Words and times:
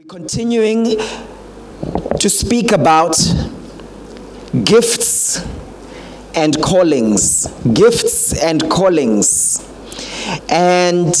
We're 0.00 0.06
continuing 0.06 0.96
to 2.20 2.30
speak 2.30 2.72
about 2.72 3.18
gifts 4.64 5.44
and 6.34 6.62
callings. 6.62 7.48
Gifts 7.74 8.42
and 8.42 8.62
callings. 8.70 9.62
And 10.48 11.12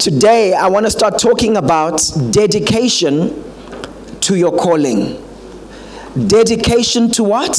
today 0.00 0.52
I 0.52 0.66
want 0.66 0.86
to 0.86 0.90
start 0.90 1.20
talking 1.20 1.58
about 1.58 2.02
dedication 2.32 3.44
to 4.22 4.34
your 4.36 4.56
calling. 4.58 5.22
Dedication 6.26 7.12
to 7.12 7.22
what? 7.22 7.56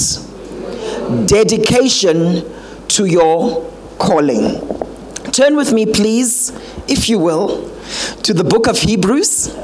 Dedication 1.25 2.43
to 2.89 3.05
your 3.05 3.71
calling. 3.97 4.59
Turn 5.31 5.55
with 5.55 5.71
me, 5.71 5.85
please, 5.85 6.51
if 6.89 7.07
you 7.07 7.17
will, 7.17 7.73
to 8.23 8.33
the 8.33 8.43
book 8.43 8.67
of 8.67 8.77
Hebrews, 8.77 9.55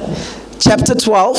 chapter 0.59 0.95
12, 0.95 1.37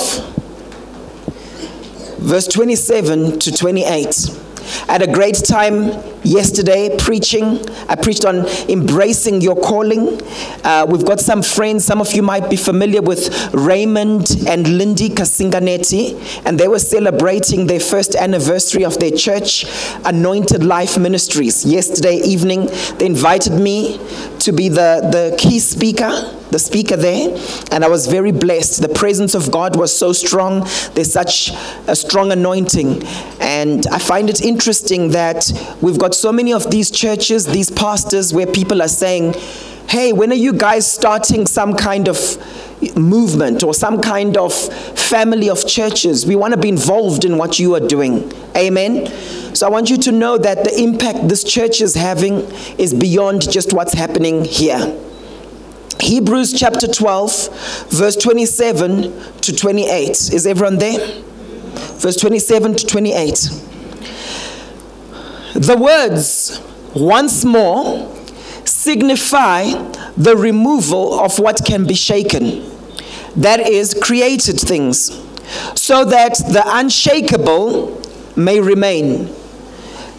verse 2.18 2.46
27 2.48 3.38
to 3.38 3.52
28. 3.52 4.40
At 4.88 5.02
a 5.02 5.06
great 5.06 5.36
time 5.36 5.90
yesterday 6.26 6.94
preaching. 6.98 7.60
I 7.88 7.94
preached 7.94 8.24
on 8.24 8.46
embracing 8.68 9.40
your 9.40 9.56
calling. 9.56 10.20
Uh, 10.64 10.86
we've 10.88 11.04
got 11.04 11.20
some 11.20 11.42
friends, 11.42 11.84
some 11.84 12.00
of 12.00 12.12
you 12.12 12.22
might 12.22 12.50
be 12.50 12.56
familiar 12.56 13.00
with 13.00 13.54
Raymond 13.54 14.36
and 14.46 14.76
Lindy 14.76 15.08
Kasinganeti, 15.08 16.42
and 16.44 16.58
they 16.58 16.68
were 16.68 16.78
celebrating 16.78 17.66
their 17.66 17.80
first 17.80 18.14
anniversary 18.16 18.84
of 18.84 18.98
their 18.98 19.12
church, 19.12 19.64
Anointed 20.04 20.64
Life 20.64 20.98
Ministries. 20.98 21.64
Yesterday 21.64 22.16
evening, 22.16 22.66
they 22.98 23.06
invited 23.06 23.52
me 23.52 23.98
to 24.40 24.52
be 24.52 24.68
the, 24.68 25.08
the 25.12 25.36
key 25.38 25.58
speaker 25.58 26.10
the 26.50 26.60
speaker 26.60 26.96
there, 26.96 27.36
and 27.72 27.84
I 27.84 27.88
was 27.88 28.06
very 28.06 28.32
blessed. 28.32 28.80
The 28.80 28.88
presence 28.88 29.34
of 29.34 29.50
God 29.50 29.76
was 29.76 29.96
so 29.96 30.12
strong. 30.12 30.60
There's 30.94 31.12
such 31.12 31.50
a 31.86 31.96
strong 31.96 32.32
anointing. 32.32 33.02
And 33.40 33.86
I 33.88 33.98
find 33.98 34.30
it 34.30 34.40
interesting 34.42 35.10
that 35.10 35.52
we've 35.80 35.98
got 35.98 36.14
so 36.16 36.32
many 36.32 36.52
of 36.52 36.70
these 36.70 36.90
churches, 36.90 37.46
these 37.46 37.70
pastors, 37.70 38.32
where 38.32 38.46
people 38.46 38.82
are 38.82 38.88
saying, 38.88 39.34
Hey, 39.88 40.12
when 40.12 40.32
are 40.32 40.36
you 40.36 40.52
guys 40.52 40.90
starting 40.90 41.46
some 41.46 41.74
kind 41.74 42.08
of 42.08 42.18
movement 42.96 43.62
or 43.62 43.72
some 43.72 44.00
kind 44.00 44.36
of 44.36 44.52
family 44.98 45.48
of 45.48 45.64
churches? 45.66 46.26
We 46.26 46.34
want 46.34 46.54
to 46.54 46.60
be 46.60 46.68
involved 46.68 47.24
in 47.24 47.38
what 47.38 47.60
you 47.60 47.74
are 47.76 47.86
doing. 47.86 48.32
Amen. 48.56 49.06
So 49.54 49.66
I 49.66 49.70
want 49.70 49.88
you 49.88 49.96
to 49.98 50.12
know 50.12 50.38
that 50.38 50.64
the 50.64 50.82
impact 50.82 51.28
this 51.28 51.44
church 51.44 51.80
is 51.80 51.94
having 51.94 52.40
is 52.78 52.92
beyond 52.92 53.50
just 53.50 53.72
what's 53.72 53.92
happening 53.94 54.44
here. 54.44 55.00
Hebrews 56.00 56.52
chapter 56.52 56.86
12, 56.86 57.88
verse 57.90 58.16
27 58.16 59.40
to 59.40 59.56
28. 59.56 60.10
Is 60.10 60.46
everyone 60.46 60.78
there? 60.78 61.22
Verse 61.98 62.16
27 62.16 62.74
to 62.74 62.86
28. 62.86 63.65
The 65.56 65.74
words, 65.74 66.60
once 66.94 67.42
more, 67.42 68.14
signify 68.66 69.70
the 70.14 70.36
removal 70.36 71.18
of 71.18 71.38
what 71.38 71.64
can 71.64 71.86
be 71.86 71.94
shaken, 71.94 72.62
that 73.36 73.60
is, 73.60 73.94
created 73.94 74.60
things, 74.60 75.06
so 75.74 76.04
that 76.04 76.36
the 76.52 76.62
unshakable 76.66 78.02
may 78.36 78.60
remain. 78.60 79.34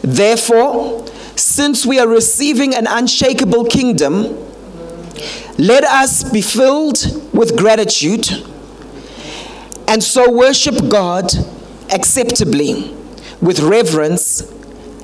Therefore, 0.02 1.06
since 1.36 1.86
we 1.86 2.00
are 2.00 2.08
receiving 2.08 2.74
an 2.74 2.88
unshakable 2.88 3.66
kingdom, 3.66 4.36
let 5.60 5.84
us 5.84 6.24
be 6.32 6.42
filled 6.42 6.98
with 7.32 7.56
gratitude 7.56 8.28
and 9.88 10.04
so 10.04 10.32
worship 10.32 10.90
God 10.90 11.32
acceptably 11.92 12.92
with 13.40 13.60
reverence 13.60 14.52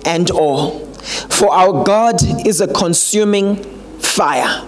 and 0.05 0.29
all. 0.31 0.79
For 1.29 1.51
our 1.51 1.83
God 1.83 2.21
is 2.45 2.61
a 2.61 2.67
consuming 2.67 3.63
fire. 3.99 4.67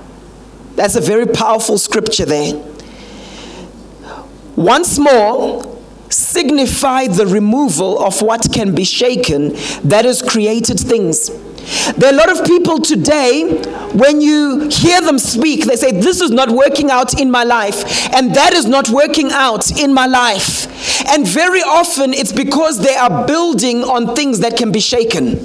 That's 0.75 0.95
a 0.95 1.01
very 1.01 1.25
powerful 1.25 1.77
scripture 1.77 2.25
there. 2.25 2.61
Once 4.55 4.97
more, 4.97 5.79
signify 6.09 7.07
the 7.07 7.27
removal 7.27 8.03
of 8.03 8.21
what 8.21 8.47
can 8.53 8.73
be 8.75 8.83
shaken, 8.83 9.49
that 9.83 10.05
is, 10.05 10.21
created 10.21 10.79
things. 10.79 11.29
There 11.97 12.09
are 12.09 12.13
a 12.13 12.17
lot 12.17 12.29
of 12.29 12.45
people 12.45 12.79
today, 12.79 13.61
when 13.93 14.21
you 14.21 14.69
hear 14.69 15.01
them 15.01 15.17
speak, 15.17 15.65
they 15.65 15.75
say, 15.75 15.91
This 15.91 16.21
is 16.21 16.31
not 16.31 16.49
working 16.49 16.91
out 16.91 17.19
in 17.19 17.31
my 17.31 17.43
life, 17.43 18.13
and 18.13 18.35
that 18.35 18.53
is 18.53 18.65
not 18.67 18.89
working 18.89 19.31
out 19.31 19.71
in 19.79 19.93
my 19.93 20.05
life. 20.05 20.67
And 21.07 21.27
very 21.27 21.61
often 21.61 22.13
it's 22.13 22.31
because 22.31 22.83
they 22.83 22.95
are 22.95 23.25
building 23.25 23.83
on 23.83 24.15
things 24.15 24.39
that 24.39 24.57
can 24.57 24.71
be 24.71 24.79
shaken. 24.79 25.37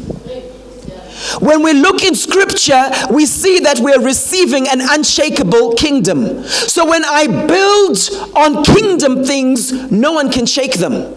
When 1.40 1.62
we 1.62 1.74
look 1.74 2.02
in 2.02 2.14
scripture, 2.14 2.90
we 3.10 3.26
see 3.26 3.60
that 3.60 3.78
we're 3.78 4.00
receiving 4.02 4.66
an 4.68 4.80
unshakable 4.80 5.74
kingdom. 5.74 6.42
So 6.44 6.88
when 6.88 7.04
I 7.04 7.26
build 7.26 7.98
on 8.34 8.64
kingdom 8.64 9.24
things, 9.24 9.90
no 9.90 10.12
one 10.12 10.30
can 10.30 10.46
shake 10.46 10.74
them. 10.74 11.14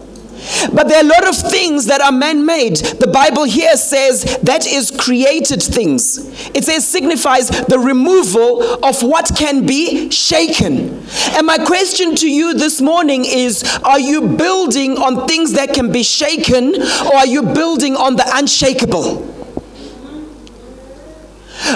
But 0.72 0.88
there 0.88 0.98
are 0.98 1.04
a 1.04 1.08
lot 1.08 1.28
of 1.28 1.36
things 1.36 1.86
that 1.86 2.00
are 2.00 2.12
man 2.12 2.44
made. 2.44 2.76
The 2.76 3.06
Bible 3.06 3.44
here 3.44 3.76
says 3.76 4.38
that 4.42 4.66
is 4.66 4.90
created 4.90 5.62
things. 5.62 6.18
It 6.54 6.64
says 6.64 6.86
signifies 6.86 7.48
the 7.48 7.78
removal 7.78 8.84
of 8.84 9.02
what 9.02 9.32
can 9.36 9.66
be 9.66 10.10
shaken. 10.10 11.04
And 11.32 11.46
my 11.46 11.58
question 11.58 12.14
to 12.16 12.30
you 12.30 12.54
this 12.54 12.80
morning 12.80 13.24
is 13.24 13.62
Are 13.84 14.00
you 14.00 14.22
building 14.36 14.98
on 14.98 15.26
things 15.26 15.52
that 15.52 15.74
can 15.74 15.92
be 15.92 16.02
shaken 16.02 16.74
or 16.80 17.16
are 17.16 17.26
you 17.26 17.42
building 17.42 17.96
on 17.96 18.16
the 18.16 18.24
unshakable? 18.34 19.43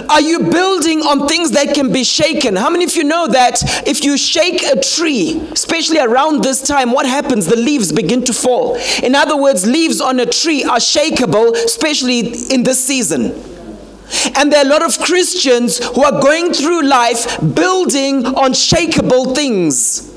Are 0.09 0.21
you 0.21 0.51
building 0.51 1.03
on 1.03 1.29
things 1.29 1.53
that 1.53 1.75
can 1.75 1.93
be 1.93 2.03
shaken? 2.03 2.57
How 2.57 2.69
many 2.69 2.85
of 2.85 2.97
you 2.97 3.05
know 3.05 3.29
that 3.29 3.63
if 3.87 4.05
you 4.05 4.19
shake 4.19 4.63
a 4.63 4.81
tree, 4.81 5.41
especially 5.53 5.99
around 5.99 6.43
this 6.43 6.61
time, 6.61 6.91
what 6.91 7.07
happens? 7.07 7.47
The 7.47 7.57
leaves 7.57 7.93
begin 7.93 8.25
to 8.25 8.33
fall. 8.33 8.77
In 9.03 9.15
other 9.15 9.37
words, 9.37 9.67
leaves 9.67 10.01
on 10.01 10.19
a 10.21 10.27
tree 10.27 10.65
are 10.65 10.79
shakeable, 10.79 11.55
especially 11.55 12.21
in 12.53 12.65
this 12.65 12.85
season. 12.85 13.33
And 14.35 14.53
there 14.53 14.65
are 14.65 14.67
a 14.67 14.69
lot 14.69 14.83
of 14.83 14.99
Christians 14.99 15.79
who 15.79 16.03
are 16.03 16.21
going 16.21 16.53
through 16.53 16.83
life 16.83 17.39
building 17.55 18.27
on 18.27 18.53
shakeable 18.53 19.35
things. 19.35 20.09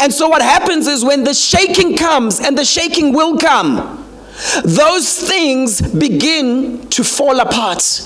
And 0.00 0.12
so, 0.12 0.28
what 0.28 0.42
happens 0.42 0.88
is 0.88 1.04
when 1.04 1.24
the 1.24 1.34
shaking 1.34 1.96
comes, 1.96 2.40
and 2.40 2.58
the 2.58 2.64
shaking 2.64 3.12
will 3.12 3.38
come, 3.38 4.04
those 4.64 5.20
things 5.28 5.80
begin 5.80 6.88
to 6.90 7.04
fall 7.04 7.40
apart. 7.40 8.04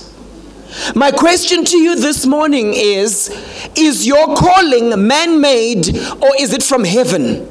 My 0.94 1.10
question 1.10 1.64
to 1.66 1.76
you 1.76 1.96
this 1.96 2.24
morning 2.24 2.72
is 2.74 3.28
Is 3.76 4.06
your 4.06 4.34
calling 4.36 5.06
man 5.06 5.40
made 5.40 5.88
or 6.22 6.30
is 6.38 6.52
it 6.52 6.62
from 6.62 6.84
heaven? 6.84 7.46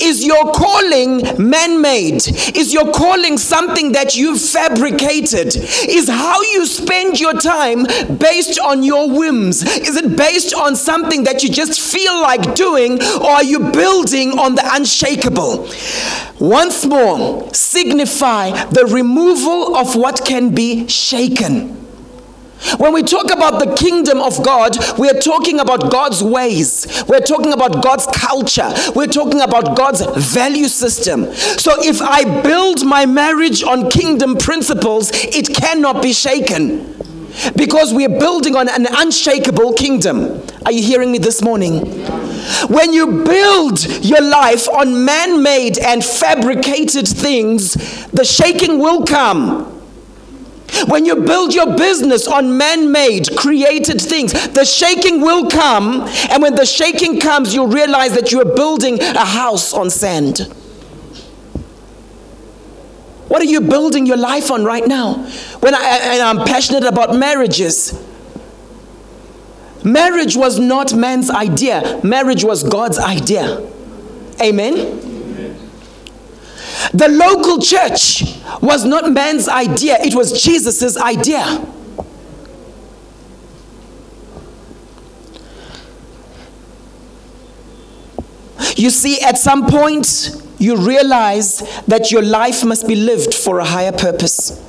Is 0.00 0.24
your 0.24 0.52
calling 0.52 1.22
man 1.38 1.80
made? 1.80 2.26
Is 2.56 2.72
your 2.72 2.92
calling 2.92 3.38
something 3.38 3.92
that 3.92 4.16
you've 4.16 4.40
fabricated? 4.40 5.56
Is 5.88 6.08
how 6.08 6.40
you 6.42 6.66
spend 6.66 7.20
your 7.20 7.34
time 7.34 7.84
based 8.18 8.58
on 8.60 8.82
your 8.82 9.10
whims? 9.10 9.62
Is 9.62 9.96
it 9.96 10.16
based 10.16 10.54
on 10.54 10.76
something 10.76 11.24
that 11.24 11.42
you 11.42 11.48
just 11.48 11.80
feel 11.80 12.20
like 12.20 12.54
doing, 12.54 13.02
or 13.02 13.30
are 13.30 13.44
you 13.44 13.70
building 13.70 14.38
on 14.38 14.54
the 14.54 14.62
unshakable? 14.64 15.68
Once 16.38 16.84
more, 16.84 17.52
signify 17.54 18.50
the 18.66 18.84
removal 18.86 19.76
of 19.76 19.96
what 19.96 20.24
can 20.24 20.54
be 20.54 20.86
shaken. 20.88 21.81
When 22.78 22.92
we 22.92 23.02
talk 23.02 23.30
about 23.30 23.58
the 23.58 23.74
kingdom 23.74 24.20
of 24.20 24.42
God, 24.44 24.76
we 24.98 25.08
are 25.08 25.18
talking 25.18 25.60
about 25.60 25.90
God's 25.90 26.22
ways. 26.22 27.04
We're 27.06 27.20
talking 27.20 27.52
about 27.52 27.82
God's 27.82 28.06
culture. 28.06 28.72
We're 28.94 29.06
talking 29.06 29.40
about 29.40 29.76
God's 29.76 30.04
value 30.32 30.68
system. 30.68 31.32
So 31.34 31.72
if 31.82 32.00
I 32.00 32.42
build 32.42 32.84
my 32.84 33.06
marriage 33.06 33.62
on 33.62 33.90
kingdom 33.90 34.36
principles, 34.36 35.10
it 35.12 35.54
cannot 35.54 36.02
be 36.02 36.12
shaken 36.12 36.94
because 37.56 37.92
we 37.92 38.04
are 38.04 38.18
building 38.18 38.56
on 38.56 38.68
an 38.68 38.86
unshakable 38.90 39.72
kingdom. 39.72 40.42
Are 40.64 40.72
you 40.72 40.82
hearing 40.82 41.10
me 41.10 41.18
this 41.18 41.42
morning? 41.42 41.80
When 42.68 42.92
you 42.92 43.24
build 43.24 43.84
your 44.04 44.20
life 44.20 44.68
on 44.68 45.04
man 45.04 45.42
made 45.42 45.78
and 45.78 46.04
fabricated 46.04 47.08
things, 47.08 47.74
the 48.10 48.24
shaking 48.24 48.78
will 48.78 49.04
come. 49.04 49.71
When 50.86 51.04
you 51.04 51.16
build 51.16 51.54
your 51.54 51.76
business 51.76 52.26
on 52.26 52.56
man 52.56 52.90
made, 52.92 53.36
created 53.36 54.00
things, 54.00 54.32
the 54.48 54.64
shaking 54.64 55.20
will 55.20 55.48
come. 55.48 56.02
And 56.30 56.42
when 56.42 56.54
the 56.54 56.66
shaking 56.66 57.20
comes, 57.20 57.54
you'll 57.54 57.68
realize 57.68 58.14
that 58.14 58.32
you 58.32 58.40
are 58.40 58.54
building 58.54 59.00
a 59.00 59.24
house 59.24 59.72
on 59.72 59.90
sand. 59.90 60.40
What 63.28 63.40
are 63.40 63.46
you 63.46 63.60
building 63.62 64.06
your 64.06 64.18
life 64.18 64.50
on 64.50 64.64
right 64.64 64.86
now? 64.86 65.24
When 65.60 65.74
I, 65.74 66.20
I'm 66.22 66.44
passionate 66.44 66.84
about 66.84 67.16
marriages, 67.16 67.98
Marriage 69.84 70.36
was 70.36 70.58
not 70.58 70.94
man's 70.94 71.28
idea, 71.28 72.00
marriage 72.04 72.44
was 72.44 72.62
God's 72.62 72.98
idea. 72.98 73.68
Amen? 74.40 75.11
The 76.92 77.08
local 77.08 77.58
church 77.60 78.24
was 78.60 78.84
not 78.84 79.10
man's 79.12 79.48
idea, 79.48 79.98
it 80.00 80.14
was 80.14 80.42
Jesus' 80.42 80.96
idea. 80.96 81.66
You 88.76 88.90
see, 88.90 89.20
at 89.20 89.38
some 89.38 89.66
point, 89.68 90.30
you 90.58 90.76
realize 90.76 91.58
that 91.86 92.10
your 92.10 92.22
life 92.22 92.64
must 92.64 92.88
be 92.88 92.94
lived 92.94 93.34
for 93.34 93.58
a 93.58 93.64
higher 93.64 93.92
purpose. 93.92 94.60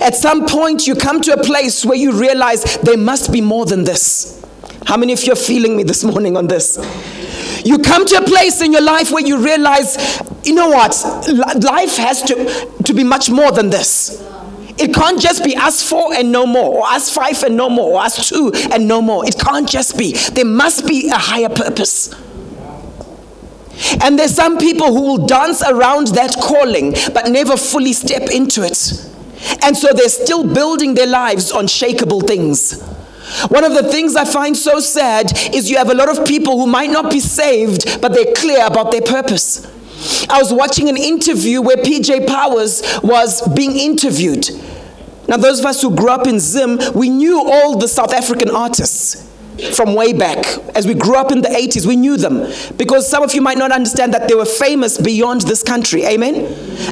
At 0.00 0.14
some 0.14 0.46
point, 0.46 0.86
you 0.86 0.94
come 0.94 1.20
to 1.22 1.32
a 1.32 1.42
place 1.42 1.84
where 1.84 1.96
you 1.96 2.12
realize 2.12 2.78
there 2.78 2.96
must 2.96 3.32
be 3.32 3.40
more 3.40 3.66
than 3.66 3.84
this. 3.84 4.44
How 4.86 4.96
many 4.96 5.12
of 5.12 5.22
you 5.24 5.32
are 5.32 5.36
feeling 5.36 5.76
me 5.76 5.82
this 5.82 6.04
morning 6.04 6.36
on 6.36 6.46
this? 6.46 6.78
You 7.64 7.78
come 7.78 8.04
to 8.06 8.16
a 8.16 8.22
place 8.22 8.60
in 8.60 8.72
your 8.72 8.82
life 8.82 9.10
where 9.10 9.24
you 9.24 9.38
realize, 9.42 10.20
you 10.44 10.54
know 10.54 10.68
what? 10.68 10.94
Life 11.62 11.96
has 11.96 12.22
to, 12.22 12.82
to 12.84 12.94
be 12.94 13.04
much 13.04 13.30
more 13.30 13.52
than 13.52 13.70
this. 13.70 14.22
It 14.76 14.92
can't 14.92 15.20
just 15.20 15.44
be 15.44 15.56
us 15.56 15.88
four 15.88 16.14
and 16.14 16.32
no 16.32 16.46
more, 16.46 16.78
or 16.78 16.86
us 16.86 17.12
five 17.12 17.40
and 17.44 17.56
no 17.56 17.70
more, 17.70 17.92
or 17.92 18.00
us 18.02 18.28
two 18.28 18.50
and 18.72 18.88
no 18.88 19.00
more. 19.00 19.24
It 19.24 19.38
can't 19.38 19.68
just 19.68 19.96
be. 19.96 20.12
There 20.12 20.44
must 20.44 20.86
be 20.86 21.08
a 21.08 21.16
higher 21.16 21.48
purpose. 21.48 22.12
And 24.02 24.18
there's 24.18 24.34
some 24.34 24.58
people 24.58 24.88
who 24.88 25.02
will 25.02 25.26
dance 25.26 25.62
around 25.62 26.08
that 26.08 26.36
calling 26.40 26.94
but 27.12 27.28
never 27.28 27.56
fully 27.56 27.92
step 27.92 28.30
into 28.32 28.62
it. 28.62 29.10
And 29.62 29.76
so 29.76 29.92
they're 29.92 30.08
still 30.08 30.44
building 30.54 30.94
their 30.94 31.06
lives 31.06 31.52
on 31.52 31.66
shakable 31.66 32.26
things. 32.26 32.80
One 33.48 33.64
of 33.64 33.74
the 33.74 33.90
things 33.90 34.16
I 34.16 34.24
find 34.24 34.56
so 34.56 34.80
sad 34.80 35.32
is 35.54 35.70
you 35.70 35.76
have 35.76 35.90
a 35.90 35.94
lot 35.94 36.08
of 36.08 36.26
people 36.26 36.58
who 36.58 36.66
might 36.66 36.90
not 36.90 37.10
be 37.10 37.20
saved, 37.20 38.00
but 38.00 38.12
they're 38.12 38.32
clear 38.34 38.66
about 38.66 38.92
their 38.92 39.02
purpose. 39.02 39.66
I 40.28 40.38
was 40.38 40.52
watching 40.52 40.88
an 40.88 40.96
interview 40.96 41.60
where 41.60 41.76
PJ 41.76 42.26
Powers 42.26 42.82
was 43.02 43.46
being 43.54 43.76
interviewed. 43.76 44.48
Now, 45.28 45.36
those 45.38 45.60
of 45.60 45.66
us 45.66 45.80
who 45.80 45.94
grew 45.94 46.10
up 46.10 46.26
in 46.26 46.38
Zim, 46.38 46.78
we 46.94 47.08
knew 47.08 47.40
all 47.40 47.78
the 47.78 47.88
South 47.88 48.12
African 48.12 48.50
artists 48.50 49.30
from 49.74 49.94
way 49.94 50.12
back. 50.12 50.44
As 50.74 50.86
we 50.86 50.94
grew 50.94 51.16
up 51.16 51.30
in 51.30 51.40
the 51.40 51.48
80s, 51.48 51.86
we 51.86 51.96
knew 51.96 52.16
them. 52.16 52.50
Because 52.76 53.08
some 53.08 53.22
of 53.22 53.34
you 53.34 53.40
might 53.40 53.58
not 53.58 53.72
understand 53.72 54.12
that 54.14 54.28
they 54.28 54.34
were 54.34 54.44
famous 54.44 54.98
beyond 54.98 55.42
this 55.42 55.62
country. 55.62 56.04
Amen? 56.04 56.46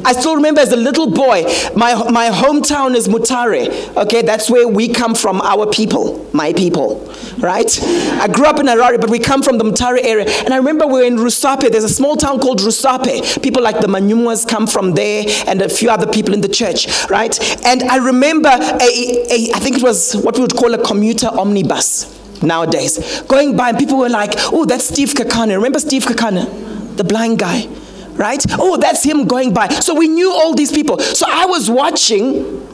I 0.04 0.12
still 0.12 0.36
remember 0.36 0.60
as 0.60 0.72
a 0.72 0.76
little 0.76 1.10
boy, 1.10 1.42
my, 1.74 1.94
my 2.10 2.30
hometown 2.30 2.94
is 2.94 3.08
Mutare. 3.08 3.96
Okay, 3.96 4.22
that's 4.22 4.50
where 4.50 4.68
we 4.68 4.88
come 4.88 5.14
from, 5.14 5.40
our 5.40 5.66
people, 5.66 6.28
my 6.32 6.52
people. 6.52 7.08
Right? 7.38 7.78
I 8.20 8.28
grew 8.28 8.46
up 8.46 8.60
in 8.60 8.66
Harare, 8.66 9.00
but 9.00 9.10
we 9.10 9.18
come 9.18 9.42
from 9.42 9.58
the 9.58 9.64
Mutare 9.64 9.98
area. 10.02 10.26
And 10.44 10.54
I 10.54 10.56
remember 10.58 10.86
we 10.86 11.00
were 11.00 11.06
in 11.06 11.16
Rusape. 11.16 11.70
There's 11.70 11.84
a 11.84 11.88
small 11.88 12.16
town 12.16 12.40
called 12.40 12.60
Rusape. 12.60 13.42
People 13.42 13.62
like 13.62 13.80
the 13.80 13.88
Manyumwas 13.88 14.46
come 14.46 14.66
from 14.66 14.92
there 14.92 15.24
and 15.46 15.60
a 15.62 15.68
few 15.68 15.90
other 15.90 16.06
people 16.06 16.34
in 16.34 16.40
the 16.40 16.48
church. 16.48 16.86
Right? 17.10 17.38
And 17.66 17.82
I 17.84 17.96
remember, 17.96 18.50
a, 18.50 19.26
a, 19.30 19.52
I 19.54 19.58
think 19.58 19.78
it 19.78 19.82
was 19.82 20.14
what 20.14 20.36
we 20.36 20.42
would 20.42 20.54
call 20.54 20.74
a 20.74 20.82
commuter 20.82 21.28
omnibus 21.28 22.21
nowadays. 22.42 23.22
Going 23.22 23.56
by, 23.56 23.70
and 23.70 23.78
people 23.78 23.98
were 23.98 24.08
like, 24.08 24.32
oh, 24.52 24.64
that's 24.64 24.84
Steve 24.84 25.10
Kekana. 25.10 25.56
Remember 25.56 25.78
Steve 25.78 26.04
Kekana? 26.04 26.96
The 26.96 27.04
blind 27.04 27.38
guy, 27.38 27.66
right? 28.14 28.44
Oh, 28.58 28.76
that's 28.76 29.02
him 29.02 29.26
going 29.26 29.54
by. 29.54 29.68
So 29.68 29.94
we 29.94 30.08
knew 30.08 30.30
all 30.30 30.54
these 30.54 30.72
people. 30.72 30.98
So 30.98 31.26
I 31.28 31.46
was 31.46 31.70
watching 31.70 32.66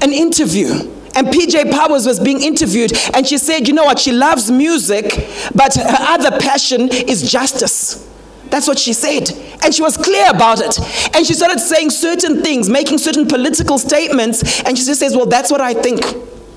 an 0.00 0.12
interview. 0.12 0.90
And 1.14 1.26
PJ 1.26 1.70
Powers 1.70 2.06
was 2.06 2.18
being 2.18 2.40
interviewed, 2.40 2.92
and 3.12 3.26
she 3.26 3.36
said, 3.36 3.68
You 3.68 3.74
know 3.74 3.84
what? 3.84 3.98
She 3.98 4.12
loves 4.12 4.50
music, 4.50 5.28
but 5.54 5.74
her 5.74 5.84
other 5.86 6.38
passion 6.38 6.88
is 6.88 7.30
justice. 7.30 8.08
That's 8.52 8.66
what 8.66 8.78
she 8.78 8.92
said. 8.92 9.30
And 9.62 9.74
she 9.74 9.82
was 9.82 9.96
clear 9.96 10.28
about 10.30 10.60
it. 10.60 10.78
And 11.14 11.26
she 11.26 11.32
started 11.34 11.58
saying 11.58 11.90
certain 11.90 12.42
things, 12.42 12.68
making 12.68 12.98
certain 12.98 13.26
political 13.26 13.78
statements, 13.78 14.62
and 14.62 14.76
she 14.78 14.84
just 14.84 15.00
says, 15.00 15.14
Well, 15.16 15.26
that's 15.26 15.50
what 15.50 15.60
I 15.60 15.74
think. 15.74 16.00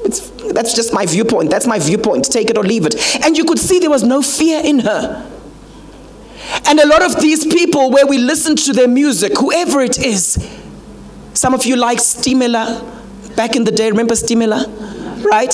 It's, 0.05 0.29
that's 0.53 0.73
just 0.75 0.93
my 0.93 1.05
viewpoint. 1.05 1.49
That's 1.49 1.67
my 1.67 1.79
viewpoint. 1.79 2.25
Take 2.31 2.49
it 2.49 2.57
or 2.57 2.63
leave 2.63 2.85
it. 2.85 2.95
And 3.25 3.37
you 3.37 3.43
could 3.43 3.59
see 3.59 3.79
there 3.79 3.89
was 3.89 4.03
no 4.03 4.21
fear 4.21 4.61
in 4.63 4.79
her. 4.79 5.31
And 6.67 6.79
a 6.79 6.87
lot 6.87 7.03
of 7.03 7.19
these 7.19 7.45
people, 7.45 7.89
where 7.91 8.05
we 8.05 8.17
listen 8.17 8.55
to 8.55 8.73
their 8.73 8.87
music, 8.87 9.37
whoever 9.37 9.81
it 9.81 9.97
is, 9.97 10.37
some 11.33 11.53
of 11.53 11.65
you 11.65 11.75
like 11.75 11.97
Stimela 11.97 13.35
back 13.35 13.55
in 13.55 13.63
the 13.63 13.71
day. 13.71 13.89
Remember 13.89 14.13
Stimela? 14.13 15.23
Right? 15.25 15.53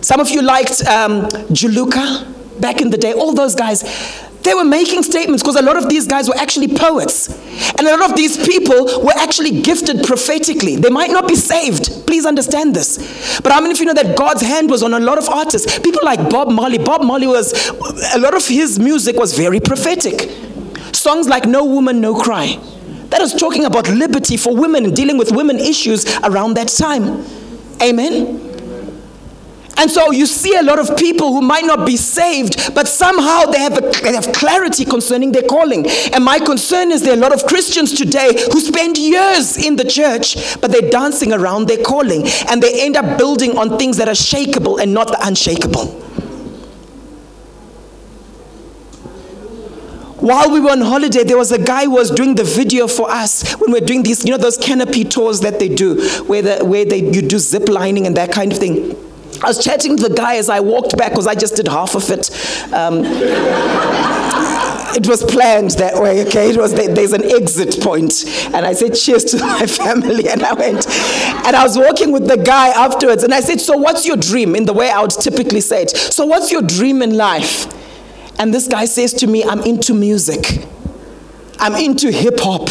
Some 0.00 0.20
of 0.20 0.30
you 0.30 0.42
liked 0.42 0.84
um, 0.86 1.26
Juluka 1.50 2.60
back 2.60 2.80
in 2.80 2.90
the 2.90 2.96
day. 2.96 3.12
All 3.12 3.34
those 3.34 3.54
guys. 3.54 3.82
They 4.42 4.54
were 4.54 4.64
making 4.64 5.02
statements 5.04 5.42
because 5.42 5.56
a 5.56 5.62
lot 5.62 5.76
of 5.76 5.88
these 5.88 6.06
guys 6.06 6.28
were 6.28 6.36
actually 6.36 6.68
poets. 6.68 7.28
And 7.78 7.86
a 7.86 7.96
lot 7.96 8.10
of 8.10 8.16
these 8.16 8.36
people 8.44 9.02
were 9.02 9.16
actually 9.16 9.62
gifted 9.62 10.04
prophetically. 10.04 10.76
They 10.76 10.90
might 10.90 11.10
not 11.10 11.28
be 11.28 11.36
saved. 11.36 12.06
Please 12.06 12.26
understand 12.26 12.74
this. 12.74 13.40
But 13.40 13.52
how 13.52 13.60
many 13.60 13.72
of 13.72 13.78
you 13.78 13.86
know 13.86 13.94
that 13.94 14.16
God's 14.16 14.42
hand 14.42 14.70
was 14.70 14.82
on 14.82 14.94
a 14.94 15.00
lot 15.00 15.18
of 15.18 15.28
artists? 15.28 15.78
People 15.78 16.00
like 16.04 16.28
Bob 16.28 16.50
Marley. 16.50 16.78
Bob 16.78 17.04
Marley 17.04 17.26
was, 17.28 17.52
a 18.14 18.18
lot 18.18 18.34
of 18.34 18.46
his 18.46 18.78
music 18.78 19.16
was 19.16 19.36
very 19.36 19.60
prophetic. 19.60 20.30
Songs 20.92 21.28
like 21.28 21.46
No 21.46 21.64
Woman, 21.64 22.00
No 22.00 22.14
Cry. 22.14 22.58
That 23.10 23.20
is 23.20 23.34
talking 23.34 23.64
about 23.64 23.88
liberty 23.88 24.36
for 24.36 24.56
women 24.56 24.92
dealing 24.92 25.18
with 25.18 25.32
women 25.32 25.58
issues 25.58 26.18
around 26.20 26.54
that 26.54 26.68
time. 26.68 27.24
Amen. 27.82 28.51
And 29.76 29.90
so 29.90 30.10
you 30.10 30.26
see 30.26 30.56
a 30.56 30.62
lot 30.62 30.78
of 30.78 30.96
people 30.96 31.32
who 31.32 31.40
might 31.40 31.64
not 31.64 31.86
be 31.86 31.96
saved, 31.96 32.74
but 32.74 32.88
somehow 32.88 33.46
they 33.46 33.60
have, 33.60 33.78
a, 33.78 33.90
they 34.02 34.12
have 34.12 34.32
clarity 34.32 34.84
concerning 34.84 35.32
their 35.32 35.42
calling. 35.42 35.86
And 36.12 36.24
my 36.24 36.38
concern 36.38 36.92
is 36.92 37.02
there 37.02 37.14
are 37.14 37.16
a 37.16 37.20
lot 37.20 37.32
of 37.32 37.46
Christians 37.46 37.92
today 37.92 38.46
who 38.52 38.60
spend 38.60 38.98
years 38.98 39.56
in 39.56 39.76
the 39.76 39.84
church, 39.84 40.60
but 40.60 40.70
they're 40.70 40.90
dancing 40.90 41.32
around 41.32 41.68
their 41.68 41.82
calling. 41.82 42.26
And 42.48 42.62
they 42.62 42.84
end 42.84 42.96
up 42.96 43.18
building 43.18 43.56
on 43.58 43.78
things 43.78 43.96
that 43.96 44.08
are 44.08 44.12
shakable 44.12 44.80
and 44.80 44.92
not 44.92 45.08
the 45.08 45.18
unshakable. 45.26 46.00
while 50.22 50.52
we 50.52 50.60
were 50.60 50.70
on 50.70 50.80
holiday, 50.80 51.24
there 51.24 51.36
was 51.36 51.50
a 51.50 51.58
guy 51.58 51.84
who 51.84 51.90
was 51.90 52.08
doing 52.08 52.36
the 52.36 52.44
video 52.44 52.86
for 52.86 53.10
us 53.10 53.54
when 53.54 53.72
we 53.72 53.80
we're 53.80 53.86
doing 53.86 54.04
these, 54.04 54.24
you 54.24 54.30
know, 54.30 54.38
those 54.38 54.56
canopy 54.56 55.02
tours 55.02 55.40
that 55.40 55.58
they 55.58 55.68
do, 55.68 56.00
where, 56.28 56.42
the, 56.42 56.64
where 56.64 56.84
they, 56.84 56.98
you 56.98 57.22
do 57.22 57.40
zip 57.40 57.68
lining 57.68 58.06
and 58.06 58.16
that 58.16 58.30
kind 58.30 58.52
of 58.52 58.58
thing. 58.58 59.11
I 59.42 59.48
was 59.48 59.62
chatting 59.62 59.96
to 59.96 60.08
the 60.08 60.14
guy 60.14 60.36
as 60.36 60.48
I 60.48 60.60
walked 60.60 60.96
back 60.96 61.10
because 61.10 61.26
I 61.26 61.34
just 61.34 61.56
did 61.56 61.66
half 61.66 61.96
of 61.96 62.08
it. 62.10 62.30
Um, 62.72 63.02
it 64.94 65.08
was 65.08 65.24
planned 65.24 65.72
that 65.72 66.00
way, 66.00 66.24
okay? 66.26 66.50
It 66.50 66.56
was 66.56 66.74
there's 66.74 67.12
an 67.12 67.24
exit 67.24 67.80
point, 67.80 68.24
and 68.54 68.64
I 68.64 68.72
said 68.72 68.94
cheers 68.94 69.24
to 69.26 69.38
my 69.38 69.66
family, 69.66 70.28
and 70.28 70.42
I 70.42 70.52
went, 70.52 70.86
and 70.86 71.56
I 71.56 71.64
was 71.64 71.76
walking 71.76 72.12
with 72.12 72.28
the 72.28 72.36
guy 72.36 72.68
afterwards, 72.68 73.24
and 73.24 73.34
I 73.34 73.40
said, 73.40 73.60
so 73.60 73.76
what's 73.76 74.06
your 74.06 74.16
dream? 74.16 74.54
In 74.54 74.64
the 74.64 74.72
way 74.72 74.90
I 74.90 75.00
would 75.00 75.10
typically 75.10 75.60
say 75.60 75.82
it. 75.82 75.90
So 75.90 76.24
what's 76.26 76.52
your 76.52 76.62
dream 76.62 77.02
in 77.02 77.16
life? 77.16 77.66
And 78.38 78.52
this 78.52 78.68
guy 78.68 78.84
says 78.84 79.12
to 79.14 79.26
me, 79.26 79.44
I'm 79.44 79.60
into 79.62 79.94
music. 79.94 80.66
I'm 81.58 81.74
into 81.74 82.10
hip 82.10 82.38
hop 82.40 82.68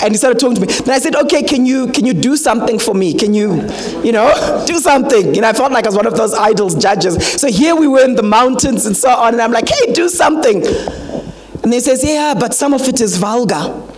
and 0.00 0.12
he 0.12 0.16
started 0.16 0.38
talking 0.40 0.56
to 0.56 0.60
me. 0.60 0.66
Then 0.66 0.90
I 0.90 0.98
said, 0.98 1.14
okay, 1.16 1.42
can 1.42 1.66
you 1.66 1.88
can 1.88 2.04
you 2.04 2.12
do 2.14 2.36
something 2.36 2.78
for 2.78 2.94
me? 2.94 3.14
Can 3.14 3.34
you, 3.34 3.68
you 4.02 4.12
know, 4.12 4.64
do 4.66 4.78
something? 4.78 5.34
You 5.34 5.40
know, 5.40 5.48
I 5.48 5.52
felt 5.52 5.72
like 5.72 5.84
I 5.84 5.88
was 5.88 5.96
one 5.96 6.06
of 6.06 6.16
those 6.16 6.34
idols 6.34 6.74
judges. 6.74 7.40
So 7.40 7.48
here 7.48 7.74
we 7.76 7.86
were 7.86 8.04
in 8.04 8.14
the 8.14 8.22
mountains 8.22 8.86
and 8.86 8.96
so 8.96 9.10
on, 9.10 9.34
and 9.34 9.42
I'm 9.42 9.52
like, 9.52 9.68
hey, 9.68 9.92
do 9.92 10.08
something. 10.08 10.64
And 11.62 11.72
he 11.72 11.80
says, 11.80 12.02
yeah, 12.04 12.34
but 12.38 12.54
some 12.54 12.74
of 12.74 12.88
it 12.88 13.00
is 13.00 13.16
vulgar. 13.16 13.91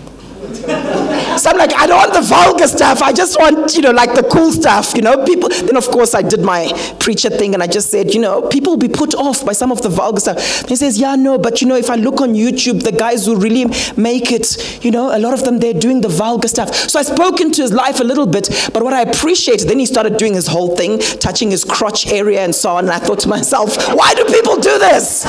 So 0.54 1.50
I'm 1.50 1.58
like, 1.58 1.74
I 1.74 1.86
don't 1.86 1.98
want 1.98 2.14
the 2.14 2.22
vulgar 2.22 2.66
stuff. 2.68 3.02
I 3.02 3.12
just 3.12 3.38
want, 3.38 3.74
you 3.74 3.82
know, 3.82 3.90
like 3.90 4.14
the 4.14 4.22
cool 4.22 4.52
stuff, 4.52 4.94
you 4.94 5.02
know. 5.02 5.24
People. 5.24 5.48
Then 5.48 5.76
of 5.76 5.88
course 5.88 6.14
I 6.14 6.22
did 6.22 6.40
my 6.40 6.70
preacher 7.00 7.30
thing 7.30 7.54
and 7.54 7.62
I 7.62 7.66
just 7.66 7.90
said, 7.90 8.14
you 8.14 8.20
know, 8.20 8.42
people 8.42 8.72
will 8.72 8.78
be 8.78 8.88
put 8.88 9.14
off 9.14 9.44
by 9.44 9.52
some 9.52 9.72
of 9.72 9.82
the 9.82 9.88
vulgar 9.88 10.20
stuff. 10.20 10.68
He 10.68 10.76
says, 10.76 10.98
yeah, 10.98 11.16
no, 11.16 11.38
but 11.38 11.60
you 11.60 11.68
know, 11.68 11.76
if 11.76 11.90
I 11.90 11.96
look 11.96 12.20
on 12.20 12.34
YouTube, 12.34 12.82
the 12.82 12.92
guys 12.92 13.26
who 13.26 13.36
really 13.36 13.64
make 13.96 14.32
it, 14.32 14.84
you 14.84 14.90
know, 14.90 15.16
a 15.16 15.18
lot 15.18 15.34
of 15.34 15.44
them 15.44 15.58
they're 15.58 15.72
doing 15.72 16.00
the 16.00 16.08
vulgar 16.08 16.48
stuff. 16.48 16.74
So 16.74 16.98
I 16.98 17.02
spoke 17.02 17.40
into 17.40 17.62
his 17.62 17.72
life 17.72 18.00
a 18.00 18.04
little 18.04 18.26
bit, 18.26 18.48
but 18.72 18.82
what 18.82 18.92
I 18.92 19.02
appreciated, 19.02 19.68
then 19.68 19.78
he 19.78 19.86
started 19.86 20.16
doing 20.16 20.34
his 20.34 20.46
whole 20.46 20.76
thing, 20.76 20.98
touching 20.98 21.50
his 21.50 21.64
crotch 21.64 22.06
area 22.06 22.40
and 22.40 22.54
so 22.54 22.70
on. 22.70 22.84
And 22.84 22.92
I 22.92 22.98
thought 22.98 23.20
to 23.20 23.28
myself, 23.28 23.76
why 23.94 24.14
do 24.14 24.24
people 24.24 24.56
do 24.56 24.78
this? 24.78 25.24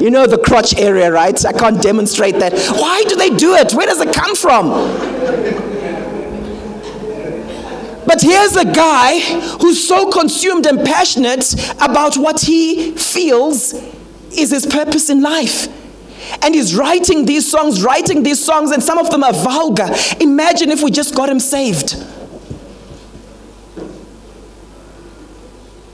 You 0.00 0.10
know 0.10 0.26
the 0.26 0.38
crotch 0.38 0.76
area, 0.76 1.10
right? 1.10 1.44
I 1.44 1.52
can't 1.52 1.82
demonstrate 1.82 2.38
that. 2.38 2.52
Why 2.78 3.02
do 3.08 3.16
they 3.16 3.30
do 3.30 3.54
it? 3.54 3.72
Where 3.72 3.86
does 3.86 4.00
it 4.00 4.14
come 4.14 4.34
from? 4.36 4.68
But 8.06 8.22
here's 8.22 8.56
a 8.56 8.64
guy 8.64 9.18
who's 9.60 9.86
so 9.86 10.10
consumed 10.10 10.66
and 10.66 10.84
passionate 10.84 11.52
about 11.80 12.16
what 12.16 12.40
he 12.40 12.92
feels 12.92 13.74
is 14.32 14.50
his 14.50 14.64
purpose 14.64 15.10
in 15.10 15.20
life. 15.20 15.68
And 16.42 16.54
he's 16.54 16.74
writing 16.74 17.26
these 17.26 17.50
songs, 17.50 17.82
writing 17.82 18.22
these 18.22 18.42
songs, 18.42 18.70
and 18.70 18.82
some 18.82 18.98
of 18.98 19.10
them 19.10 19.22
are 19.24 19.32
vulgar. 19.32 19.88
Imagine 20.20 20.70
if 20.70 20.82
we 20.82 20.90
just 20.90 21.14
got 21.14 21.28
him 21.28 21.40
saved. 21.40 21.96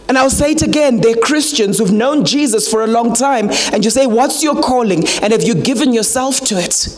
And 0.09 0.19
I'll 0.19 0.31
say 0.31 0.53
it 0.53 0.63
again, 0.63 1.01
they're 1.01 1.17
Christians 1.17 1.79
who've 1.79 1.93
known 1.93 2.25
Jesus 2.25 2.69
for 2.69 2.85
a 2.85 2.87
long 2.87 3.15
time, 3.15 3.49
and 3.73 3.85
you 3.85 3.91
say, 3.91 4.07
What's 4.07 4.43
your 4.43 4.61
calling? 4.61 5.07
And 5.23 5.33
have 5.33 5.43
you 5.43 5.55
given 5.55 5.93
yourself 5.93 6.41
to 6.43 6.57
it? 6.57 6.89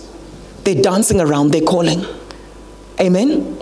They're 0.64 0.82
dancing 0.82 1.20
around 1.20 1.52
their 1.52 1.62
calling. 1.62 2.04
Amen. 2.98 3.56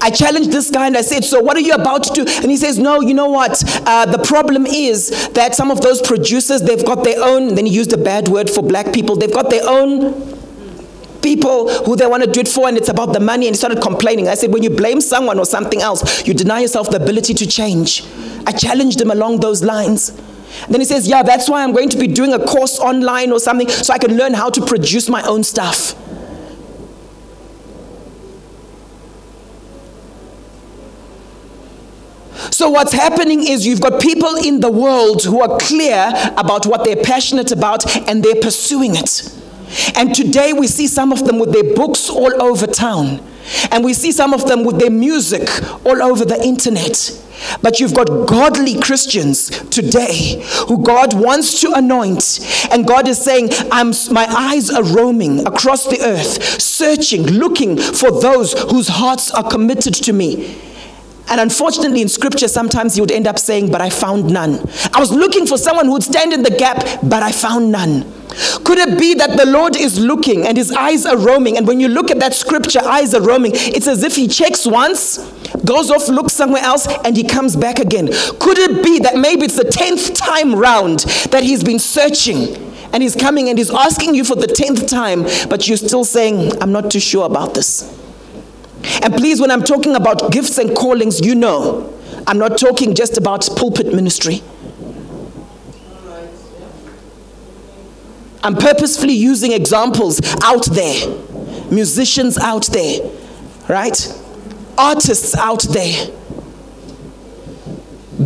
I 0.00 0.10
challenged 0.10 0.50
this 0.50 0.70
guy 0.70 0.86
and 0.86 0.96
I 0.96 1.02
said, 1.02 1.24
So, 1.24 1.40
what 1.40 1.56
are 1.56 1.60
you 1.60 1.74
about 1.74 2.04
to 2.04 2.12
do? 2.12 2.30
And 2.42 2.50
he 2.50 2.56
says, 2.56 2.78
No, 2.78 3.00
you 3.00 3.14
know 3.14 3.28
what? 3.28 3.62
Uh, 3.86 4.06
the 4.06 4.18
problem 4.18 4.66
is 4.66 5.28
that 5.30 5.54
some 5.54 5.70
of 5.70 5.80
those 5.80 6.00
producers, 6.00 6.62
they've 6.62 6.84
got 6.84 7.04
their 7.04 7.22
own, 7.22 7.54
then 7.54 7.66
he 7.66 7.72
used 7.72 7.92
a 7.92 7.98
bad 7.98 8.28
word 8.28 8.48
for 8.48 8.62
black 8.62 8.92
people, 8.92 9.16
they've 9.16 9.32
got 9.32 9.50
their 9.50 9.68
own 9.68 10.37
people 11.22 11.68
who 11.84 11.96
they 11.96 12.06
want 12.06 12.24
to 12.24 12.30
do 12.30 12.40
it 12.40 12.48
for, 12.48 12.68
and 12.68 12.76
it's 12.76 12.88
about 12.88 13.12
the 13.12 13.20
money. 13.20 13.46
And 13.46 13.54
he 13.54 13.58
started 13.58 13.80
complaining. 13.82 14.28
I 14.28 14.34
said, 14.34 14.52
When 14.52 14.62
you 14.62 14.70
blame 14.70 15.00
someone 15.00 15.38
or 15.38 15.46
something 15.46 15.80
else, 15.80 16.26
you 16.26 16.34
deny 16.34 16.60
yourself 16.60 16.90
the 16.90 16.96
ability 16.96 17.34
to 17.34 17.46
change. 17.46 18.04
I 18.46 18.52
challenged 18.52 19.00
him 19.00 19.10
along 19.10 19.40
those 19.40 19.62
lines. 19.62 20.12
Then 20.68 20.80
he 20.80 20.84
says, 20.84 21.08
Yeah, 21.08 21.22
that's 21.22 21.48
why 21.48 21.62
I'm 21.62 21.72
going 21.72 21.88
to 21.90 21.98
be 21.98 22.06
doing 22.06 22.32
a 22.32 22.44
course 22.44 22.78
online 22.78 23.32
or 23.32 23.40
something 23.40 23.68
so 23.68 23.92
I 23.92 23.98
can 23.98 24.16
learn 24.16 24.34
how 24.34 24.50
to 24.50 24.64
produce 24.64 25.08
my 25.08 25.22
own 25.22 25.44
stuff. 25.44 25.94
So, 32.50 32.70
what's 32.70 32.92
happening 32.92 33.46
is 33.46 33.66
you've 33.66 33.80
got 33.80 34.00
people 34.00 34.34
in 34.36 34.60
the 34.60 34.70
world 34.70 35.22
who 35.22 35.40
are 35.42 35.58
clear 35.58 36.12
about 36.36 36.66
what 36.66 36.84
they're 36.84 37.02
passionate 37.02 37.52
about 37.52 37.86
and 38.08 38.22
they're 38.22 38.40
pursuing 38.40 38.96
it. 38.96 39.32
And 39.96 40.14
today 40.14 40.52
we 40.52 40.66
see 40.66 40.86
some 40.86 41.12
of 41.12 41.24
them 41.24 41.38
with 41.38 41.52
their 41.52 41.74
books 41.74 42.08
all 42.08 42.42
over 42.42 42.66
town. 42.66 43.20
And 43.70 43.84
we 43.84 43.94
see 43.94 44.12
some 44.12 44.34
of 44.34 44.46
them 44.46 44.64
with 44.64 44.78
their 44.78 44.90
music 44.90 45.48
all 45.84 46.02
over 46.02 46.24
the 46.24 46.42
internet. 46.42 47.24
But 47.62 47.80
you've 47.80 47.94
got 47.94 48.06
godly 48.26 48.80
Christians 48.80 49.48
today 49.70 50.42
who 50.66 50.82
God 50.82 51.14
wants 51.14 51.60
to 51.62 51.72
anoint. 51.72 52.68
And 52.70 52.86
God 52.86 53.08
is 53.08 53.22
saying, 53.22 53.50
I'm, 53.70 53.92
My 54.10 54.26
eyes 54.28 54.70
are 54.70 54.82
roaming 54.82 55.46
across 55.46 55.86
the 55.86 56.00
earth, 56.02 56.60
searching, 56.60 57.26
looking 57.26 57.76
for 57.76 58.20
those 58.20 58.52
whose 58.70 58.88
hearts 58.88 59.30
are 59.30 59.48
committed 59.48 59.94
to 59.94 60.12
me. 60.12 60.58
And 61.30 61.40
unfortunately, 61.40 62.00
in 62.00 62.08
scripture, 62.08 62.48
sometimes 62.48 62.96
you 62.96 63.02
would 63.02 63.12
end 63.12 63.26
up 63.26 63.38
saying, 63.38 63.70
But 63.70 63.80
I 63.80 63.90
found 63.90 64.30
none. 64.30 64.60
I 64.92 65.00
was 65.00 65.12
looking 65.12 65.46
for 65.46 65.58
someone 65.58 65.86
who 65.86 65.92
would 65.92 66.02
stand 66.02 66.32
in 66.32 66.42
the 66.42 66.50
gap, 66.50 66.84
but 67.02 67.22
I 67.22 67.32
found 67.32 67.70
none. 67.70 68.12
Could 68.64 68.78
it 68.78 68.98
be 68.98 69.14
that 69.14 69.36
the 69.36 69.46
Lord 69.46 69.76
is 69.76 69.98
looking 69.98 70.46
and 70.46 70.56
his 70.56 70.72
eyes 70.72 71.04
are 71.06 71.16
roaming? 71.16 71.56
And 71.56 71.66
when 71.66 71.80
you 71.80 71.88
look 71.88 72.10
at 72.10 72.20
that 72.20 72.34
scripture, 72.34 72.80
eyes 72.84 73.14
are 73.14 73.22
roaming, 73.22 73.52
it's 73.54 73.86
as 73.86 74.02
if 74.02 74.16
he 74.16 74.28
checks 74.28 74.66
once, 74.66 75.18
goes 75.64 75.90
off, 75.90 76.08
looks 76.08 76.32
somewhere 76.32 76.62
else, 76.62 76.86
and 77.04 77.16
he 77.16 77.24
comes 77.24 77.56
back 77.56 77.78
again. 77.78 78.08
Could 78.38 78.58
it 78.58 78.84
be 78.84 79.00
that 79.00 79.16
maybe 79.16 79.44
it's 79.44 79.56
the 79.56 79.64
10th 79.64 80.14
time 80.14 80.54
round 80.54 81.00
that 81.30 81.42
he's 81.42 81.64
been 81.64 81.78
searching 81.78 82.56
and 82.92 83.02
he's 83.02 83.16
coming 83.16 83.48
and 83.48 83.58
he's 83.58 83.72
asking 83.72 84.14
you 84.14 84.24
for 84.24 84.34
the 84.34 84.46
10th 84.46 84.88
time, 84.88 85.22
but 85.48 85.68
you're 85.68 85.76
still 85.76 86.04
saying, 86.04 86.52
I'm 86.62 86.72
not 86.72 86.90
too 86.90 87.00
sure 87.00 87.26
about 87.26 87.54
this? 87.54 87.94
And 89.02 89.14
please, 89.14 89.40
when 89.40 89.50
I'm 89.50 89.62
talking 89.62 89.96
about 89.96 90.30
gifts 90.32 90.58
and 90.58 90.74
callings, 90.76 91.20
you 91.20 91.34
know, 91.34 91.92
I'm 92.26 92.38
not 92.38 92.58
talking 92.58 92.94
just 92.94 93.18
about 93.18 93.48
pulpit 93.56 93.92
ministry. 93.92 94.42
I'm 98.42 98.54
purposefully 98.54 99.14
using 99.14 99.52
examples 99.52 100.20
out 100.42 100.66
there, 100.66 101.08
musicians 101.70 102.38
out 102.38 102.66
there, 102.66 103.00
right? 103.68 104.22
Artists 104.76 105.36
out 105.36 105.62
there, 105.70 106.10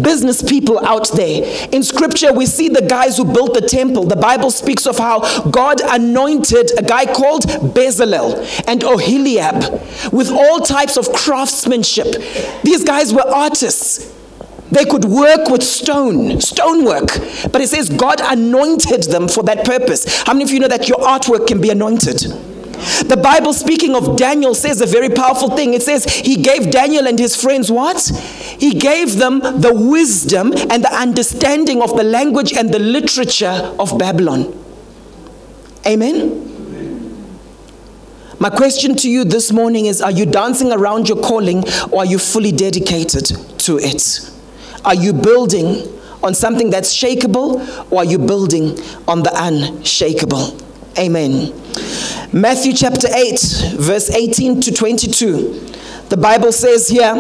business 0.03 0.43
people 0.43 0.85
out 0.85 1.11
there. 1.13 1.69
In 1.73 1.83
scripture, 1.83 2.33
we 2.33 2.47
see 2.47 2.69
the 2.69 2.83
guys 2.83 3.17
who 3.17 3.25
built 3.25 3.55
the 3.55 3.67
temple. 3.67 4.05
The 4.05 4.17
Bible 4.17 4.51
speaks 4.51 4.87
of 4.87 4.99
how 4.99 5.51
God 5.51 5.81
anointed 5.81 6.79
a 6.79 6.83
guy 6.83 7.07
called 7.07 7.43
Bezalel 7.43 8.39
and 8.69 8.83
Oholiab 8.83 10.13
with 10.13 10.31
all 10.31 10.61
types 10.61 10.97
of 10.97 11.13
craftsmanship. 11.13 12.15
These 12.63 12.85
guys 12.85 13.15
were 13.15 13.27
artists. 13.27 14.13
They 14.73 14.87
could 14.87 15.05
work 15.05 15.51
with 15.51 15.63
stone, 15.63 16.41
stonework. 16.41 17.09
But 17.53 17.61
it 17.61 17.69
says 17.69 17.91
God 17.91 18.23
anointed 18.25 19.05
them 19.05 19.29
for 19.29 19.43
that 19.45 19.67
purpose. 19.67 20.23
How 20.23 20.33
many 20.33 20.45
of 20.45 20.51
you 20.51 20.61
know 20.61 20.69
that 20.69 20.89
your 20.89 20.99
artwork 20.99 21.47
can 21.47 21.61
be 21.61 21.69
anointed? 21.69 22.21
The 23.07 23.21
Bible, 23.23 23.53
speaking 23.53 23.95
of 23.95 24.17
Daniel, 24.17 24.55
says 24.55 24.81
a 24.81 24.87
very 24.87 25.11
powerful 25.11 25.55
thing. 25.55 25.75
It 25.75 25.83
says 25.83 26.05
he 26.05 26.43
gave 26.43 26.71
Daniel 26.71 27.07
and 27.07 27.19
his 27.19 27.41
friends 27.41 27.71
what? 27.71 28.01
He 28.59 28.75
gave 28.75 29.19
them 29.19 29.41
the 29.41 29.73
wisdom 29.75 30.53
and 30.71 30.83
the 30.83 30.93
understanding 30.93 31.83
of 31.83 31.95
the 31.95 32.03
language 32.03 32.55
and 32.55 32.73
the 32.73 32.79
literature 32.79 33.75
of 33.79 33.99
Babylon. 33.99 34.59
Amen? 35.87 36.49
My 38.41 38.51
question 38.51 38.97
to 38.97 39.11
you 39.11 39.25
this 39.25 39.53
morning 39.53 39.87
is 39.87 40.01
Are 40.01 40.11
you 40.11 40.27
dancing 40.27 40.73
around 40.73 41.09
your 41.09 41.23
calling 41.23 41.63
or 41.91 42.01
are 42.01 42.07
you 42.07 42.19
fully 42.19 42.53
dedicated 42.53 43.27
to 43.59 43.79
it? 43.79 44.32
Are 44.85 44.95
you 44.95 45.13
building 45.13 45.99
on 46.23 46.35
something 46.35 46.71
that's 46.71 46.95
shakable 46.95 47.91
or 47.91 47.99
are 47.99 48.05
you 48.05 48.19
building 48.19 48.79
on 49.09 49.23
the 49.23 49.31
unshakable? 49.35 50.59
Amen. 50.99 51.53
Matthew 52.33 52.73
chapter 52.73 53.09
8, 53.13 53.75
verse 53.77 54.11
18 54.11 54.61
to 54.63 54.73
22. 54.73 55.73
The 56.09 56.17
Bible 56.17 56.53
says 56.53 56.89
here, 56.89 57.15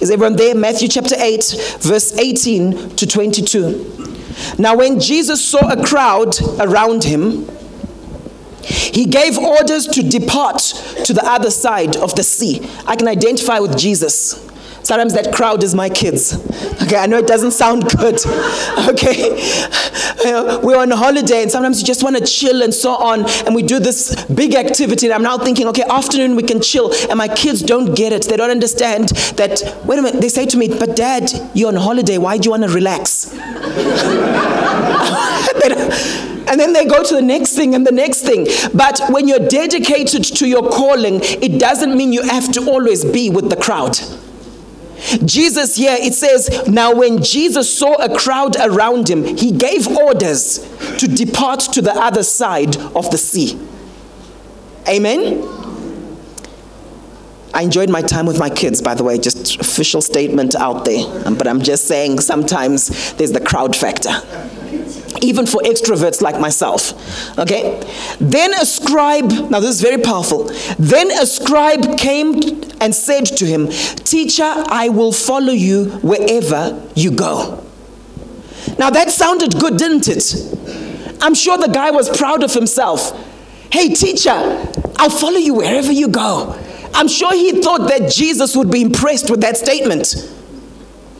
is 0.00 0.10
everyone 0.10 0.36
there? 0.36 0.54
Matthew 0.54 0.88
chapter 0.88 1.16
8, 1.18 1.78
verse 1.80 2.16
18 2.16 2.96
to 2.96 3.06
22. 3.06 4.16
Now, 4.58 4.76
when 4.76 5.00
Jesus 5.00 5.44
saw 5.44 5.70
a 5.70 5.84
crowd 5.84 6.36
around 6.60 7.04
him, 7.04 7.48
he 8.62 9.06
gave 9.06 9.38
orders 9.38 9.86
to 9.86 10.02
depart 10.02 10.58
to 11.04 11.12
the 11.12 11.24
other 11.24 11.50
side 11.50 11.96
of 11.96 12.14
the 12.14 12.22
sea. 12.22 12.60
I 12.86 12.96
can 12.96 13.08
identify 13.08 13.58
with 13.58 13.76
Jesus. 13.78 14.47
Sometimes 14.88 15.12
that 15.12 15.34
crowd 15.34 15.62
is 15.62 15.74
my 15.74 15.90
kids. 15.90 16.32
Okay, 16.82 16.96
I 16.96 17.04
know 17.04 17.18
it 17.18 17.26
doesn't 17.26 17.50
sound 17.50 17.90
good. 17.98 18.18
Okay, 18.88 19.36
we're 20.62 20.78
on 20.78 20.90
holiday 20.90 21.42
and 21.42 21.50
sometimes 21.50 21.78
you 21.78 21.86
just 21.86 22.02
want 22.02 22.16
to 22.16 22.24
chill 22.24 22.62
and 22.62 22.72
so 22.72 22.92
on, 22.92 23.28
and 23.44 23.54
we 23.54 23.62
do 23.62 23.78
this 23.80 24.24
big 24.24 24.54
activity. 24.54 25.04
And 25.04 25.14
I'm 25.14 25.22
now 25.22 25.36
thinking, 25.36 25.66
okay, 25.66 25.82
afternoon 25.90 26.36
we 26.36 26.42
can 26.42 26.62
chill, 26.62 26.90
and 27.10 27.18
my 27.18 27.28
kids 27.28 27.60
don't 27.60 27.94
get 27.94 28.14
it. 28.14 28.22
They 28.22 28.38
don't 28.38 28.50
understand 28.50 29.10
that. 29.36 29.60
Wait 29.84 29.98
a 29.98 30.02
minute, 30.02 30.22
they 30.22 30.30
say 30.30 30.46
to 30.46 30.56
me, 30.56 30.68
but 30.68 30.96
dad, 30.96 31.30
you're 31.52 31.68
on 31.68 31.76
holiday. 31.76 32.16
Why 32.16 32.38
do 32.38 32.46
you 32.46 32.52
want 32.52 32.62
to 32.62 32.70
relax? 32.70 33.30
and 36.48 36.58
then 36.58 36.72
they 36.72 36.86
go 36.86 37.02
to 37.02 37.14
the 37.14 37.20
next 37.20 37.52
thing 37.54 37.74
and 37.74 37.86
the 37.86 37.92
next 37.92 38.22
thing. 38.22 38.46
But 38.72 39.02
when 39.10 39.28
you're 39.28 39.48
dedicated 39.48 40.24
to 40.24 40.48
your 40.48 40.66
calling, 40.70 41.20
it 41.22 41.60
doesn't 41.60 41.94
mean 41.94 42.10
you 42.14 42.22
have 42.22 42.50
to 42.52 42.70
always 42.70 43.04
be 43.04 43.28
with 43.28 43.50
the 43.50 43.56
crowd. 43.56 43.98
Jesus 45.24 45.76
here, 45.76 45.96
it 45.98 46.14
says, 46.14 46.66
Now 46.68 46.94
when 46.94 47.22
Jesus 47.22 47.72
saw 47.72 47.94
a 47.94 48.14
crowd 48.16 48.56
around 48.56 49.08
him, 49.08 49.24
he 49.24 49.52
gave 49.52 49.86
orders 49.86 50.58
to 50.98 51.08
depart 51.08 51.60
to 51.60 51.82
the 51.82 51.94
other 51.94 52.22
side 52.22 52.76
of 52.76 53.10
the 53.10 53.18
sea. 53.18 53.58
Amen? 54.88 55.46
I 57.54 57.62
enjoyed 57.62 57.90
my 57.90 58.02
time 58.02 58.26
with 58.26 58.38
my 58.38 58.50
kids, 58.50 58.82
by 58.82 58.94
the 58.94 59.04
way, 59.04 59.18
just 59.18 59.58
official 59.60 60.00
statement 60.00 60.54
out 60.54 60.84
there. 60.84 61.04
But 61.30 61.46
I'm 61.46 61.62
just 61.62 61.86
saying 61.86 62.20
sometimes 62.20 63.14
there's 63.14 63.32
the 63.32 63.40
crowd 63.40 63.74
factor 63.74 64.22
even 65.22 65.46
for 65.46 65.60
extroverts 65.62 66.20
like 66.20 66.40
myself. 66.40 67.38
Okay? 67.38 67.80
Then 68.20 68.52
a 68.54 68.64
scribe, 68.64 69.30
now 69.50 69.60
this 69.60 69.70
is 69.70 69.80
very 69.80 70.00
powerful. 70.00 70.44
Then 70.78 71.10
a 71.10 71.26
scribe 71.26 71.98
came 71.98 72.34
and 72.80 72.94
said 72.94 73.24
to 73.26 73.46
him, 73.46 73.68
Teacher, 73.68 74.44
I 74.44 74.88
will 74.88 75.12
follow 75.12 75.52
you 75.52 75.86
wherever 76.02 76.80
you 76.94 77.10
go. 77.10 77.64
Now 78.78 78.90
that 78.90 79.10
sounded 79.10 79.58
good, 79.58 79.76
didn't 79.76 80.08
it? 80.08 81.18
I'm 81.20 81.34
sure 81.34 81.58
the 81.58 81.68
guy 81.68 81.90
was 81.90 82.16
proud 82.16 82.44
of 82.44 82.54
himself. 82.54 83.12
Hey, 83.72 83.92
teacher, 83.92 84.30
I'll 84.96 85.10
follow 85.10 85.38
you 85.38 85.54
wherever 85.54 85.92
you 85.92 86.08
go. 86.08 86.58
I'm 86.94 87.08
sure 87.08 87.32
he 87.32 87.60
thought 87.60 87.88
that 87.88 88.10
Jesus 88.10 88.56
would 88.56 88.70
be 88.70 88.82
impressed 88.82 89.30
with 89.30 89.40
that 89.42 89.56
statement. 89.56 90.14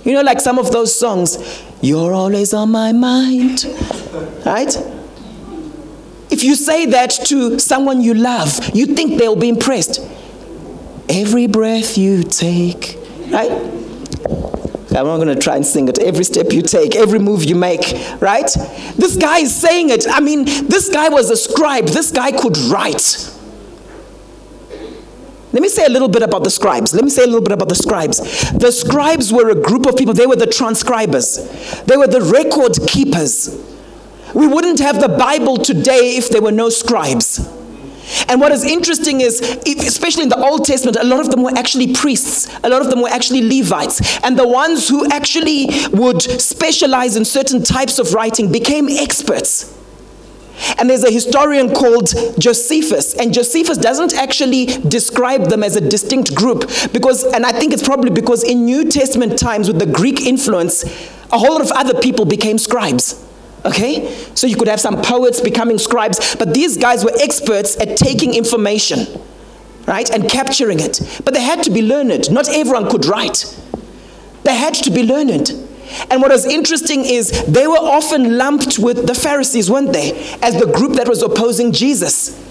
You 0.05 0.13
know, 0.15 0.23
like 0.23 0.41
some 0.41 0.59
of 0.59 0.73
those 0.73 0.99
songs, 0.99 1.63
You're 1.81 2.13
always 2.13 2.53
on 2.53 2.71
my 2.71 2.93
mind. 2.93 3.65
Right? 4.45 4.77
If 6.31 6.45
you 6.45 6.55
say 6.55 6.87
that 6.87 7.11
to 7.27 7.59
someone 7.59 8.01
you 8.01 8.15
love, 8.15 8.75
you 8.75 8.87
think 8.87 9.19
they'll 9.19 9.37
be 9.37 9.49
impressed. 9.49 10.01
Every 11.09 11.47
breath 11.47 11.97
you 11.97 12.23
take, 12.23 12.99
right? 13.31 13.51
I'm 14.91 15.07
not 15.07 15.17
going 15.17 15.29
to 15.29 15.37
try 15.37 15.57
and 15.57 15.65
sing 15.65 15.89
it. 15.89 15.99
Every 15.99 16.25
step 16.25 16.53
you 16.53 16.61
take, 16.63 16.97
every 16.97 17.19
move 17.19 17.45
you 17.45 17.55
make, 17.55 17.93
right? 18.21 18.51
This 18.97 19.17
guy 19.17 19.39
is 19.39 19.55
saying 19.55 19.91
it. 19.91 20.07
I 20.09 20.21
mean, 20.21 20.45
this 20.45 20.89
guy 20.89 21.09
was 21.09 21.31
a 21.31 21.37
scribe. 21.37 21.87
This 21.87 22.11
guy 22.11 22.33
could 22.33 22.59
write. 22.59 23.33
Let 25.53 25.63
me 25.63 25.69
say 25.69 25.87
a 25.87 25.89
little 25.89 26.09
bit 26.09 26.23
about 26.23 26.45
the 26.45 26.51
scribes. 26.51 26.95
Let 26.95 27.05
me 27.05 27.11
say 27.11 27.23
a 27.23 27.27
little 27.27 27.41
bit 27.41 27.53
about 27.53 27.71
the 27.71 27.75
scribes. 27.75 28.19
The 28.53 28.71
scribes 28.71 29.33
were 29.33 29.49
a 29.51 29.55
group 29.55 29.87
of 29.87 29.97
people, 29.97 30.13
they 30.13 30.27
were 30.27 30.37
the 30.37 30.47
transcribers, 30.47 31.37
they 31.85 31.97
were 31.97 32.07
the 32.07 32.21
record 32.21 32.79
keepers. 32.87 33.65
We 34.35 34.47
wouldn't 34.47 34.79
have 34.81 35.01
the 35.01 35.09
Bible 35.09 35.57
today 35.57 36.17
if 36.17 36.29
there 36.29 36.43
were 36.43 36.53
no 36.53 36.69
scribes. 36.69 37.39
And 38.29 38.41
what 38.41 38.53
is 38.53 38.65
interesting 38.65 39.21
is, 39.21 39.41
especially 39.67 40.25
in 40.25 40.29
the 40.29 40.39
Old 40.39 40.65
Testament, 40.65 40.97
a 40.99 41.05
lot 41.05 41.21
of 41.21 41.31
them 41.31 41.43
were 41.43 41.57
actually 41.57 41.95
priests, 41.95 42.49
a 42.63 42.69
lot 42.69 42.83
of 42.83 42.91
them 42.91 43.01
were 43.01 43.09
actually 43.09 43.43
Levites. 43.43 44.19
And 44.25 44.39
the 44.39 44.47
ones 44.47 44.89
who 44.89 45.11
actually 45.11 45.69
would 45.93 46.23
specialize 46.23 47.17
in 47.17 47.25
certain 47.25 47.63
types 47.63 47.99
of 47.99 48.13
writing 48.13 48.53
became 48.53 48.89
experts. 48.89 49.78
And 50.79 50.89
there's 50.89 51.05
a 51.05 51.11
historian 51.11 51.75
called 51.75 52.13
Josephus, 52.39 53.15
and 53.15 53.33
Josephus 53.33 53.79
doesn't 53.79 54.15
actually 54.15 54.67
describe 54.67 55.47
them 55.47 55.63
as 55.63 55.77
a 55.77 55.81
distinct 55.81 56.35
group 56.35 56.71
because, 56.93 57.25
and 57.25 57.45
I 57.45 57.53
think 57.53 57.73
it's 57.73 57.83
probably 57.83 58.11
because 58.11 58.45
in 58.45 58.65
New 58.65 58.85
Testament 58.85 59.39
times 59.39 59.69
with 59.69 59.79
the 59.79 59.87
Greek 59.87 60.23
influence, 60.23 60.85
a 61.33 61.39
whole 61.39 61.53
lot 61.53 61.61
of 61.61 61.71
other 61.73 62.01
people 62.01 62.25
became 62.25 62.59
scribes. 62.59 63.25
Okay? 63.65 64.15
So 64.35 64.47
you 64.47 64.57
could 64.57 64.69
have 64.69 64.81
some 64.81 65.03
poets 65.03 65.41
becoming 65.41 65.79
scribes, 65.79 66.37
but 66.37 66.55
these 66.55 66.77
guys 66.77 67.05
were 67.05 67.13
experts 67.21 67.79
at 67.81 67.97
taking 67.97 68.35
information, 68.35 69.07
right, 69.87 70.09
and 70.11 70.29
capturing 70.29 70.81
it. 70.81 71.01
But 71.25 71.35
they 71.35 71.43
had 71.43 71.63
to 71.65 71.71
be 71.71 71.83
learned. 71.83 72.31
Not 72.31 72.49
everyone 72.49 72.89
could 72.91 73.05
write, 73.07 73.45
they 74.45 74.55
had 74.55 74.75
to 74.75 74.91
be 74.91 75.03
learned. 75.03 75.68
And 76.11 76.21
what 76.21 76.31
was 76.31 76.47
interesting 76.47 77.05
is 77.05 77.45
they 77.47 77.67
were 77.67 77.77
often 77.77 78.37
lumped 78.37 78.79
with 78.79 79.07
the 79.07 79.15
Pharisees, 79.15 79.71
weren't 79.71 79.93
they? 79.93 80.13
As 80.43 80.59
the 80.59 80.71
group 80.73 80.95
that 80.95 81.09
was 81.09 81.23
opposing 81.23 81.73
Jesus. 81.73 82.45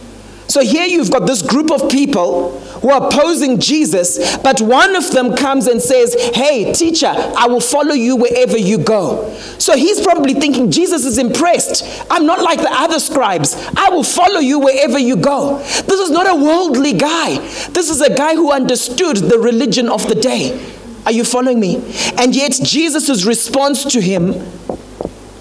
So 0.47 0.61
here 0.61 0.85
you've 0.85 1.11
got 1.11 1.27
this 1.27 1.41
group 1.41 1.71
of 1.71 1.89
people 1.89 2.57
who 2.81 2.89
are 2.89 3.07
opposing 3.07 3.59
Jesus, 3.59 4.37
but 4.37 4.61
one 4.61 4.95
of 4.95 5.11
them 5.11 5.35
comes 5.35 5.67
and 5.67 5.81
says, 5.81 6.15
Hey, 6.33 6.71
teacher, 6.71 7.11
I 7.13 7.47
will 7.47 7.59
follow 7.59 7.93
you 7.93 8.15
wherever 8.15 8.57
you 8.57 8.77
go. 8.77 9.33
So 9.59 9.75
he's 9.75 9.99
probably 9.99 10.33
thinking, 10.33 10.71
Jesus 10.71 11.05
is 11.05 11.17
impressed. 11.17 12.05
I'm 12.09 12.25
not 12.25 12.41
like 12.41 12.59
the 12.59 12.71
other 12.71 12.99
scribes. 12.99 13.55
I 13.75 13.89
will 13.89 14.03
follow 14.03 14.39
you 14.39 14.59
wherever 14.59 14.97
you 14.97 15.17
go. 15.17 15.57
This 15.57 15.99
is 15.99 16.11
not 16.11 16.29
a 16.29 16.35
worldly 16.35 16.93
guy, 16.93 17.39
this 17.69 17.89
is 17.89 18.01
a 18.01 18.15
guy 18.15 18.35
who 18.35 18.51
understood 18.51 19.17
the 19.17 19.39
religion 19.39 19.89
of 19.89 20.07
the 20.07 20.15
day. 20.15 20.76
Are 21.07 21.13
you 21.13 21.23
following 21.23 21.61
me? 21.61 21.77
And 22.17 22.35
yet, 22.35 22.59
Jesus' 22.61 23.23
response 23.23 23.85
to 23.93 24.01
him 24.01 24.33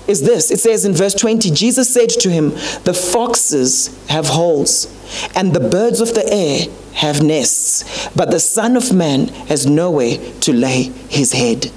is 0.07 0.23
this 0.23 0.53
it 0.53 0.61
says 0.61 0.85
in 0.85 0.93
verse 0.93 1.13
20 1.13 1.51
Jesus 1.51 1.93
said 1.93 2.09
to 2.09 2.31
him, 2.31 2.51
The 2.85 2.95
foxes 2.95 4.07
have 4.07 4.29
holes, 4.29 4.87
and 5.35 5.53
the 5.53 5.69
birds 5.69 6.01
of 6.01 6.15
the 6.15 6.25
air 6.33 6.69
have 6.95 7.21
nests, 7.21 8.09
but 8.15 8.31
the 8.31 8.39
Son 8.39 8.77
of 8.77 8.93
Man 8.93 9.27
has 9.49 9.67
nowhere 9.67 10.19
to 10.43 10.53
lay 10.53 10.85
his 11.09 11.33
head. 11.33 11.73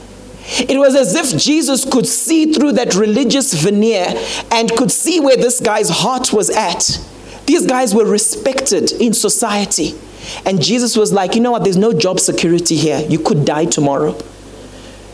It 0.52 0.78
was 0.78 0.96
as 0.96 1.16
if 1.16 1.42
Jesus 1.42 1.84
could 1.84 2.06
see 2.06 2.54
through 2.54 2.74
that 2.74 2.94
religious 2.94 3.56
veneer 3.56 4.06
and 4.52 4.70
could 4.70 4.92
see 4.92 5.20
where 5.20 5.36
this 5.36 5.60
guy's 5.60 5.90
heart 5.90 6.32
was 6.32 6.52
at. 6.52 7.00
These 7.48 7.66
guys 7.66 7.96
were 7.96 8.06
respected 8.06 8.92
in 8.92 9.14
society. 9.14 9.96
And 10.46 10.62
Jesus 10.62 10.96
was 10.96 11.12
like, 11.14 11.36
you 11.36 11.42
know 11.42 11.52
what? 11.52 11.64
There's 11.64 11.78
no 11.78 11.94
job 11.94 12.20
security 12.20 12.76
here. 12.76 13.00
You 13.08 13.20
could 13.20 13.46
die 13.46 13.66
tomorrow. 13.66 14.18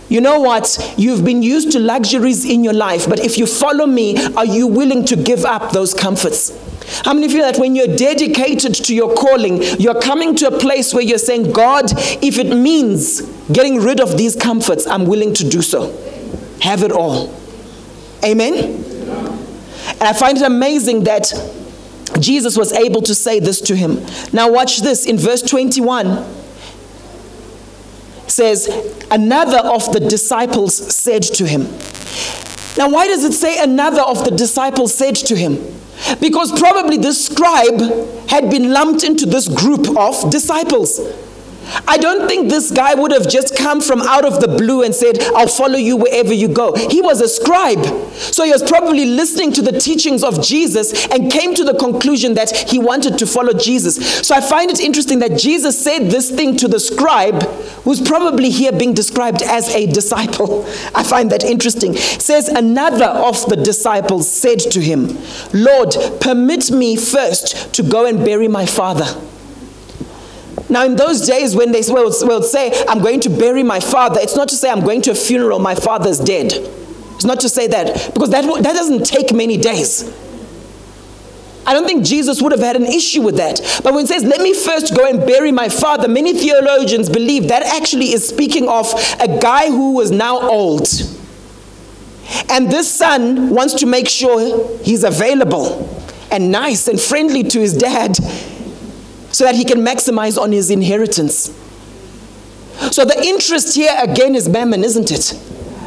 You 0.07 0.21
know 0.21 0.39
what? 0.39 0.93
You've 0.97 1.25
been 1.25 1.41
used 1.41 1.71
to 1.71 1.79
luxuries 1.79 2.45
in 2.45 2.63
your 2.63 2.73
life, 2.73 3.09
but 3.09 3.19
if 3.19 3.37
you 3.37 3.47
follow 3.47 3.87
me, 3.87 4.23
are 4.35 4.45
you 4.45 4.67
willing 4.67 5.03
to 5.05 5.15
give 5.15 5.45
up 5.45 5.71
those 5.71 5.93
comforts? 5.93 6.61
How 7.03 7.13
many 7.13 7.27
feel 7.27 7.41
that 7.41 7.57
when 7.57 7.75
you're 7.75 7.95
dedicated 7.95 8.75
to 8.75 8.93
your 8.93 9.15
calling, 9.15 9.63
you're 9.79 9.99
coming 9.99 10.35
to 10.35 10.47
a 10.47 10.59
place 10.59 10.93
where 10.93 11.03
you're 11.03 11.17
saying, 11.17 11.51
God, 11.51 11.85
if 12.23 12.37
it 12.37 12.55
means 12.55 13.21
getting 13.47 13.81
rid 13.81 13.99
of 13.99 14.17
these 14.17 14.35
comforts, 14.35 14.85
I'm 14.85 15.07
willing 15.07 15.33
to 15.35 15.49
do 15.49 15.63
so. 15.63 15.91
Have 16.61 16.83
it 16.83 16.91
all. 16.91 17.33
Amen? 18.23 18.53
And 19.87 20.03
I 20.03 20.13
find 20.13 20.37
it 20.37 20.43
amazing 20.43 21.05
that 21.05 21.33
Jesus 22.25 22.57
was 22.57 22.73
able 22.73 23.01
to 23.03 23.13
say 23.13 23.39
this 23.39 23.61
to 23.61 23.75
him. 23.75 24.03
Now, 24.33 24.51
watch 24.51 24.81
this 24.81 25.05
in 25.05 25.17
verse 25.17 25.43
21 25.43 26.25
says, 28.27 28.67
Another 29.11 29.59
of 29.59 29.93
the 29.93 29.99
disciples 29.99 30.75
said 30.75 31.21
to 31.21 31.45
him. 31.45 31.63
Now, 32.77 32.89
why 32.89 33.05
does 33.05 33.23
it 33.23 33.33
say 33.33 33.61
another 33.61 34.01
of 34.01 34.25
the 34.25 34.31
disciples 34.31 34.93
said 34.93 35.15
to 35.17 35.35
him? 35.35 35.57
Because 36.19 36.51
probably 36.59 36.97
this 36.97 37.27
scribe 37.27 37.79
had 38.27 38.49
been 38.49 38.73
lumped 38.73 39.03
into 39.03 39.27
this 39.27 39.47
group 39.47 39.95
of 39.95 40.31
disciples. 40.31 40.99
I 41.87 41.97
don't 41.97 42.27
think 42.27 42.49
this 42.49 42.71
guy 42.71 42.93
would 42.93 43.11
have 43.11 43.27
just 43.27 43.55
come 43.57 43.81
from 43.81 44.01
out 44.01 44.25
of 44.25 44.41
the 44.41 44.47
blue 44.47 44.83
and 44.83 44.93
said, 44.93 45.19
I'll 45.35 45.47
follow 45.47 45.77
you 45.77 45.97
wherever 45.97 46.33
you 46.33 46.47
go. 46.47 46.75
He 46.75 47.01
was 47.01 47.21
a 47.21 47.27
scribe. 47.27 47.83
So 48.15 48.43
he 48.43 48.51
was 48.51 48.63
probably 48.63 49.05
listening 49.05 49.51
to 49.53 49.61
the 49.61 49.79
teachings 49.79 50.23
of 50.23 50.41
Jesus 50.43 51.07
and 51.07 51.31
came 51.31 51.55
to 51.55 51.63
the 51.63 51.73
conclusion 51.73 52.33
that 52.35 52.55
he 52.69 52.79
wanted 52.79 53.17
to 53.19 53.25
follow 53.25 53.53
Jesus. 53.53 54.25
So 54.25 54.35
I 54.35 54.41
find 54.41 54.69
it 54.71 54.79
interesting 54.79 55.19
that 55.19 55.39
Jesus 55.39 55.81
said 55.81 56.09
this 56.11 56.31
thing 56.31 56.55
to 56.57 56.67
the 56.67 56.79
scribe 56.79 57.43
who's 57.83 58.01
probably 58.01 58.49
here 58.49 58.71
being 58.71 58.93
described 58.93 59.41
as 59.41 59.69
a 59.69 59.85
disciple. 59.85 60.65
I 60.93 61.03
find 61.03 61.31
that 61.31 61.43
interesting. 61.43 61.93
It 61.95 62.21
says, 62.21 62.47
Another 62.47 63.05
of 63.05 63.45
the 63.47 63.55
disciples 63.55 64.31
said 64.31 64.59
to 64.59 64.81
him, 64.81 65.17
Lord, 65.53 65.95
permit 66.21 66.71
me 66.71 66.95
first 66.95 67.73
to 67.73 67.83
go 67.83 68.05
and 68.05 68.23
bury 68.23 68.47
my 68.47 68.65
father. 68.65 69.05
Now, 70.69 70.83
in 70.85 70.95
those 70.95 71.27
days 71.27 71.55
when 71.55 71.71
they 71.71 71.81
will, 71.87 72.11
will 72.21 72.41
say, 72.41 72.71
I'm 72.87 73.01
going 73.01 73.19
to 73.21 73.29
bury 73.29 73.63
my 73.63 73.79
father, 73.79 74.19
it's 74.19 74.35
not 74.35 74.49
to 74.49 74.55
say 74.55 74.69
I'm 74.69 74.81
going 74.81 75.01
to 75.03 75.11
a 75.11 75.15
funeral, 75.15 75.59
my 75.59 75.75
father's 75.75 76.19
dead. 76.19 76.53
It's 77.15 77.25
not 77.25 77.39
to 77.41 77.49
say 77.49 77.67
that, 77.67 78.13
because 78.13 78.31
that, 78.31 78.43
that 78.63 78.73
doesn't 78.73 79.05
take 79.05 79.33
many 79.33 79.57
days. 79.57 80.11
I 81.67 81.73
don't 81.73 81.85
think 81.85 82.05
Jesus 82.05 82.41
would 82.41 82.51
have 82.51 82.61
had 82.61 82.75
an 82.75 82.85
issue 82.85 83.21
with 83.21 83.37
that. 83.37 83.59
But 83.83 83.93
when 83.93 84.05
it 84.05 84.07
says, 84.07 84.23
let 84.23 84.41
me 84.41 84.53
first 84.53 84.95
go 84.95 85.07
and 85.07 85.25
bury 85.25 85.51
my 85.51 85.69
father, 85.69 86.07
many 86.07 86.33
theologians 86.33 87.09
believe 87.09 87.47
that 87.47 87.63
actually 87.63 88.13
is 88.13 88.27
speaking 88.27 88.69
of 88.69 88.91
a 89.19 89.39
guy 89.39 89.67
who 89.67 89.93
was 89.93 90.11
now 90.11 90.39
old. 90.39 90.87
And 92.49 92.71
this 92.71 92.91
son 92.91 93.49
wants 93.49 93.75
to 93.75 93.85
make 93.85 94.07
sure 94.07 94.77
he's 94.83 95.03
available 95.03 95.89
and 96.31 96.51
nice 96.51 96.87
and 96.87 96.99
friendly 96.99 97.43
to 97.43 97.59
his 97.59 97.75
dad 97.75 98.17
so 99.35 99.43
that 99.43 99.53
he 99.53 99.65
can 99.65 99.79
maximize 99.79 100.37
on 100.41 100.53
his 100.53 100.69
inheritance. 100.71 101.53
So 102.91 103.03
the 103.03 103.21
interest 103.21 103.75
here 103.75 103.93
again 104.01 104.33
is 104.33 104.47
mammon, 104.47 104.81
isn't 104.81 105.11
it? 105.11 105.37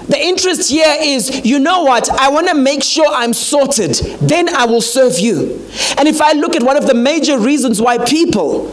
The 0.06 0.20
interest 0.20 0.70
here 0.70 0.94
is, 1.00 1.46
you 1.46 1.58
know 1.58 1.82
what? 1.82 2.10
I 2.10 2.28
want 2.28 2.48
to 2.48 2.54
make 2.54 2.82
sure 2.82 3.06
I'm 3.08 3.32
sorted. 3.32 3.94
Then 4.20 4.54
I 4.54 4.66
will 4.66 4.82
serve 4.82 5.18
you. 5.18 5.66
And 5.96 6.06
if 6.06 6.20
I 6.20 6.32
look 6.32 6.56
at 6.56 6.62
one 6.62 6.76
of 6.76 6.86
the 6.86 6.92
major 6.92 7.38
reasons 7.38 7.80
why 7.80 7.96
people 8.04 8.70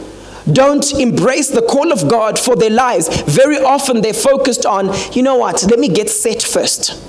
don't 0.52 0.92
embrace 1.00 1.48
the 1.48 1.62
call 1.62 1.90
of 1.90 2.06
God 2.10 2.38
for 2.38 2.54
their 2.54 2.68
lives, 2.68 3.22
very 3.22 3.56
often 3.58 4.02
they're 4.02 4.12
focused 4.12 4.66
on, 4.66 4.90
you 5.12 5.22
know 5.22 5.36
what? 5.36 5.62
Let 5.70 5.78
me 5.78 5.88
get 5.88 6.10
set 6.10 6.42
first. 6.42 7.02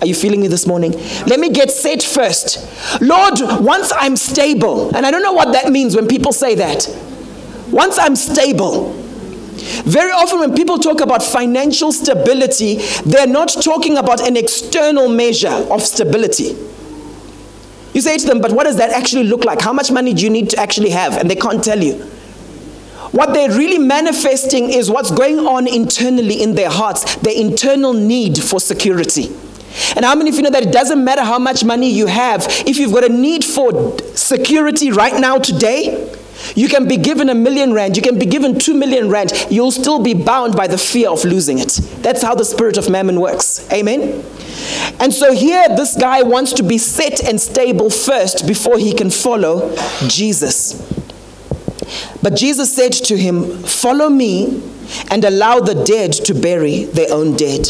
Are 0.00 0.06
you 0.06 0.14
feeling 0.14 0.40
me 0.40 0.48
this 0.48 0.66
morning? 0.66 0.92
Let 1.26 1.40
me 1.40 1.50
get 1.50 1.70
set 1.70 2.02
first. 2.02 2.66
Lord, 3.02 3.38
once 3.62 3.92
I'm 3.94 4.16
stable, 4.16 4.94
and 4.96 5.04
I 5.04 5.10
don't 5.10 5.22
know 5.22 5.32
what 5.32 5.52
that 5.52 5.70
means 5.70 5.94
when 5.94 6.08
people 6.08 6.32
say 6.32 6.54
that. 6.54 6.88
Once 7.70 7.98
I'm 7.98 8.16
stable, 8.16 8.92
very 9.84 10.10
often, 10.10 10.40
when 10.40 10.54
people 10.54 10.78
talk 10.78 11.00
about 11.00 11.22
financial 11.22 11.92
stability, 11.92 12.76
they're 13.04 13.26
not 13.26 13.48
talking 13.62 13.98
about 13.98 14.26
an 14.26 14.36
external 14.36 15.08
measure 15.08 15.48
of 15.48 15.82
stability. 15.82 16.56
You 17.92 18.00
say 18.00 18.16
to 18.16 18.26
them, 18.26 18.40
but 18.40 18.52
what 18.52 18.64
does 18.64 18.76
that 18.76 18.90
actually 18.90 19.24
look 19.24 19.44
like? 19.44 19.60
How 19.60 19.72
much 19.72 19.90
money 19.90 20.14
do 20.14 20.22
you 20.22 20.30
need 20.30 20.48
to 20.50 20.58
actually 20.58 20.90
have? 20.90 21.18
And 21.18 21.28
they 21.30 21.36
can't 21.36 21.62
tell 21.62 21.82
you. 21.82 21.94
What 23.12 23.34
they're 23.34 23.50
really 23.50 23.78
manifesting 23.78 24.70
is 24.70 24.90
what's 24.90 25.10
going 25.10 25.40
on 25.40 25.66
internally 25.66 26.42
in 26.42 26.54
their 26.54 26.70
hearts, 26.70 27.16
their 27.16 27.34
internal 27.34 27.92
need 27.92 28.38
for 28.38 28.60
security. 28.60 29.34
And 29.96 30.04
how 30.04 30.14
many 30.14 30.30
of 30.30 30.36
you 30.36 30.42
know 30.42 30.50
that 30.50 30.64
it 30.64 30.72
doesn't 30.72 31.02
matter 31.02 31.22
how 31.22 31.38
much 31.38 31.64
money 31.64 31.90
you 31.90 32.06
have, 32.06 32.46
if 32.66 32.76
you've 32.76 32.92
got 32.92 33.04
a 33.04 33.08
need 33.08 33.44
for 33.44 33.96
security 34.16 34.90
right 34.90 35.18
now 35.20 35.38
today, 35.38 36.12
you 36.54 36.68
can 36.68 36.88
be 36.88 36.96
given 36.96 37.28
a 37.28 37.34
million 37.34 37.72
rand, 37.72 37.96
you 37.96 38.02
can 38.02 38.18
be 38.18 38.26
given 38.26 38.58
two 38.58 38.74
million 38.74 39.10
rand, 39.10 39.32
you'll 39.50 39.70
still 39.70 40.02
be 40.02 40.14
bound 40.14 40.56
by 40.56 40.66
the 40.66 40.78
fear 40.78 41.10
of 41.10 41.24
losing 41.24 41.58
it. 41.58 41.78
That's 42.02 42.22
how 42.22 42.34
the 42.34 42.44
spirit 42.44 42.76
of 42.78 42.88
mammon 42.88 43.20
works. 43.20 43.70
Amen? 43.72 44.24
And 44.98 45.12
so 45.12 45.32
here, 45.32 45.68
this 45.68 45.96
guy 45.96 46.22
wants 46.22 46.52
to 46.54 46.62
be 46.62 46.78
set 46.78 47.22
and 47.22 47.40
stable 47.40 47.90
first 47.90 48.46
before 48.46 48.78
he 48.78 48.92
can 48.92 49.10
follow 49.10 49.74
Jesus. 50.08 50.74
But 52.22 52.36
Jesus 52.36 52.74
said 52.74 52.92
to 52.92 53.16
him, 53.16 53.62
Follow 53.62 54.08
me 54.08 54.62
and 55.10 55.24
allow 55.24 55.60
the 55.60 55.84
dead 55.84 56.12
to 56.12 56.34
bury 56.34 56.84
their 56.84 57.12
own 57.12 57.36
dead. 57.36 57.68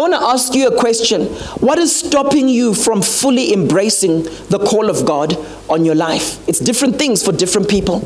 I 0.00 0.02
want 0.02 0.14
to 0.14 0.22
ask 0.28 0.54
you 0.54 0.66
a 0.66 0.78
question. 0.80 1.26
What 1.60 1.78
is 1.78 1.94
stopping 1.94 2.48
you 2.48 2.72
from 2.72 3.02
fully 3.02 3.52
embracing 3.52 4.22
the 4.48 4.58
call 4.58 4.88
of 4.88 5.04
God 5.04 5.36
on 5.68 5.84
your 5.84 5.94
life? 5.94 6.42
It's 6.48 6.58
different 6.58 6.96
things 6.96 7.22
for 7.22 7.32
different 7.32 7.68
people. 7.68 8.00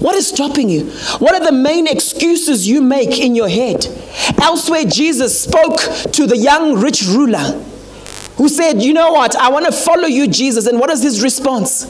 What 0.00 0.16
is 0.16 0.28
stopping 0.28 0.68
you? 0.68 0.84
What 1.18 1.32
are 1.32 1.42
the 1.42 1.50
main 1.50 1.86
excuses 1.86 2.68
you 2.68 2.82
make 2.82 3.18
in 3.18 3.34
your 3.34 3.48
head? 3.48 3.86
Elsewhere, 4.42 4.84
Jesus 4.84 5.40
spoke 5.40 5.78
to 6.12 6.26
the 6.26 6.36
young 6.36 6.78
rich 6.78 7.02
ruler 7.06 7.58
who 8.36 8.50
said, 8.50 8.82
You 8.82 8.92
know 8.92 9.10
what? 9.10 9.34
I 9.34 9.48
want 9.48 9.64
to 9.64 9.72
follow 9.72 10.08
you, 10.08 10.28
Jesus. 10.28 10.66
And 10.66 10.78
what 10.78 10.90
is 10.90 11.02
his 11.02 11.22
response? 11.22 11.86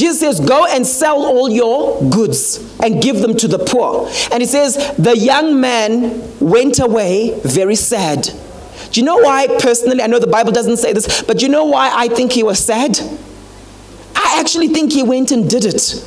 Jesus 0.00 0.18
says, 0.20 0.40
Go 0.40 0.64
and 0.64 0.86
sell 0.86 1.26
all 1.26 1.50
your 1.50 2.00
goods 2.10 2.74
and 2.82 3.02
give 3.02 3.20
them 3.20 3.36
to 3.36 3.46
the 3.46 3.58
poor. 3.58 4.08
And 4.32 4.40
he 4.40 4.46
says, 4.46 4.94
The 4.96 5.16
young 5.16 5.60
man 5.60 6.38
went 6.40 6.80
away 6.80 7.38
very 7.44 7.76
sad. 7.76 8.28
Do 8.90 9.00
you 9.00 9.04
know 9.04 9.18
why, 9.18 9.46
personally? 9.60 10.02
I 10.02 10.06
know 10.06 10.18
the 10.18 10.26
Bible 10.26 10.52
doesn't 10.52 10.78
say 10.78 10.92
this, 10.92 11.22
but 11.22 11.38
do 11.38 11.44
you 11.44 11.52
know 11.52 11.64
why 11.66 11.90
I 11.92 12.08
think 12.08 12.32
he 12.32 12.42
was 12.42 12.58
sad? 12.58 12.98
I 14.16 14.40
actually 14.40 14.68
think 14.68 14.92
he 14.92 15.02
went 15.02 15.30
and 15.32 15.48
did 15.48 15.64
it 15.66 16.04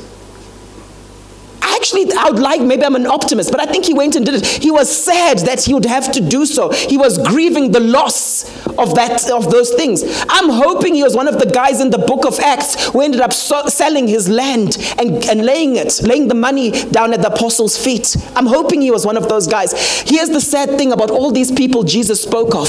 actually, 1.84 2.10
I 2.16 2.30
would 2.30 2.38
like, 2.38 2.62
maybe 2.62 2.82
I'm 2.82 2.94
an 2.94 3.06
optimist, 3.06 3.50
but 3.50 3.60
I 3.60 3.66
think 3.66 3.84
he 3.84 3.92
went 3.92 4.16
and 4.16 4.24
did 4.24 4.36
it. 4.36 4.46
He 4.46 4.70
was 4.70 4.88
sad 4.90 5.40
that 5.40 5.62
he 5.64 5.74
would 5.74 5.84
have 5.84 6.10
to 6.12 6.20
do 6.22 6.46
so. 6.46 6.72
He 6.72 6.96
was 6.96 7.18
grieving 7.18 7.72
the 7.72 7.80
loss 7.80 8.44
of 8.78 8.94
that, 8.94 9.30
of 9.30 9.50
those 9.50 9.70
things. 9.74 10.02
I'm 10.30 10.48
hoping 10.48 10.94
he 10.94 11.02
was 11.02 11.14
one 11.14 11.28
of 11.28 11.38
the 11.38 11.44
guys 11.44 11.82
in 11.82 11.90
the 11.90 11.98
book 11.98 12.24
of 12.24 12.40
Acts 12.40 12.88
who 12.88 13.02
ended 13.02 13.20
up 13.20 13.34
so, 13.34 13.66
selling 13.66 14.08
his 14.08 14.30
land 14.30 14.78
and, 14.98 15.22
and 15.26 15.44
laying 15.44 15.76
it, 15.76 16.00
laying 16.02 16.28
the 16.28 16.34
money 16.34 16.70
down 16.70 17.12
at 17.12 17.20
the 17.20 17.30
apostles' 17.30 17.76
feet. 17.76 18.16
I'm 18.34 18.46
hoping 18.46 18.80
he 18.80 18.90
was 18.90 19.04
one 19.04 19.18
of 19.18 19.28
those 19.28 19.46
guys. 19.46 20.00
Here's 20.06 20.30
the 20.30 20.40
sad 20.40 20.78
thing 20.78 20.90
about 20.90 21.10
all 21.10 21.32
these 21.32 21.52
people 21.52 21.82
Jesus 21.82 22.22
spoke 22.22 22.54
of. 22.54 22.68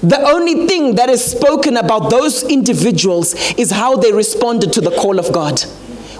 The 0.00 0.20
only 0.20 0.68
thing 0.68 0.94
that 0.94 1.08
is 1.08 1.24
spoken 1.24 1.76
about 1.76 2.08
those 2.08 2.44
individuals 2.44 3.34
is 3.58 3.72
how 3.72 3.96
they 3.96 4.12
responded 4.12 4.72
to 4.74 4.80
the 4.80 4.92
call 4.92 5.18
of 5.18 5.32
God. 5.32 5.60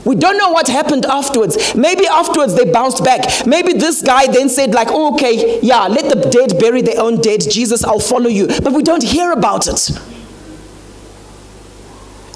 We 0.04 0.14
don't 0.16 0.36
know 0.36 0.50
what 0.50 0.68
happened 0.68 1.06
afterwards. 1.06 1.74
Maybe 1.74 2.06
afterwards 2.06 2.54
they 2.54 2.70
bounced 2.70 3.02
back. 3.02 3.46
Maybe 3.46 3.72
this 3.72 4.02
guy 4.02 4.26
then 4.26 4.48
said, 4.48 4.74
like, 4.74 4.88
oh, 4.90 5.14
okay, 5.14 5.60
yeah, 5.60 5.86
let 5.86 6.14
the 6.14 6.28
dead 6.28 6.58
bury 6.60 6.82
their 6.82 7.00
own 7.00 7.20
dead. 7.20 7.40
Jesus, 7.40 7.82
I'll 7.84 8.00
follow 8.00 8.28
you. 8.28 8.46
But 8.46 8.72
we 8.72 8.82
don't 8.82 9.02
hear 9.02 9.32
about 9.32 9.66
it. 9.66 9.90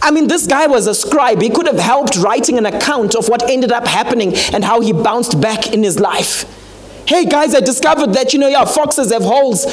I 0.00 0.10
mean, 0.10 0.28
this 0.28 0.46
guy 0.46 0.66
was 0.66 0.86
a 0.86 0.94
scribe. 0.94 1.42
He 1.42 1.50
could 1.50 1.66
have 1.66 1.78
helped 1.78 2.16
writing 2.16 2.56
an 2.56 2.64
account 2.64 3.14
of 3.14 3.28
what 3.28 3.48
ended 3.50 3.72
up 3.72 3.86
happening 3.86 4.34
and 4.52 4.64
how 4.64 4.80
he 4.80 4.92
bounced 4.92 5.40
back 5.40 5.72
in 5.72 5.82
his 5.82 5.98
life. 6.00 6.46
Hey, 7.06 7.26
guys, 7.26 7.54
I 7.54 7.60
discovered 7.60 8.14
that, 8.14 8.32
you 8.32 8.38
know, 8.38 8.48
yeah, 8.48 8.64
foxes 8.64 9.12
have 9.12 9.22
holes. 9.22 9.64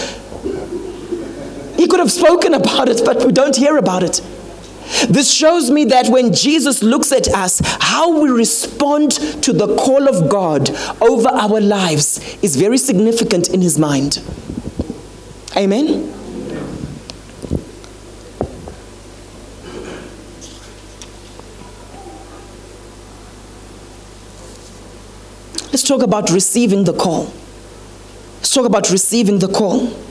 He 1.77 1.88
could 1.88 1.99
have 1.99 2.12
spoken 2.12 2.53
about 2.62 2.89
it, 2.89 3.01
but 3.05 3.23
we 3.25 3.31
don't 3.31 3.55
hear 3.55 3.77
about 3.77 4.03
it. 4.03 4.21
This 5.10 5.32
shows 5.32 5.71
me 5.71 5.86
that 5.86 6.08
when 6.10 6.34
Jesus 6.34 6.84
looks 6.84 7.12
at 7.12 7.28
us, 7.30 7.62
how 7.80 8.21
we 8.21 8.30
respond 8.30 9.12
to 9.43 9.54
the 9.54 9.76
call 9.76 10.08
of 10.08 10.30
God 10.30 10.69
over 11.02 11.30
our 11.30 11.60
lives 11.60 12.38
is 12.43 12.56
very 12.56 12.78
significant 12.78 13.50
in 13.50 13.62
his 13.62 13.80
mind. 13.80 14.21
Amen? 15.58 16.12
Let's 25.71 25.84
talk 25.84 26.04
about 26.04 26.30
receiving 26.30 26.86
the 26.86 26.93
call. 26.93 27.34
Let's 28.38 28.54
talk 28.54 28.65
about 28.65 28.89
receiving 28.91 29.39
the 29.39 29.50
call. 29.50 30.04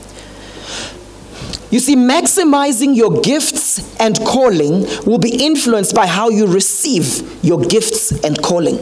You 1.71 1.79
see, 1.79 1.95
maximizing 1.95 2.95
your 2.95 3.21
gifts 3.21 3.99
and 3.99 4.17
calling 4.19 4.85
will 5.05 5.17
be 5.17 5.43
influenced 5.43 5.95
by 5.95 6.07
how 6.07 6.29
you 6.29 6.47
receive 6.47 7.43
your 7.43 7.61
gifts 7.61 8.23
and 8.23 8.41
calling. 8.41 8.77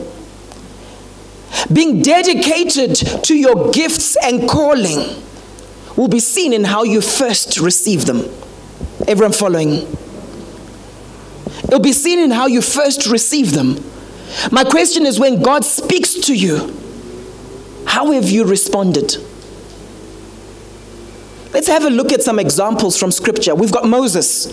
Being 1.71 2.01
dedicated 2.01 2.95
to 3.23 3.35
your 3.35 3.71
gifts 3.71 4.17
and 4.17 4.49
calling 4.49 5.23
will 5.95 6.07
be 6.07 6.19
seen 6.19 6.51
in 6.51 6.65
how 6.65 6.83
you 6.83 7.01
first 7.01 7.59
receive 7.59 8.05
them. 8.05 8.25
Everyone 9.07 9.31
following? 9.31 9.87
It'll 11.63 11.79
be 11.79 11.93
seen 11.93 12.19
in 12.19 12.31
how 12.31 12.47
you 12.47 12.61
first 12.61 13.05
receive 13.07 13.53
them. 13.53 13.83
My 14.51 14.63
question 14.63 15.05
is 15.05 15.19
when 15.19 15.41
God 15.41 15.63
speaks 15.63 16.13
to 16.15 16.35
you, 16.35 16.75
how 17.85 18.11
have 18.11 18.29
you 18.29 18.45
responded? 18.45 19.15
Let's 21.53 21.67
have 21.67 21.85
a 21.85 21.89
look 21.89 22.11
at 22.11 22.23
some 22.23 22.39
examples 22.39 22.97
from 22.97 23.11
Scripture. 23.11 23.53
We've 23.53 23.71
got 23.71 23.87
Moses. 23.87 24.47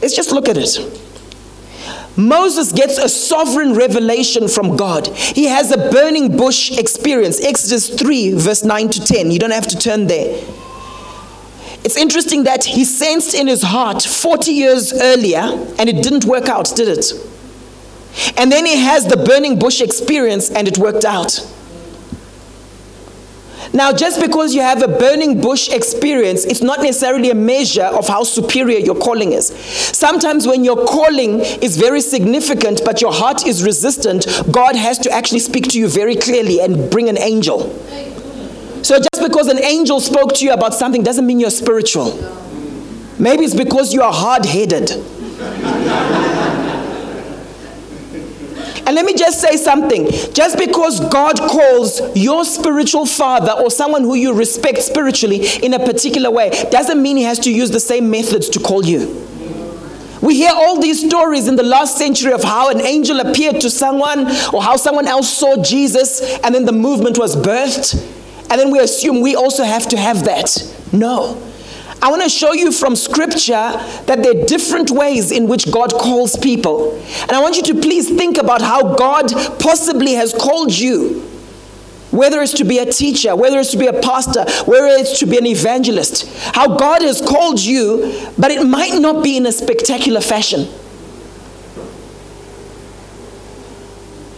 Let's 0.00 0.16
just 0.16 0.32
look 0.32 0.48
at 0.48 0.56
it. 0.56 0.78
Moses 2.16 2.72
gets 2.72 2.98
a 2.98 3.08
sovereign 3.08 3.74
revelation 3.74 4.48
from 4.48 4.76
God. 4.76 5.06
He 5.06 5.44
has 5.44 5.70
a 5.70 5.90
burning 5.90 6.36
bush 6.36 6.76
experience. 6.78 7.40
Exodus 7.42 7.88
3, 7.88 8.34
verse 8.34 8.64
9 8.64 8.90
to 8.90 9.04
10. 9.04 9.30
You 9.30 9.38
don't 9.38 9.50
have 9.52 9.66
to 9.68 9.78
turn 9.78 10.06
there. 10.06 10.42
It's 11.84 11.96
interesting 11.96 12.44
that 12.44 12.64
he 12.64 12.84
sensed 12.84 13.34
in 13.34 13.46
his 13.46 13.62
heart 13.62 14.02
40 14.02 14.52
years 14.52 14.92
earlier, 14.92 15.40
and 15.78 15.88
it 15.88 16.02
didn't 16.02 16.24
work 16.24 16.48
out, 16.48 16.70
did 16.76 16.88
it? 16.88 17.12
And 18.36 18.52
then 18.52 18.66
he 18.66 18.76
has 18.76 19.06
the 19.06 19.16
burning 19.16 19.58
bush 19.58 19.80
experience, 19.80 20.50
and 20.50 20.68
it 20.68 20.78
worked 20.78 21.04
out. 21.04 21.40
Now, 23.74 23.90
just 23.90 24.20
because 24.20 24.54
you 24.54 24.60
have 24.60 24.82
a 24.82 24.88
burning 24.88 25.40
bush 25.40 25.70
experience, 25.70 26.44
it's 26.44 26.60
not 26.60 26.80
necessarily 26.80 27.30
a 27.30 27.34
measure 27.34 27.84
of 27.84 28.06
how 28.06 28.22
superior 28.22 28.78
your 28.78 28.94
calling 28.94 29.32
is. 29.32 29.46
Sometimes, 29.48 30.46
when 30.46 30.62
your 30.62 30.84
calling 30.84 31.40
is 31.40 31.78
very 31.78 32.02
significant 32.02 32.82
but 32.84 33.00
your 33.00 33.12
heart 33.12 33.46
is 33.46 33.64
resistant, 33.64 34.26
God 34.50 34.76
has 34.76 34.98
to 35.00 35.10
actually 35.10 35.38
speak 35.38 35.68
to 35.68 35.78
you 35.78 35.88
very 35.88 36.16
clearly 36.16 36.60
and 36.60 36.90
bring 36.90 37.08
an 37.08 37.16
angel. 37.16 37.70
So, 38.82 38.98
just 38.98 39.22
because 39.22 39.48
an 39.48 39.62
angel 39.62 40.00
spoke 40.00 40.34
to 40.34 40.44
you 40.44 40.52
about 40.52 40.74
something 40.74 41.02
doesn't 41.02 41.26
mean 41.26 41.40
you're 41.40 41.50
spiritual. 41.50 42.12
Maybe 43.18 43.44
it's 43.44 43.54
because 43.54 43.94
you 43.94 44.02
are 44.02 44.12
hard 44.12 44.44
headed. 44.44 44.90
And 48.84 48.96
let 48.96 49.04
me 49.04 49.14
just 49.14 49.40
say 49.40 49.56
something. 49.56 50.10
Just 50.32 50.58
because 50.58 51.00
God 51.08 51.38
calls 51.38 52.00
your 52.16 52.44
spiritual 52.44 53.06
father 53.06 53.52
or 53.52 53.70
someone 53.70 54.02
who 54.02 54.14
you 54.14 54.34
respect 54.34 54.78
spiritually 54.82 55.46
in 55.62 55.72
a 55.74 55.78
particular 55.78 56.30
way 56.30 56.50
doesn't 56.70 57.00
mean 57.00 57.16
he 57.16 57.22
has 57.22 57.38
to 57.40 57.52
use 57.52 57.70
the 57.70 57.80
same 57.80 58.10
methods 58.10 58.48
to 58.50 58.60
call 58.60 58.84
you. 58.84 59.28
We 60.20 60.36
hear 60.36 60.52
all 60.52 60.80
these 60.80 61.04
stories 61.04 61.48
in 61.48 61.56
the 61.56 61.64
last 61.64 61.98
century 61.98 62.32
of 62.32 62.44
how 62.44 62.70
an 62.70 62.80
angel 62.80 63.20
appeared 63.20 63.60
to 63.62 63.70
someone 63.70 64.26
or 64.52 64.62
how 64.62 64.76
someone 64.76 65.08
else 65.08 65.28
saw 65.28 65.62
Jesus 65.62 66.38
and 66.40 66.54
then 66.54 66.64
the 66.64 66.72
movement 66.72 67.18
was 67.18 67.34
birthed. 67.34 67.94
And 68.48 68.60
then 68.60 68.70
we 68.70 68.78
assume 68.78 69.20
we 69.20 69.34
also 69.34 69.64
have 69.64 69.88
to 69.88 69.96
have 69.96 70.24
that. 70.24 70.76
No. 70.92 71.51
I 72.02 72.10
want 72.10 72.22
to 72.22 72.28
show 72.28 72.52
you 72.52 72.72
from 72.72 72.96
scripture 72.96 73.52
that 73.52 74.18
there 74.24 74.36
are 74.36 74.44
different 74.46 74.90
ways 74.90 75.30
in 75.30 75.46
which 75.46 75.70
God 75.70 75.92
calls 75.92 76.36
people. 76.36 77.00
And 77.22 77.30
I 77.30 77.40
want 77.40 77.56
you 77.56 77.62
to 77.62 77.74
please 77.80 78.08
think 78.08 78.38
about 78.38 78.60
how 78.60 78.96
God 78.96 79.30
possibly 79.60 80.14
has 80.14 80.32
called 80.32 80.76
you. 80.76 81.20
Whether 82.10 82.42
it's 82.42 82.54
to 82.54 82.64
be 82.64 82.78
a 82.78 82.92
teacher, 82.92 83.36
whether 83.36 83.60
it's 83.60 83.70
to 83.70 83.78
be 83.78 83.86
a 83.86 84.00
pastor, 84.00 84.44
whether 84.64 84.88
it's 84.88 85.20
to 85.20 85.26
be 85.26 85.38
an 85.38 85.46
evangelist, 85.46 86.26
how 86.54 86.76
God 86.76 87.02
has 87.02 87.20
called 87.20 87.60
you, 87.60 88.20
but 88.36 88.50
it 88.50 88.66
might 88.66 89.00
not 89.00 89.22
be 89.22 89.36
in 89.36 89.46
a 89.46 89.52
spectacular 89.52 90.20
fashion. 90.20 90.68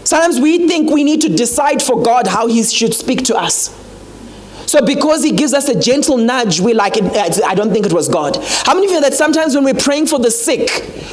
Sometimes 0.05 0.39
we 0.39 0.69
think 0.69 0.91
we 0.91 1.03
need 1.03 1.23
to 1.23 1.31
decide 1.31 1.83
for 1.83 2.03
God 2.03 2.27
how 2.27 2.47
He 2.47 2.63
should 2.63 2.95
speak 2.95 3.25
to 3.25 3.37
us. 3.37 3.84
So 4.75 4.85
because 4.85 5.23
he 5.23 5.31
gives 5.31 5.55
us 5.55 5.69
a 5.69 5.79
gentle 5.79 6.17
nudge, 6.17 6.59
we 6.59 6.75
like 6.75 6.95
it. 6.97 7.05
I 7.45 7.55
don't 7.55 7.73
think 7.73 7.87
it 7.87 7.93
was 7.93 8.09
God. 8.09 8.37
How 8.67 8.75
many 8.75 8.87
of 8.87 8.91
you 8.91 9.01
know 9.01 9.09
that 9.09 9.15
sometimes 9.15 9.55
when 9.55 9.63
we're 9.63 9.73
praying 9.73 10.07
for 10.07 10.19
the 10.19 10.33
sick, 10.33 10.69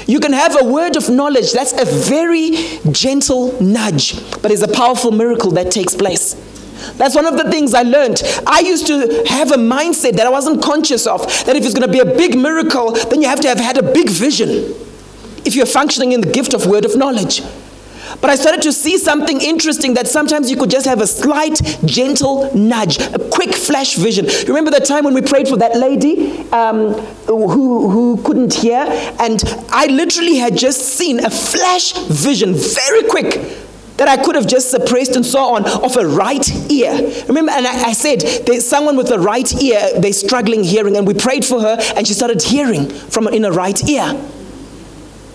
you 0.08 0.19
can 0.19 0.34
have 0.34 0.60
a 0.60 0.65
word 0.65 0.95
of 0.95 1.12
knowledge. 1.12 1.52
That's 1.54 1.71
a 1.74 1.86
very 1.86 2.54
gentle 2.91 3.62
nudge, 3.62 4.15
but 4.41 4.50
it's 4.50 4.63
a 4.63 4.67
powerful 4.67 5.12
miracle 5.12 5.52
that 5.52 5.69
takes 5.69 5.93
place. 5.93 6.34
That's 6.97 7.13
one 7.13 7.28
of 7.28 7.38
the 7.38 7.52
things 7.52 7.76
I 7.76 7.84
learned. 7.84 8.24
I 8.47 8.62
used 8.62 8.88
to 8.88 9.26
have 9.28 9.52
a 9.52 9.58
mindset 9.58 10.13
that 10.13 10.26
I 10.26 10.32
wasn't 10.32 10.63
conscious 10.63 11.06
of 11.06 11.21
that 11.45 11.56
if 11.56 11.63
it's 11.63 11.76
going 11.76 11.86
to 11.86 11.93
be 11.93 12.00
a 12.00 12.17
big 12.17 12.36
miracle, 12.36 12.93
then 12.93 13.21
you 13.21 13.28
have 13.28 13.41
to 13.41 13.47
have 13.47 13.60
had 13.60 13.78
a 13.78 13.84
big 13.84 14.10
vision 14.10 14.74
if 15.45 15.54
you're 15.54 15.67
functioning 15.67 16.13
in 16.13 16.21
the 16.21 16.32
gift 16.32 16.56
of 16.56 16.65
word 16.65 16.84
of 16.84 16.97
knowledge. 16.97 17.43
But 18.19 18.30
I 18.30 18.36
started 18.36 18.62
to 18.63 18.74
see 18.74 18.97
something 18.97 19.39
interesting 19.39 19.93
that 19.93 20.08
sometimes 20.08 20.50
you 20.52 20.58
could 20.58 20.69
just 20.69 20.86
have 20.86 21.02
a 21.02 21.08
slight, 21.08 21.62
gentle 21.86 22.54
nudge, 22.56 23.00
a 23.00 23.19
quick 23.32 23.54
flash 23.54 23.95
vision. 23.95 24.26
Remember 24.47 24.71
the 24.71 24.80
time 24.80 25.06
when 25.06 25.13
we 25.13 25.21
prayed 25.21 25.47
for 25.47 25.58
that 25.58 25.78
lady 25.78 26.39
um, 26.52 26.93
who, 27.28 27.89
who 27.89 28.21
couldn't 28.24 28.54
hear? 28.54 28.86
And 29.19 29.41
I 29.69 29.88
literally 29.88 30.36
had 30.36 30.58
just 30.58 30.82
seen 30.82 31.24
a 31.24 31.30
flash 31.30 31.93
vision, 32.08 32.54
very 32.54 33.04
quick, 33.04 33.39
that 33.97 34.08
I 34.08 34.17
could 34.17 34.36
have 34.36 34.47
just 34.47 34.71
suppressed 34.71 35.15
and 35.15 35.24
so 35.24 35.39
on 35.56 35.65
of 35.65 35.95
a 35.95 36.08
right 36.08 36.71
ear. 36.71 36.91
Remember, 37.28 37.52
and 37.52 37.67
I, 37.67 37.89
I 37.89 37.93
said 37.93 38.21
there's 38.47 38.65
someone 38.65 38.97
with 38.97 39.12
a 39.12 39.19
right 39.19 39.54
ear, 39.62 40.00
they're 40.00 40.12
struggling 40.12 40.63
hearing, 40.63 40.97
and 40.97 41.06
we 41.06 41.13
prayed 41.13 41.45
for 41.45 41.62
her, 41.62 41.78
and 41.95 42.08
she 42.08 42.13
started 42.13 42.41
hearing 42.41 42.89
from 42.89 43.28
in 43.28 43.45
a 43.45 43.52
right 43.52 43.88
ear. 43.88 44.19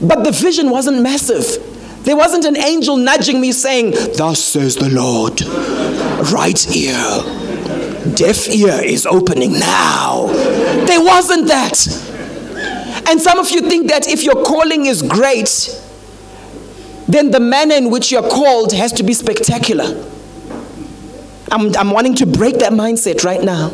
But 0.00 0.24
the 0.24 0.32
vision 0.32 0.70
wasn't 0.70 1.00
massive. 1.00 1.62
There 2.06 2.16
wasn't 2.16 2.44
an 2.44 2.56
angel 2.56 2.96
nudging 2.96 3.40
me 3.40 3.50
saying, 3.50 3.90
Thus 4.16 4.40
says 4.40 4.76
the 4.76 4.88
Lord, 4.88 5.42
right 6.30 6.76
ear, 6.76 8.14
deaf 8.14 8.48
ear 8.48 8.80
is 8.80 9.06
opening 9.06 9.58
now. 9.58 10.28
There 10.86 11.02
wasn't 11.02 11.48
that. 11.48 11.84
And 13.08 13.20
some 13.20 13.40
of 13.40 13.50
you 13.50 13.62
think 13.62 13.88
that 13.88 14.06
if 14.06 14.22
your 14.22 14.44
calling 14.44 14.86
is 14.86 15.02
great, 15.02 15.68
then 17.08 17.32
the 17.32 17.40
manner 17.40 17.74
in 17.74 17.90
which 17.90 18.12
you're 18.12 18.30
called 18.30 18.72
has 18.72 18.92
to 18.92 19.02
be 19.02 19.12
spectacular. 19.12 19.86
I'm, 21.50 21.74
I'm 21.74 21.90
wanting 21.90 22.14
to 22.16 22.26
break 22.26 22.60
that 22.60 22.72
mindset 22.72 23.24
right 23.24 23.42
now. 23.42 23.70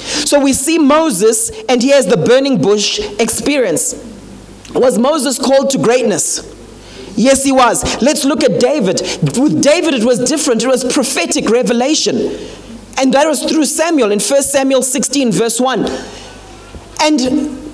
So 0.00 0.40
we 0.40 0.54
see 0.54 0.78
Moses, 0.78 1.52
and 1.68 1.80
he 1.80 1.90
has 1.90 2.08
the 2.08 2.16
burning 2.16 2.60
bush 2.60 2.98
experience. 3.20 3.94
Was 4.74 4.98
Moses 4.98 5.38
called 5.38 5.70
to 5.70 5.78
greatness? 5.78 6.55
Yes, 7.16 7.42
he 7.44 7.52
was. 7.52 7.82
Let's 8.02 8.24
look 8.24 8.44
at 8.44 8.60
David. 8.60 9.00
With 9.36 9.62
David, 9.62 9.94
it 9.94 10.04
was 10.04 10.18
different, 10.18 10.62
it 10.62 10.68
was 10.68 10.84
prophetic 10.84 11.48
revelation. 11.48 12.16
And 12.98 13.12
that 13.12 13.26
was 13.26 13.42
through 13.42 13.64
Samuel 13.64 14.12
in 14.12 14.20
1 14.20 14.42
Samuel 14.42 14.82
16, 14.82 15.32
verse 15.32 15.60
1. 15.60 15.86
And 17.02 17.20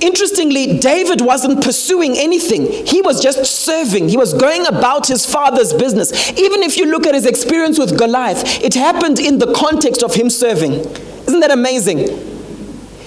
interestingly, 0.03 0.79
David 0.79 1.21
wasn't 1.21 1.63
pursuing 1.63 2.17
anything. 2.17 2.87
He 2.87 3.03
was 3.03 3.23
just 3.23 3.45
serving. 3.45 4.09
He 4.09 4.17
was 4.17 4.35
going 4.35 4.67
about 4.67 5.07
his 5.07 5.25
father's 5.25 5.73
business. 5.73 6.31
Even 6.33 6.63
if 6.63 6.77
you 6.77 6.87
look 6.87 7.07
at 7.07 7.15
his 7.15 7.27
experience 7.27 7.79
with 7.79 7.97
Goliath, 7.97 8.63
it 8.65 8.75
happened 8.75 9.21
in 9.21 9.39
the 9.39 9.53
context 9.55 10.03
of 10.03 10.15
him 10.15 10.29
serving. 10.29 10.73
Isn't 10.73 11.41
that 11.41 11.53
amazing? 11.53 12.32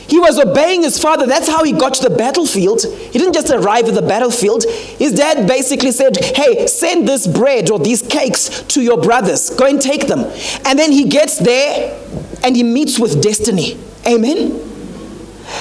He 0.08 0.20
was 0.20 0.39
obeying 0.39 0.84
his 0.84 1.00
father. 1.00 1.26
That's 1.26 1.48
how 1.48 1.63
he 1.63 1.72
got 1.72 1.96
to 1.96 2.10
the 2.10 2.15
battlefield. 2.15 2.84
He 2.84 3.18
didn't 3.18 3.34
just 3.34 3.50
arrive 3.52 3.88
at 3.88 3.96
the 3.96 4.02
battlefield. 4.02 4.63
His 4.98 5.13
dad 5.13 5.48
basically 5.48 5.91
said, 5.91 6.18
Hey, 6.24 6.68
send 6.68 7.08
this 7.08 7.26
bread 7.26 7.72
or 7.72 7.80
these 7.80 8.02
cakes 8.02 8.62
to 8.63 8.82
your 8.82 9.02
brothers. 9.02 9.50
Go 9.50 9.65
and 9.65 9.82
take 9.82 10.08
them. 10.08 10.20
And 10.65 10.78
then 10.78 10.91
he 10.91 11.06
gets 11.06 11.39
there 11.39 12.00
and 12.44 12.56
he 12.56 12.63
meets 12.63 13.00
with 13.00 13.22
destiny. 13.22 13.78
Amen. 14.08 14.62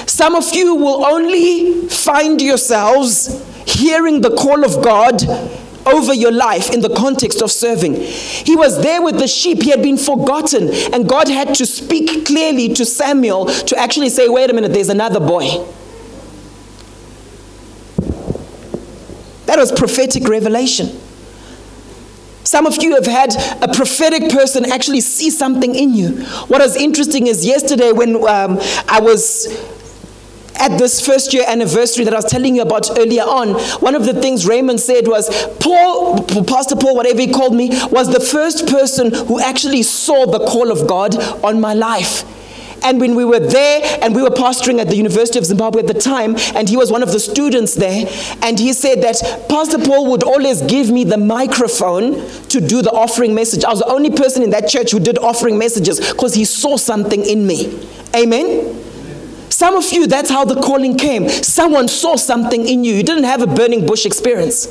Some 0.05 0.35
of 0.35 0.53
you 0.53 0.75
will 0.75 1.05
only 1.05 1.87
find 1.87 2.41
yourselves 2.41 3.43
hearing 3.65 4.21
the 4.21 4.35
call 4.35 4.63
of 4.63 4.83
God 4.83 5.21
over 5.85 6.13
your 6.13 6.31
life 6.31 6.71
in 6.71 6.81
the 6.81 6.93
context 6.95 7.41
of 7.41 7.51
serving. 7.51 7.95
He 7.95 8.55
was 8.55 8.81
there 8.81 9.01
with 9.01 9.19
the 9.19 9.27
sheep, 9.27 9.63
he 9.63 9.69
had 9.69 9.81
been 9.81 9.97
forgotten, 9.97 10.69
and 10.93 11.07
God 11.07 11.27
had 11.27 11.55
to 11.55 11.65
speak 11.65 12.25
clearly 12.25 12.73
to 12.73 12.85
Samuel 12.85 13.45
to 13.45 13.77
actually 13.77 14.09
say, 14.09 14.29
Wait 14.29 14.49
a 14.49 14.53
minute, 14.53 14.73
there's 14.73 14.89
another 14.89 15.19
boy. 15.19 15.65
That 19.45 19.57
was 19.57 19.71
prophetic 19.71 20.27
revelation. 20.27 20.99
Some 22.43 22.67
of 22.67 22.81
you 22.81 22.93
have 22.95 23.05
had 23.07 23.35
a 23.61 23.73
prophetic 23.73 24.31
person 24.31 24.71
actually 24.71 25.01
see 25.01 25.29
something 25.31 25.73
in 25.73 25.93
you. 25.93 26.23
What 26.47 26.61
was 26.61 26.75
interesting 26.75 27.27
is 27.27 27.45
yesterday 27.45 27.91
when 27.91 28.15
um, 28.27 28.59
I 28.87 28.99
was 29.01 29.47
at 30.59 30.77
this 30.77 31.05
first 31.05 31.33
year 31.33 31.43
anniversary 31.47 32.05
that 32.05 32.13
I 32.13 32.17
was 32.17 32.25
telling 32.25 32.55
you 32.55 32.61
about 32.61 32.97
earlier 32.97 33.23
on, 33.23 33.53
one 33.81 33.95
of 33.95 34.05
the 34.05 34.13
things 34.13 34.47
Raymond 34.47 34.79
said 34.79 35.07
was 35.07 35.29
Paul, 35.59 36.23
Pastor 36.45 36.75
Paul, 36.75 36.95
whatever 36.95 37.19
he 37.19 37.31
called 37.31 37.55
me, 37.55 37.69
was 37.91 38.11
the 38.11 38.19
first 38.19 38.67
person 38.67 39.13
who 39.13 39.39
actually 39.39 39.83
saw 39.83 40.25
the 40.25 40.39
call 40.39 40.71
of 40.71 40.87
God 40.87 41.15
on 41.43 41.59
my 41.59 41.73
life. 41.73 42.23
And 42.83 42.99
when 42.99 43.15
we 43.15 43.25
were 43.25 43.39
there, 43.39 43.99
and 44.03 44.15
we 44.15 44.21
were 44.21 44.29
pastoring 44.29 44.79
at 44.79 44.89
the 44.89 44.95
University 44.95 45.39
of 45.39 45.45
Zimbabwe 45.45 45.81
at 45.81 45.87
the 45.87 45.95
time, 45.95 46.35
and 46.53 46.69
he 46.69 46.77
was 46.77 46.91
one 46.91 47.01
of 47.01 47.11
the 47.11 47.19
students 47.19 47.73
there, 47.73 48.05
and 48.43 48.59
he 48.59 48.73
said 48.73 49.01
that 49.01 49.47
Pastor 49.49 49.79
Paul 49.79 50.11
would 50.11 50.21
always 50.21 50.61
give 50.61 50.91
me 50.91 51.03
the 51.03 51.17
microphone 51.17 52.29
to 52.49 52.61
do 52.61 52.83
the 52.83 52.91
offering 52.91 53.33
message. 53.33 53.63
I 53.63 53.71
was 53.71 53.79
the 53.79 53.87
only 53.87 54.11
person 54.11 54.43
in 54.43 54.51
that 54.51 54.69
church 54.69 54.91
who 54.91 54.99
did 54.99 55.17
offering 55.17 55.57
messages 55.57 56.11
because 56.11 56.35
he 56.35 56.45
saw 56.45 56.77
something 56.77 57.25
in 57.25 57.47
me. 57.47 57.87
Amen. 58.15 58.84
Some 59.49 59.75
of 59.75 59.91
you, 59.91 60.07
that's 60.07 60.29
how 60.29 60.45
the 60.45 60.61
calling 60.61 60.97
came. 60.97 61.29
Someone 61.29 61.87
saw 61.87 62.15
something 62.15 62.67
in 62.67 62.83
you. 62.83 62.95
You 62.95 63.03
didn't 63.03 63.25
have 63.25 63.41
a 63.41 63.47
burning 63.47 63.85
bush 63.85 64.05
experience. 64.05 64.67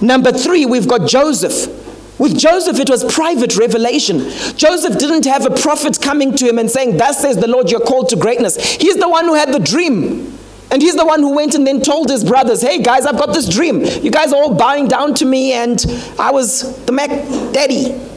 Number 0.00 0.32
three, 0.32 0.66
we've 0.66 0.88
got 0.88 1.08
Joseph. 1.08 1.82
With 2.18 2.38
Joseph, 2.38 2.78
it 2.78 2.88
was 2.88 3.12
private 3.12 3.56
revelation. 3.56 4.18
Joseph 4.56 4.98
didn't 4.98 5.24
have 5.24 5.46
a 5.46 5.50
prophet 5.50 6.00
coming 6.00 6.34
to 6.36 6.46
him 6.46 6.58
and 6.58 6.70
saying, 6.70 6.96
Thus 6.96 7.20
says 7.20 7.36
the 7.36 7.48
Lord, 7.48 7.70
you're 7.70 7.80
called 7.80 8.08
to 8.10 8.16
greatness. 8.16 8.56
He's 8.74 8.96
the 8.96 9.08
one 9.08 9.24
who 9.24 9.34
had 9.34 9.52
the 9.52 9.58
dream. 9.58 10.38
And 10.70 10.80
he's 10.80 10.96
the 10.96 11.04
one 11.04 11.20
who 11.20 11.34
went 11.34 11.54
and 11.54 11.66
then 11.66 11.82
told 11.82 12.10
his 12.10 12.24
brothers, 12.24 12.62
Hey 12.62 12.82
guys, 12.82 13.06
I've 13.06 13.18
got 13.18 13.32
this 13.32 13.48
dream. 13.48 13.80
You 13.82 14.10
guys 14.10 14.32
are 14.32 14.36
all 14.36 14.54
bowing 14.54 14.88
down 14.88 15.14
to 15.14 15.24
me, 15.24 15.52
and 15.52 15.84
I 16.18 16.30
was 16.30 16.84
the 16.86 16.92
Mac 16.92 17.10
Daddy. 17.52 18.00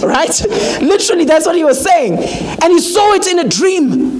Right? 0.00 0.32
Literally, 0.80 1.26
that's 1.26 1.44
what 1.44 1.56
he 1.56 1.62
was 1.62 1.78
saying. 1.82 2.14
And 2.14 2.72
he 2.72 2.80
saw 2.80 3.12
it 3.12 3.26
in 3.26 3.38
a 3.38 3.46
dream. 3.46 4.19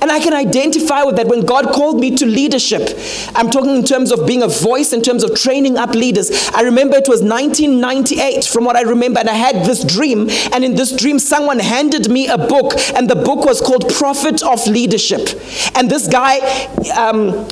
And 0.00 0.12
I 0.12 0.20
can 0.20 0.32
identify 0.32 1.02
with 1.02 1.16
that 1.16 1.26
when 1.26 1.44
God 1.44 1.72
called 1.72 2.00
me 2.00 2.14
to 2.16 2.26
leadership. 2.26 2.98
I'm 3.34 3.50
talking 3.50 3.74
in 3.74 3.84
terms 3.84 4.12
of 4.12 4.26
being 4.26 4.42
a 4.42 4.48
voice, 4.48 4.92
in 4.92 5.02
terms 5.02 5.24
of 5.24 5.34
training 5.34 5.76
up 5.76 5.90
leaders. 5.90 6.50
I 6.54 6.62
remember 6.62 6.96
it 6.96 7.08
was 7.08 7.22
1998, 7.22 8.44
from 8.44 8.64
what 8.64 8.76
I 8.76 8.82
remember, 8.82 9.20
and 9.20 9.28
I 9.28 9.34
had 9.34 9.66
this 9.66 9.84
dream. 9.84 10.28
And 10.52 10.64
in 10.64 10.76
this 10.76 10.94
dream, 10.94 11.18
someone 11.18 11.58
handed 11.58 12.10
me 12.10 12.28
a 12.28 12.38
book, 12.38 12.74
and 12.94 13.08
the 13.10 13.16
book 13.16 13.44
was 13.44 13.60
called 13.60 13.92
Prophet 13.92 14.42
of 14.42 14.64
Leadership. 14.66 15.28
And 15.74 15.90
this 15.90 16.06
guy, 16.06 16.38
um, 16.96 17.48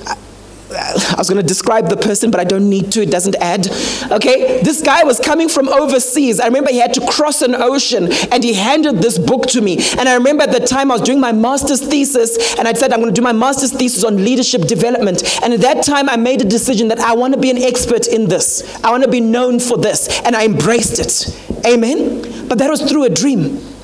I 0.73 1.15
was 1.17 1.29
going 1.29 1.41
to 1.41 1.47
describe 1.47 1.89
the 1.89 1.97
person, 1.97 2.31
but 2.31 2.41
I 2.41 2.45
don't 2.45 2.69
need 2.69 2.91
to. 2.93 3.03
It 3.03 3.11
doesn't 3.11 3.37
add. 3.37 3.69
Okay? 4.11 4.61
This 4.63 4.83
guy 4.83 5.05
was 5.05 5.21
coming 5.21 5.49
from 5.49 5.69
overseas. 5.69 6.41
I 6.41 6.47
remember 6.47 6.71
he 6.71 6.79
had 6.79 6.95
to 6.95 7.07
cross 7.07 7.43
an 7.43 7.55
ocean 7.55 8.13
and 8.33 8.43
he 8.43 8.55
handed 8.55 8.97
this 8.97 9.19
book 9.19 9.47
to 9.49 9.61
me. 9.61 9.79
And 9.99 10.09
I 10.09 10.15
remember 10.15 10.43
at 10.43 10.53
the 10.53 10.67
time 10.67 10.91
I 10.91 10.95
was 10.95 11.03
doing 11.03 11.21
my 11.21 11.33
master's 11.33 11.81
thesis 11.81 12.59
and 12.59 12.67
I 12.67 12.73
said, 12.73 12.93
I'm 12.93 13.01
going 13.01 13.15
to 13.15 13.19
do 13.19 13.23
my 13.23 13.33
master's 13.33 13.73
thesis 13.73 14.03
on 14.05 14.17
leadership 14.17 14.63
development. 14.63 15.23
And 15.43 15.53
at 15.53 15.61
that 15.61 15.85
time, 15.85 16.09
I 16.09 16.17
made 16.17 16.41
a 16.43 16.45
decision 16.45 16.89
that 16.89 16.99
I 16.99 17.15
want 17.15 17.35
to 17.35 17.41
be 17.41 17.51
an 17.51 17.59
expert 17.59 18.09
in 18.09 18.29
this. 18.29 18.63
I 18.85 18.91
want 18.91 19.05
to 19.05 19.11
be 19.11 19.21
known 19.21 19.61
for 19.61 19.79
this. 19.79 20.21
And 20.23 20.35
I 20.35 20.45
embraced 20.45 20.99
it. 20.99 21.67
Amen? 21.67 22.49
But 22.49 22.59
that 22.59 22.71
was 22.71 22.83
through 22.83 23.05
a 23.05 23.11
dream. 23.11 23.76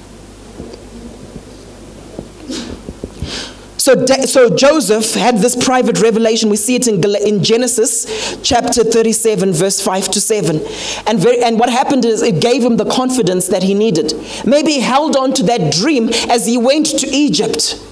So, 3.82 4.06
so 4.06 4.48
Joseph 4.48 5.14
had 5.14 5.38
this 5.38 5.56
private 5.56 6.00
revelation. 6.00 6.48
We 6.50 6.56
see 6.56 6.76
it 6.76 6.86
in, 6.86 7.02
in 7.16 7.42
Genesis 7.42 8.38
chapter 8.40 8.84
37, 8.84 9.52
verse 9.52 9.80
5 9.80 10.08
to 10.12 10.20
7. 10.20 10.60
And, 11.08 11.18
very, 11.18 11.42
and 11.42 11.58
what 11.58 11.68
happened 11.68 12.04
is 12.04 12.22
it 12.22 12.40
gave 12.40 12.62
him 12.62 12.76
the 12.76 12.84
confidence 12.84 13.48
that 13.48 13.64
he 13.64 13.74
needed. 13.74 14.14
Maybe 14.46 14.74
he 14.74 14.80
held 14.80 15.16
on 15.16 15.32
to 15.32 15.42
that 15.42 15.72
dream 15.72 16.10
as 16.30 16.46
he 16.46 16.56
went 16.56 16.96
to 17.00 17.08
Egypt 17.08 17.84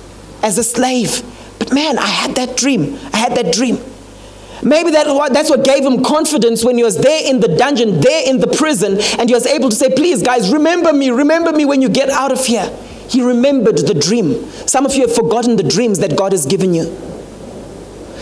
as 0.45 0.59
a 0.59 0.63
slave. 0.63 1.25
But 1.59 1.75
man, 1.75 1.99
I 1.99 2.07
had 2.07 2.37
that 2.37 2.57
dream. 2.57 2.97
I 3.13 3.17
had 3.17 3.35
that 3.35 3.53
dream. 3.53 3.81
Maybe 4.63 4.93
that, 4.93 5.33
that's 5.33 5.51
what 5.51 5.65
gave 5.65 5.85
him 5.85 6.05
confidence 6.05 6.65
when 6.65 6.77
he 6.77 6.85
was 6.85 6.99
there 6.99 7.29
in 7.29 7.41
the 7.41 7.49
dungeon, 7.49 8.01
there 8.01 8.31
in 8.31 8.39
the 8.39 8.47
prison, 8.47 9.01
and 9.19 9.29
he 9.29 9.35
was 9.35 9.45
able 9.45 9.71
to 9.71 9.75
say, 9.75 9.93
Please, 9.93 10.23
guys, 10.23 10.53
remember 10.53 10.93
me, 10.93 11.11
remember 11.11 11.51
me 11.51 11.65
when 11.65 11.83
you 11.83 11.89
get 11.89 12.11
out 12.11 12.31
of 12.31 12.47
here. 12.47 12.71
He 13.11 13.23
remembered 13.23 13.79
the 13.79 13.95
dream. 13.95 14.49
Some 14.67 14.87
of 14.87 14.95
you 14.95 15.03
have 15.03 15.15
forgotten 15.15 15.57
the 15.57 15.65
dreams 15.65 15.99
that 15.99 16.17
God 16.17 16.31
has 16.31 16.47
given 16.47 16.73
you. 16.73 16.85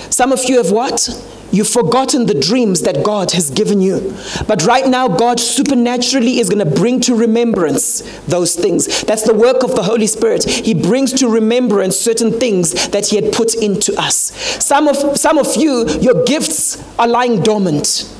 Some 0.08 0.32
of 0.32 0.44
you 0.44 0.56
have 0.56 0.72
what? 0.72 1.08
You've 1.50 1.68
forgotten 1.68 2.26
the 2.26 2.38
dreams 2.38 2.82
that 2.82 3.04
God 3.04 3.32
has 3.32 3.50
given 3.50 3.80
you. 3.82 4.14
But 4.46 4.64
right 4.64 4.86
now, 4.86 5.08
God 5.08 5.40
supernaturally 5.40 6.40
is 6.40 6.48
going 6.48 6.66
to 6.66 6.74
bring 6.74 7.00
to 7.02 7.14
remembrance 7.14 8.00
those 8.26 8.54
things. 8.54 9.02
That's 9.02 9.22
the 9.22 9.34
work 9.34 9.62
of 9.62 9.74
the 9.74 9.82
Holy 9.82 10.06
Spirit. 10.06 10.44
He 10.44 10.74
brings 10.74 11.12
to 11.14 11.28
remembrance 11.28 11.96
certain 11.96 12.32
things 12.38 12.88
that 12.88 13.08
He 13.08 13.16
had 13.16 13.32
put 13.32 13.54
into 13.54 13.94
us. 14.00 14.32
Some 14.64 14.88
of, 14.88 15.18
some 15.18 15.38
of 15.38 15.56
you, 15.56 15.86
your 16.00 16.24
gifts 16.24 16.82
are 16.98 17.08
lying 17.08 17.42
dormant. 17.42 18.10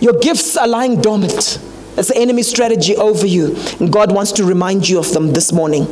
Your 0.00 0.18
gifts 0.18 0.56
are 0.56 0.68
lying 0.68 1.00
dormant. 1.00 1.58
That's 1.94 2.08
the 2.08 2.16
enemy 2.16 2.42
strategy 2.42 2.96
over 2.96 3.26
you. 3.26 3.56
And 3.80 3.92
God 3.92 4.12
wants 4.12 4.32
to 4.32 4.44
remind 4.44 4.88
you 4.88 4.98
of 4.98 5.12
them 5.12 5.32
this 5.32 5.52
morning. 5.52 5.86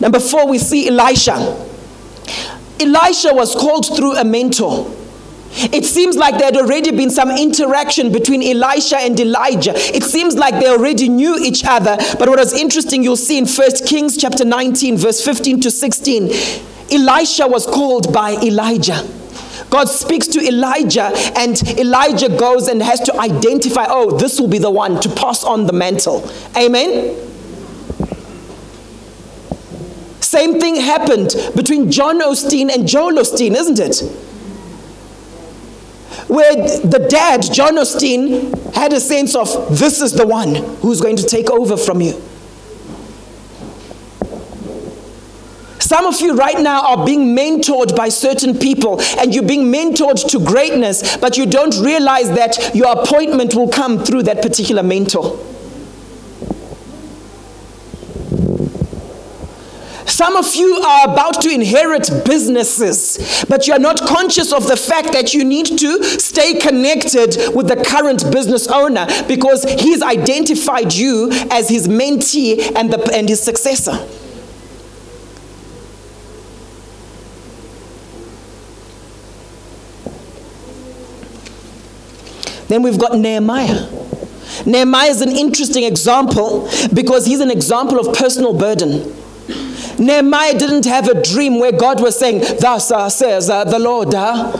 Number 0.00 0.18
four, 0.18 0.48
we 0.48 0.58
see 0.58 0.88
Elisha. 0.88 1.34
Elisha 2.80 3.34
was 3.34 3.54
called 3.54 3.86
through 3.94 4.16
a 4.16 4.24
mentor. 4.24 4.90
It 5.52 5.84
seems 5.84 6.16
like 6.16 6.38
there 6.38 6.46
had 6.46 6.56
already 6.56 6.92
been 6.92 7.10
some 7.10 7.30
interaction 7.30 8.12
between 8.12 8.42
Elisha 8.42 8.98
and 8.98 9.18
Elijah. 9.18 9.72
It 9.74 10.04
seems 10.04 10.36
like 10.36 10.54
they 10.54 10.68
already 10.68 11.08
knew 11.08 11.36
each 11.38 11.64
other. 11.64 11.96
But 12.18 12.28
what 12.28 12.38
is 12.38 12.52
interesting, 12.52 13.02
you'll 13.02 13.16
see 13.16 13.36
in 13.36 13.46
1 13.46 13.70
Kings 13.86 14.16
chapter 14.16 14.44
19, 14.44 14.96
verse 14.96 15.24
15 15.24 15.60
to 15.62 15.70
16, 15.70 16.30
Elisha 16.92 17.46
was 17.46 17.66
called 17.66 18.12
by 18.12 18.32
Elijah. 18.42 19.06
God 19.70 19.88
speaks 19.88 20.26
to 20.28 20.40
Elijah, 20.40 21.12
and 21.36 21.60
Elijah 21.78 22.28
goes 22.28 22.66
and 22.66 22.82
has 22.82 23.00
to 23.00 23.16
identify, 23.18 23.86
oh, 23.88 24.18
this 24.18 24.40
will 24.40 24.48
be 24.48 24.58
the 24.58 24.70
one 24.70 25.00
to 25.00 25.08
pass 25.08 25.44
on 25.44 25.66
the 25.66 25.72
mantle. 25.72 26.28
Amen? 26.56 27.16
Same 30.20 30.60
thing 30.60 30.76
happened 30.76 31.34
between 31.56 31.90
John 31.90 32.20
Osteen 32.20 32.72
and 32.72 32.86
Joel 32.86 33.14
Osteen, 33.14 33.54
isn't 33.56 33.78
it? 33.78 34.00
Where 36.28 36.54
the 36.54 37.06
dad, 37.08 37.42
John 37.42 37.76
Osteen, 37.76 38.74
had 38.74 38.92
a 38.92 39.00
sense 39.00 39.34
of 39.34 39.78
this 39.78 40.00
is 40.00 40.12
the 40.12 40.26
one 40.26 40.54
who's 40.80 41.00
going 41.00 41.16
to 41.16 41.24
take 41.24 41.50
over 41.50 41.76
from 41.76 42.00
you. 42.00 42.20
Some 45.90 46.06
of 46.06 46.20
you 46.20 46.36
right 46.36 46.60
now 46.60 46.82
are 46.82 47.04
being 47.04 47.34
mentored 47.34 47.96
by 47.96 48.10
certain 48.10 48.56
people 48.56 49.00
and 49.18 49.34
you're 49.34 49.42
being 49.42 49.72
mentored 49.72 50.24
to 50.30 50.38
greatness, 50.38 51.16
but 51.16 51.36
you 51.36 51.46
don't 51.46 51.76
realize 51.80 52.28
that 52.28 52.76
your 52.76 52.92
appointment 52.92 53.56
will 53.56 53.68
come 53.68 53.98
through 53.98 54.22
that 54.22 54.40
particular 54.40 54.84
mentor. 54.84 55.36
Some 60.06 60.36
of 60.36 60.54
you 60.54 60.76
are 60.76 61.12
about 61.12 61.40
to 61.42 61.50
inherit 61.50 62.08
businesses, 62.24 63.44
but 63.48 63.66
you 63.66 63.72
are 63.72 63.80
not 63.80 64.00
conscious 64.00 64.52
of 64.52 64.68
the 64.68 64.76
fact 64.76 65.10
that 65.10 65.34
you 65.34 65.42
need 65.44 65.76
to 65.76 66.04
stay 66.20 66.60
connected 66.60 67.34
with 67.52 67.66
the 67.66 67.82
current 67.84 68.30
business 68.30 68.68
owner 68.68 69.08
because 69.26 69.64
he's 69.64 70.02
identified 70.02 70.94
you 70.94 71.30
as 71.50 71.68
his 71.68 71.88
mentee 71.88 72.76
and, 72.76 72.92
the, 72.92 73.10
and 73.12 73.28
his 73.28 73.42
successor. 73.42 74.06
Then 82.70 82.84
we've 82.84 83.00
got 83.00 83.18
Nehemiah. 83.18 83.88
Nehemiah 84.64 85.10
is 85.10 85.22
an 85.22 85.32
interesting 85.32 85.82
example 85.82 86.70
because 86.94 87.26
he's 87.26 87.40
an 87.40 87.50
example 87.50 87.98
of 87.98 88.16
personal 88.16 88.56
burden. 88.56 89.12
Nehemiah 89.98 90.56
didn't 90.56 90.84
have 90.84 91.08
a 91.08 91.20
dream 91.20 91.58
where 91.58 91.72
God 91.72 92.00
was 92.00 92.16
saying, 92.16 92.42
Thus 92.60 92.92
uh, 92.92 93.10
says 93.10 93.50
uh, 93.50 93.64
the 93.64 93.80
Lord, 93.80 94.14
uh, 94.14 94.52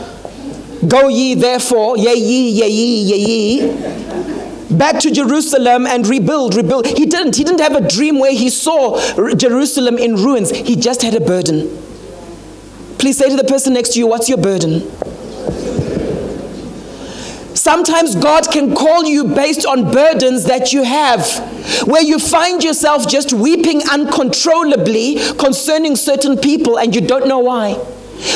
go 0.89 1.07
ye 1.07 1.35
therefore, 1.35 1.97
ye 1.97 2.13
ye, 2.13 2.49
ye 2.49 2.67
ye, 2.67 3.15
ye 3.15 3.59
ye, 3.61 4.77
back 4.77 4.99
to 4.99 5.11
Jerusalem 5.11 5.87
and 5.87 6.05
rebuild, 6.05 6.55
rebuild. 6.55 6.87
He 6.87 7.05
didn't. 7.05 7.37
He 7.37 7.45
didn't 7.45 7.61
have 7.61 7.77
a 7.77 7.87
dream 7.87 8.19
where 8.19 8.33
he 8.33 8.49
saw 8.49 8.99
Jerusalem 9.35 9.97
in 9.97 10.15
ruins. 10.15 10.51
He 10.51 10.75
just 10.75 11.01
had 11.01 11.15
a 11.15 11.21
burden. 11.21 11.61
Please 12.97 13.17
say 13.17 13.29
to 13.29 13.37
the 13.37 13.45
person 13.45 13.71
next 13.71 13.93
to 13.93 13.99
you, 13.99 14.07
What's 14.07 14.27
your 14.27 14.37
burden? 14.37 14.91
Sometimes 17.61 18.15
God 18.15 18.49
can 18.49 18.73
call 18.73 19.05
you 19.05 19.23
based 19.23 19.67
on 19.67 19.91
burdens 19.91 20.45
that 20.45 20.73
you 20.73 20.81
have, 20.81 21.23
where 21.87 22.01
you 22.01 22.17
find 22.17 22.63
yourself 22.63 23.07
just 23.07 23.33
weeping 23.33 23.83
uncontrollably 23.87 25.19
concerning 25.37 25.95
certain 25.95 26.39
people 26.39 26.79
and 26.79 26.95
you 26.95 27.01
don't 27.01 27.27
know 27.27 27.37
why. 27.37 27.73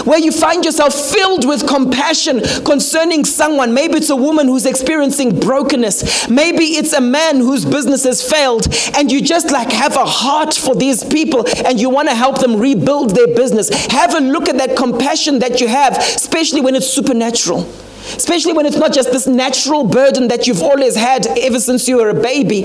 Where 0.03 0.19
you 0.19 0.31
find 0.31 0.63
yourself 0.63 0.93
filled 0.93 1.47
with 1.47 1.67
compassion 1.67 2.41
concerning 2.63 3.25
someone. 3.25 3.73
Maybe 3.73 3.95
it's 3.95 4.11
a 4.11 4.15
woman 4.15 4.45
who's 4.47 4.67
experiencing 4.67 5.39
brokenness. 5.39 6.29
Maybe 6.29 6.77
it's 6.77 6.93
a 6.93 7.01
man 7.01 7.37
whose 7.37 7.65
business 7.65 8.03
has 8.03 8.21
failed, 8.21 8.67
and 8.95 9.11
you 9.11 9.23
just 9.23 9.49
like 9.49 9.71
have 9.71 9.97
a 9.97 10.05
heart 10.05 10.53
for 10.53 10.75
these 10.75 11.03
people 11.03 11.47
and 11.65 11.81
you 11.81 11.89
want 11.89 12.09
to 12.09 12.15
help 12.15 12.41
them 12.41 12.59
rebuild 12.59 13.15
their 13.15 13.35
business. 13.35 13.87
Have 13.87 14.13
a 14.13 14.19
look 14.19 14.49
at 14.49 14.59
that 14.59 14.77
compassion 14.77 15.39
that 15.39 15.61
you 15.61 15.67
have, 15.67 15.97
especially 15.97 16.61
when 16.61 16.75
it's 16.75 16.85
supernatural. 16.85 17.67
Especially 18.15 18.53
when 18.53 18.65
it's 18.65 18.77
not 18.77 18.93
just 18.93 19.11
this 19.11 19.27
natural 19.27 19.83
burden 19.83 20.27
that 20.27 20.47
you've 20.47 20.61
always 20.61 20.95
had 20.95 21.25
ever 21.39 21.59
since 21.59 21.87
you 21.87 21.97
were 21.97 22.09
a 22.09 22.13
baby, 22.13 22.63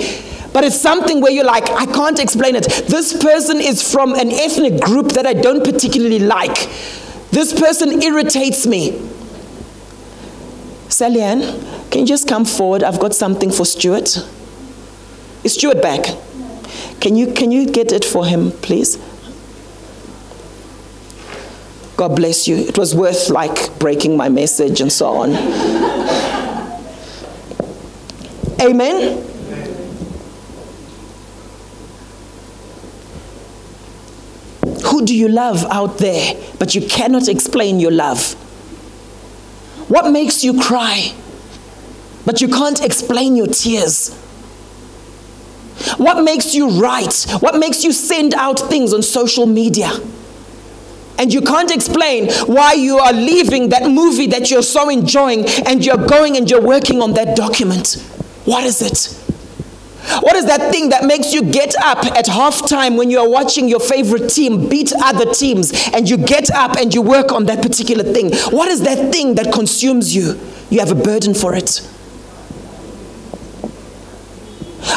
but 0.53 0.65
it's 0.65 0.81
something 0.81 1.21
where 1.21 1.33
you're 1.33 1.45
like, 1.45 1.69
I 1.71 1.87
can't 1.87 2.19
explain 2.19 2.57
it. 2.57 2.65
This 2.89 3.17
person 3.17 3.59
is 3.61 3.91
from 3.91 4.15
an 4.15 4.31
ethnic 4.31 4.81
group 4.81 5.13
that 5.13 5.27
I 5.27 5.33
don't 5.33 5.65
particularly 5.65 6.19
like. 6.19 6.69
This 7.31 7.59
person 7.59 8.03
irritates 8.03 8.67
me. 8.67 8.91
Salian, 10.89 11.91
can 11.91 12.01
you 12.01 12.07
just 12.07 12.29
come 12.29 12.45
forward? 12.45 12.83
I've 12.83 12.99
got 12.99 13.15
something 13.15 13.51
for 13.51 13.65
Stuart. 13.65 14.19
Is 15.45 15.55
Stuart 15.55 15.81
back? 15.81 16.05
Can 17.01 17.17
you, 17.17 17.33
can 17.33 17.51
you 17.51 17.71
get 17.71 17.93
it 17.93 18.05
for 18.05 18.27
him, 18.27 18.51
please? 18.51 18.99
God 22.01 22.17
bless 22.17 22.49
you. 22.49 22.57
It 22.57 22.79
was 22.79 22.95
worth 22.95 23.29
like 23.29 23.79
breaking 23.79 24.17
my 24.17 24.31
message 24.31 24.81
and 24.81 24.91
so 24.91 25.09
on. 25.09 25.35
Amen. 28.59 29.23
Who 34.87 35.05
do 35.05 35.15
you 35.15 35.29
love 35.29 35.67
out 35.71 35.99
there, 35.99 36.37
but 36.59 36.75
you 36.75 36.81
cannot 36.89 37.29
explain 37.29 37.79
your 37.81 37.91
love? 37.91 38.33
What 39.91 40.11
makes 40.11 40.43
you 40.43 40.59
cry, 40.59 41.13
but 42.25 42.41
you 42.41 42.49
can't 42.49 42.83
explain 42.83 43.37
your 43.37 43.49
tears? 43.49 44.15
What 45.99 46.25
makes 46.25 46.55
you 46.55 46.81
write? 46.81 47.27
What 47.41 47.59
makes 47.59 47.85
you 47.85 47.93
send 47.93 48.33
out 48.33 48.59
things 48.59 48.95
on 48.95 49.03
social 49.03 49.45
media? 49.45 49.91
And 51.21 51.33
you 51.33 51.43
can't 51.43 51.71
explain 51.71 52.33
why 52.47 52.73
you 52.73 52.99
are 52.99 53.13
leaving 53.13 53.69
that 53.69 53.91
movie 53.91 54.27
that 54.29 54.51
you're 54.51 54.63
so 54.63 54.89
enjoying 54.89 55.45
and 55.67 55.85
you're 55.85 56.07
going 56.07 56.39
and 56.39 56.51
you're 56.51 56.63
working 56.63 57.03
on 57.03 57.13
that 57.13 57.37
document. 57.37 58.03
What 58.47 58.65
is 58.65 58.81
it? 58.81 59.17
What 60.23 60.35
is 60.35 60.47
that 60.47 60.73
thing 60.73 60.89
that 60.89 61.05
makes 61.05 61.35
you 61.35 61.43
get 61.43 61.75
up 61.77 62.05
at 62.07 62.25
halftime 62.25 62.97
when 62.97 63.11
you're 63.11 63.29
watching 63.29 63.69
your 63.69 63.81
favorite 63.81 64.29
team 64.31 64.69
beat 64.71 64.95
other 64.95 65.31
teams 65.33 65.73
and 65.93 66.09
you 66.09 66.17
get 66.17 66.51
up 66.53 66.79
and 66.79 66.95
you 66.95 67.03
work 67.03 67.33
on 67.33 67.45
that 67.47 67.61
particular 67.63 68.03
thing? 68.03 68.35
What 68.51 68.69
is 68.69 68.81
that 68.83 69.13
thing 69.13 69.35
that 69.35 69.53
consumes 69.53 70.17
you? 70.17 70.41
You 70.71 70.81
have 70.81 70.91
a 70.91 70.95
burden 70.95 71.35
for 71.35 71.55
it. 71.55 71.87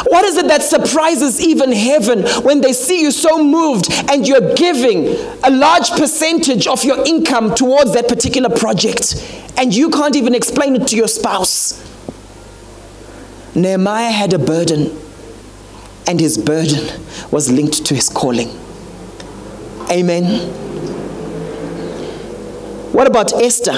What 0.08 0.26
is 0.26 0.38
it 0.38 0.48
that 0.48 0.64
surprises 0.64 1.40
even 1.42 1.72
heaven 1.72 2.24
when 2.44 2.62
they 2.62 2.74
see 2.74 3.02
you 3.02 3.12
so 3.12 3.44
moved 3.44 3.92
and 4.10 4.28
you're 4.28 4.54
giving 4.56 5.08
a 5.44 5.50
large 5.50 5.90
percentage 5.92 6.68
of 6.68 6.84
your 6.84 7.06
income 7.06 7.54
towards 7.56 7.94
that 7.94 8.08
particular 8.08 8.50
project 8.50 9.16
and 9.58 9.74
you 9.74 9.90
can't 9.90 10.16
even 10.16 10.34
explain 10.36 10.76
it 10.76 10.88
to 10.88 10.96
your 10.96 11.08
spouse? 11.08 11.80
Nehemiah 13.56 14.10
had 14.10 14.34
a 14.34 14.40
burden, 14.40 15.00
and 16.08 16.20
his 16.20 16.40
burden 16.40 17.00
was 17.32 17.52
linked 17.52 17.86
to 17.86 17.94
his 17.94 18.10
calling. 18.10 18.50
Amen. 19.92 20.50
What 22.94 23.06
about 23.06 23.34
Esther? 23.34 23.76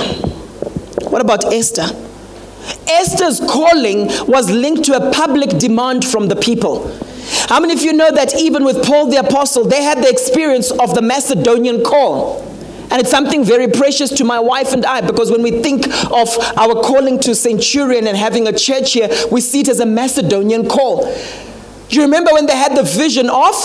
What 1.09 1.21
about 1.21 1.53
Esther? 1.53 1.87
Esther's 2.87 3.39
calling 3.39 4.07
was 4.27 4.49
linked 4.49 4.85
to 4.85 4.95
a 4.95 5.11
public 5.11 5.49
demand 5.57 6.05
from 6.05 6.27
the 6.27 6.35
people. 6.35 6.91
How 7.47 7.59
many 7.59 7.73
of 7.73 7.81
you 7.81 7.93
know 7.93 8.11
that 8.11 8.35
even 8.39 8.63
with 8.63 8.83
Paul 8.85 9.07
the 9.07 9.17
Apostle, 9.17 9.65
they 9.65 9.83
had 9.83 9.99
the 9.99 10.09
experience 10.09 10.71
of 10.71 10.93
the 10.93 11.01
Macedonian 11.01 11.83
call? 11.83 12.41
And 12.91 13.01
it's 13.01 13.09
something 13.09 13.43
very 13.43 13.67
precious 13.67 14.11
to 14.11 14.23
my 14.23 14.39
wife 14.39 14.73
and 14.73 14.85
I 14.85 15.01
because 15.01 15.31
when 15.31 15.41
we 15.41 15.61
think 15.61 15.87
of 16.11 16.29
our 16.55 16.81
calling 16.81 17.19
to 17.21 17.33
Centurion 17.33 18.07
and 18.07 18.15
having 18.15 18.47
a 18.47 18.53
church 18.53 18.93
here, 18.93 19.09
we 19.31 19.41
see 19.41 19.61
it 19.61 19.69
as 19.69 19.79
a 19.79 19.85
Macedonian 19.85 20.67
call. 20.69 21.03
Do 21.89 21.95
you 21.95 22.03
remember 22.03 22.31
when 22.31 22.45
they 22.45 22.55
had 22.55 22.75
the 22.75 22.83
vision 22.83 23.29
of 23.29 23.55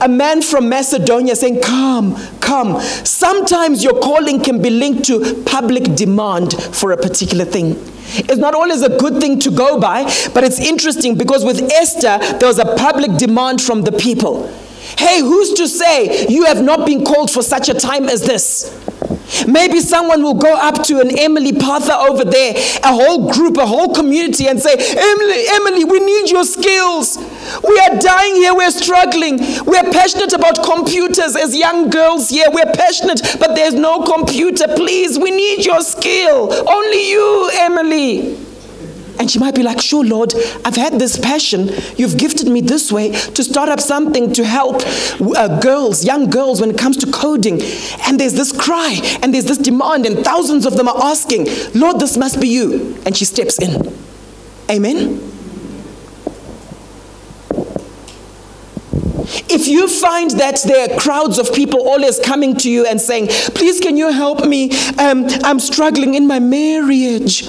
a 0.00 0.08
man 0.08 0.42
from 0.42 0.68
Macedonia 0.68 1.36
saying, 1.36 1.60
Come, 1.62 2.16
come. 2.40 2.80
Sometimes 2.80 3.82
your 3.82 4.00
calling 4.00 4.42
can 4.42 4.60
be 4.60 4.70
linked 4.70 5.04
to 5.06 5.42
public 5.44 5.94
demand 5.94 6.52
for 6.74 6.92
a 6.92 6.96
particular 6.96 7.44
thing. 7.44 7.72
It's 8.16 8.36
not 8.36 8.54
always 8.54 8.82
a 8.82 8.96
good 8.96 9.20
thing 9.20 9.38
to 9.40 9.50
go 9.50 9.80
by, 9.80 10.04
but 10.34 10.44
it's 10.44 10.60
interesting 10.60 11.16
because 11.16 11.44
with 11.44 11.60
Esther, 11.72 12.18
there 12.38 12.48
was 12.48 12.58
a 12.58 12.76
public 12.76 13.16
demand 13.16 13.60
from 13.60 13.82
the 13.82 13.92
people. 13.92 14.46
Hey, 14.98 15.20
who's 15.20 15.54
to 15.54 15.66
say 15.66 16.26
you 16.28 16.44
have 16.44 16.62
not 16.62 16.86
been 16.86 17.04
called 17.04 17.30
for 17.30 17.42
such 17.42 17.68
a 17.68 17.74
time 17.74 18.08
as 18.08 18.22
this? 18.22 18.70
Maybe 19.46 19.80
someone 19.80 20.22
will 20.22 20.34
go 20.34 20.54
up 20.54 20.82
to 20.84 21.00
an 21.00 21.18
Emily 21.18 21.52
Parther 21.52 21.92
over 21.92 22.24
there, 22.24 22.54
a 22.82 22.92
whole 22.92 23.30
group, 23.32 23.56
a 23.56 23.66
whole 23.66 23.94
community, 23.94 24.48
and 24.48 24.60
say, 24.60 24.74
Emily, 24.74 25.44
Emily, 25.50 25.84
we 25.84 26.00
need 26.00 26.30
your 26.30 26.44
skills. 26.44 27.18
We 27.62 27.78
are 27.80 27.98
dying 27.98 28.36
here, 28.36 28.54
we're 28.54 28.70
struggling. 28.70 29.38
We're 29.66 29.90
passionate 29.92 30.32
about 30.32 30.62
computers 30.64 31.36
as 31.36 31.54
young 31.56 31.90
girls 31.90 32.30
here. 32.30 32.46
We're 32.50 32.72
passionate, 32.72 33.20
but 33.38 33.54
there's 33.54 33.74
no 33.74 34.02
computer. 34.02 34.66
Please, 34.76 35.18
we 35.18 35.30
need 35.30 35.64
your 35.64 35.82
skill. 35.82 36.52
Only 36.68 37.10
you, 37.10 37.50
Emily. 37.54 38.53
And 39.18 39.30
she 39.30 39.38
might 39.38 39.54
be 39.54 39.62
like, 39.62 39.80
Sure, 39.80 40.04
Lord, 40.04 40.34
I've 40.64 40.76
had 40.76 40.94
this 40.94 41.16
passion. 41.18 41.70
You've 41.96 42.16
gifted 42.16 42.48
me 42.48 42.60
this 42.60 42.90
way 42.90 43.12
to 43.12 43.44
start 43.44 43.68
up 43.68 43.80
something 43.80 44.32
to 44.32 44.44
help 44.44 44.82
uh, 45.20 45.60
girls, 45.60 46.04
young 46.04 46.30
girls, 46.30 46.60
when 46.60 46.70
it 46.70 46.78
comes 46.78 46.96
to 46.98 47.10
coding. 47.10 47.60
And 48.06 48.18
there's 48.18 48.34
this 48.34 48.52
cry 48.52 48.98
and 49.22 49.32
there's 49.32 49.46
this 49.46 49.58
demand, 49.58 50.06
and 50.06 50.24
thousands 50.24 50.66
of 50.66 50.76
them 50.76 50.88
are 50.88 51.04
asking, 51.04 51.46
Lord, 51.74 52.00
this 52.00 52.16
must 52.16 52.40
be 52.40 52.48
you. 52.48 52.96
And 53.06 53.16
she 53.16 53.24
steps 53.24 53.60
in. 53.60 53.92
Amen. 54.70 55.32
If 59.48 59.68
you 59.68 59.88
find 59.88 60.30
that 60.32 60.60
there 60.64 60.90
are 60.90 60.98
crowds 60.98 61.38
of 61.38 61.52
people 61.54 61.88
always 61.88 62.18
coming 62.18 62.56
to 62.56 62.70
you 62.70 62.86
and 62.86 63.00
saying, 63.00 63.28
Please, 63.54 63.80
can 63.80 63.96
you 63.96 64.10
help 64.12 64.46
me? 64.46 64.70
Um, 64.98 65.26
I'm 65.44 65.60
struggling 65.60 66.14
in 66.14 66.26
my 66.26 66.40
marriage. 66.40 67.48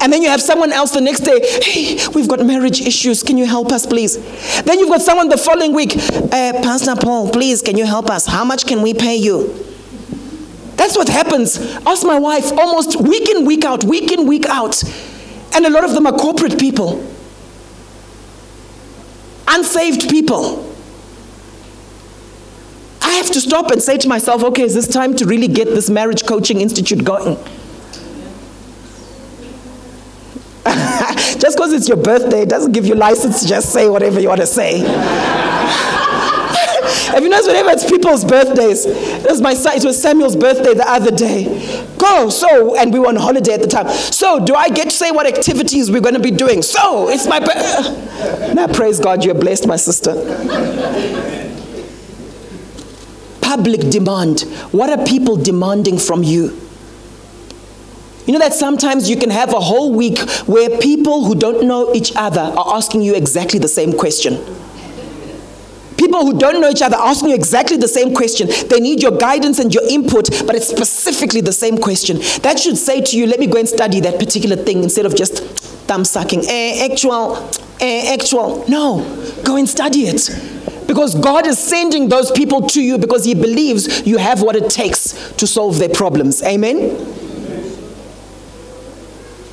And 0.00 0.10
then 0.12 0.22
you 0.22 0.28
have 0.30 0.40
someone 0.40 0.72
else 0.72 0.92
the 0.92 1.00
next 1.00 1.20
day, 1.20 1.40
hey, 1.62 1.98
we've 2.14 2.28
got 2.28 2.44
marriage 2.44 2.80
issues. 2.80 3.22
Can 3.22 3.36
you 3.36 3.44
help 3.44 3.70
us, 3.70 3.84
please? 3.86 4.16
Then 4.62 4.78
you've 4.78 4.88
got 4.88 5.02
someone 5.02 5.28
the 5.28 5.36
following 5.36 5.74
week, 5.74 5.94
uh, 5.94 6.52
Pastor 6.62 6.96
Paul, 6.96 7.30
please, 7.30 7.60
can 7.60 7.76
you 7.76 7.84
help 7.84 8.08
us? 8.08 8.26
How 8.26 8.44
much 8.44 8.66
can 8.66 8.80
we 8.80 8.94
pay 8.94 9.16
you? 9.16 9.48
That's 10.76 10.96
what 10.96 11.10
happens. 11.10 11.58
Ask 11.86 12.06
my 12.06 12.18
wife 12.18 12.50
almost 12.52 12.98
week 12.98 13.28
in, 13.28 13.44
week 13.44 13.66
out, 13.66 13.84
week 13.84 14.10
in, 14.10 14.26
week 14.26 14.46
out. 14.46 14.82
And 15.54 15.66
a 15.66 15.70
lot 15.70 15.84
of 15.84 15.92
them 15.92 16.06
are 16.06 16.12
corporate 16.12 16.58
people, 16.58 17.06
unsaved 19.46 20.08
people. 20.08 20.66
I 23.02 23.10
have 23.14 23.30
to 23.32 23.40
stop 23.40 23.70
and 23.70 23.82
say 23.82 23.98
to 23.98 24.08
myself, 24.08 24.42
okay, 24.44 24.62
is 24.62 24.74
this 24.74 24.88
time 24.88 25.14
to 25.16 25.26
really 25.26 25.48
get 25.48 25.66
this 25.66 25.90
marriage 25.90 26.24
coaching 26.24 26.62
institute 26.62 27.04
going? 27.04 27.36
just 31.38 31.56
because 31.56 31.72
it's 31.72 31.88
your 31.88 31.96
birthday 31.96 32.44
doesn't 32.44 32.72
give 32.72 32.84
you 32.86 32.94
license 32.94 33.40
to 33.40 33.48
just 33.48 33.72
say 33.72 33.88
whatever 33.88 34.20
you 34.20 34.28
want 34.28 34.40
to 34.40 34.46
say. 34.46 34.80
Have 37.10 37.22
you 37.24 37.28
noticed 37.28 37.48
whenever 37.48 37.70
it's 37.70 37.88
people's 37.88 38.24
birthdays? 38.24 38.84
It 38.86 39.28
was 39.28 39.40
my 39.40 39.54
son, 39.54 39.76
it 39.76 39.84
was 39.84 40.00
Samuel's 40.00 40.36
birthday 40.36 40.74
the 40.74 40.88
other 40.88 41.10
day. 41.10 41.44
Go, 41.98 42.30
so, 42.30 42.76
and 42.76 42.92
we 42.92 42.98
were 42.98 43.08
on 43.08 43.16
holiday 43.16 43.54
at 43.54 43.62
the 43.62 43.66
time. 43.66 43.88
So, 43.88 44.44
do 44.44 44.54
I 44.54 44.68
get 44.68 44.84
to 44.84 44.90
say 44.90 45.10
what 45.10 45.26
activities 45.26 45.90
we're 45.90 46.00
going 46.00 46.14
to 46.14 46.20
be 46.20 46.30
doing? 46.30 46.62
So, 46.62 47.08
it's 47.08 47.26
my 47.26 47.40
birthday. 47.40 48.08
Now, 48.54 48.66
praise 48.66 49.00
God, 49.00 49.24
you're 49.24 49.34
blessed, 49.34 49.66
my 49.66 49.76
sister. 49.76 50.12
Public 53.40 53.80
demand. 53.90 54.42
What 54.72 54.90
are 54.90 55.04
people 55.04 55.36
demanding 55.36 55.98
from 55.98 56.22
you? 56.22 56.69
You 58.30 58.38
know 58.38 58.44
that 58.46 58.54
sometimes 58.54 59.10
you 59.10 59.16
can 59.16 59.30
have 59.30 59.52
a 59.52 59.58
whole 59.58 59.92
week 59.92 60.20
where 60.46 60.78
people 60.78 61.24
who 61.24 61.34
don't 61.34 61.66
know 61.66 61.92
each 61.92 62.12
other 62.14 62.42
are 62.42 62.76
asking 62.76 63.02
you 63.02 63.16
exactly 63.16 63.58
the 63.58 63.66
same 63.66 63.92
question. 63.92 64.34
People 65.96 66.20
who 66.24 66.38
don't 66.38 66.60
know 66.60 66.68
each 66.70 66.80
other 66.80 66.96
asking 66.96 67.30
you 67.30 67.34
exactly 67.34 67.76
the 67.76 67.88
same 67.88 68.14
question. 68.14 68.46
They 68.68 68.78
need 68.78 69.02
your 69.02 69.18
guidance 69.18 69.58
and 69.58 69.74
your 69.74 69.82
input, 69.88 70.30
but 70.46 70.54
it's 70.54 70.68
specifically 70.68 71.40
the 71.40 71.52
same 71.52 71.76
question. 71.76 72.18
That 72.42 72.60
should 72.60 72.78
say 72.78 73.00
to 73.00 73.18
you, 73.18 73.26
let 73.26 73.40
me 73.40 73.48
go 73.48 73.58
and 73.58 73.68
study 73.68 73.98
that 73.98 74.20
particular 74.20 74.54
thing 74.54 74.84
instead 74.84 75.06
of 75.06 75.16
just 75.16 75.42
thumb 75.88 76.04
sucking. 76.04 76.44
Eh, 76.46 76.88
actual, 76.88 77.50
eh, 77.80 78.14
actual. 78.14 78.64
No, 78.68 79.02
go 79.44 79.56
and 79.56 79.68
study 79.68 80.02
it. 80.02 80.30
Because 80.86 81.16
God 81.16 81.48
is 81.48 81.58
sending 81.58 82.08
those 82.08 82.30
people 82.30 82.68
to 82.68 82.80
you 82.80 82.96
because 82.96 83.24
He 83.24 83.34
believes 83.34 84.06
you 84.06 84.18
have 84.18 84.40
what 84.40 84.54
it 84.54 84.70
takes 84.70 85.32
to 85.32 85.48
solve 85.48 85.80
their 85.80 85.88
problems. 85.88 86.44
Amen? 86.44 87.19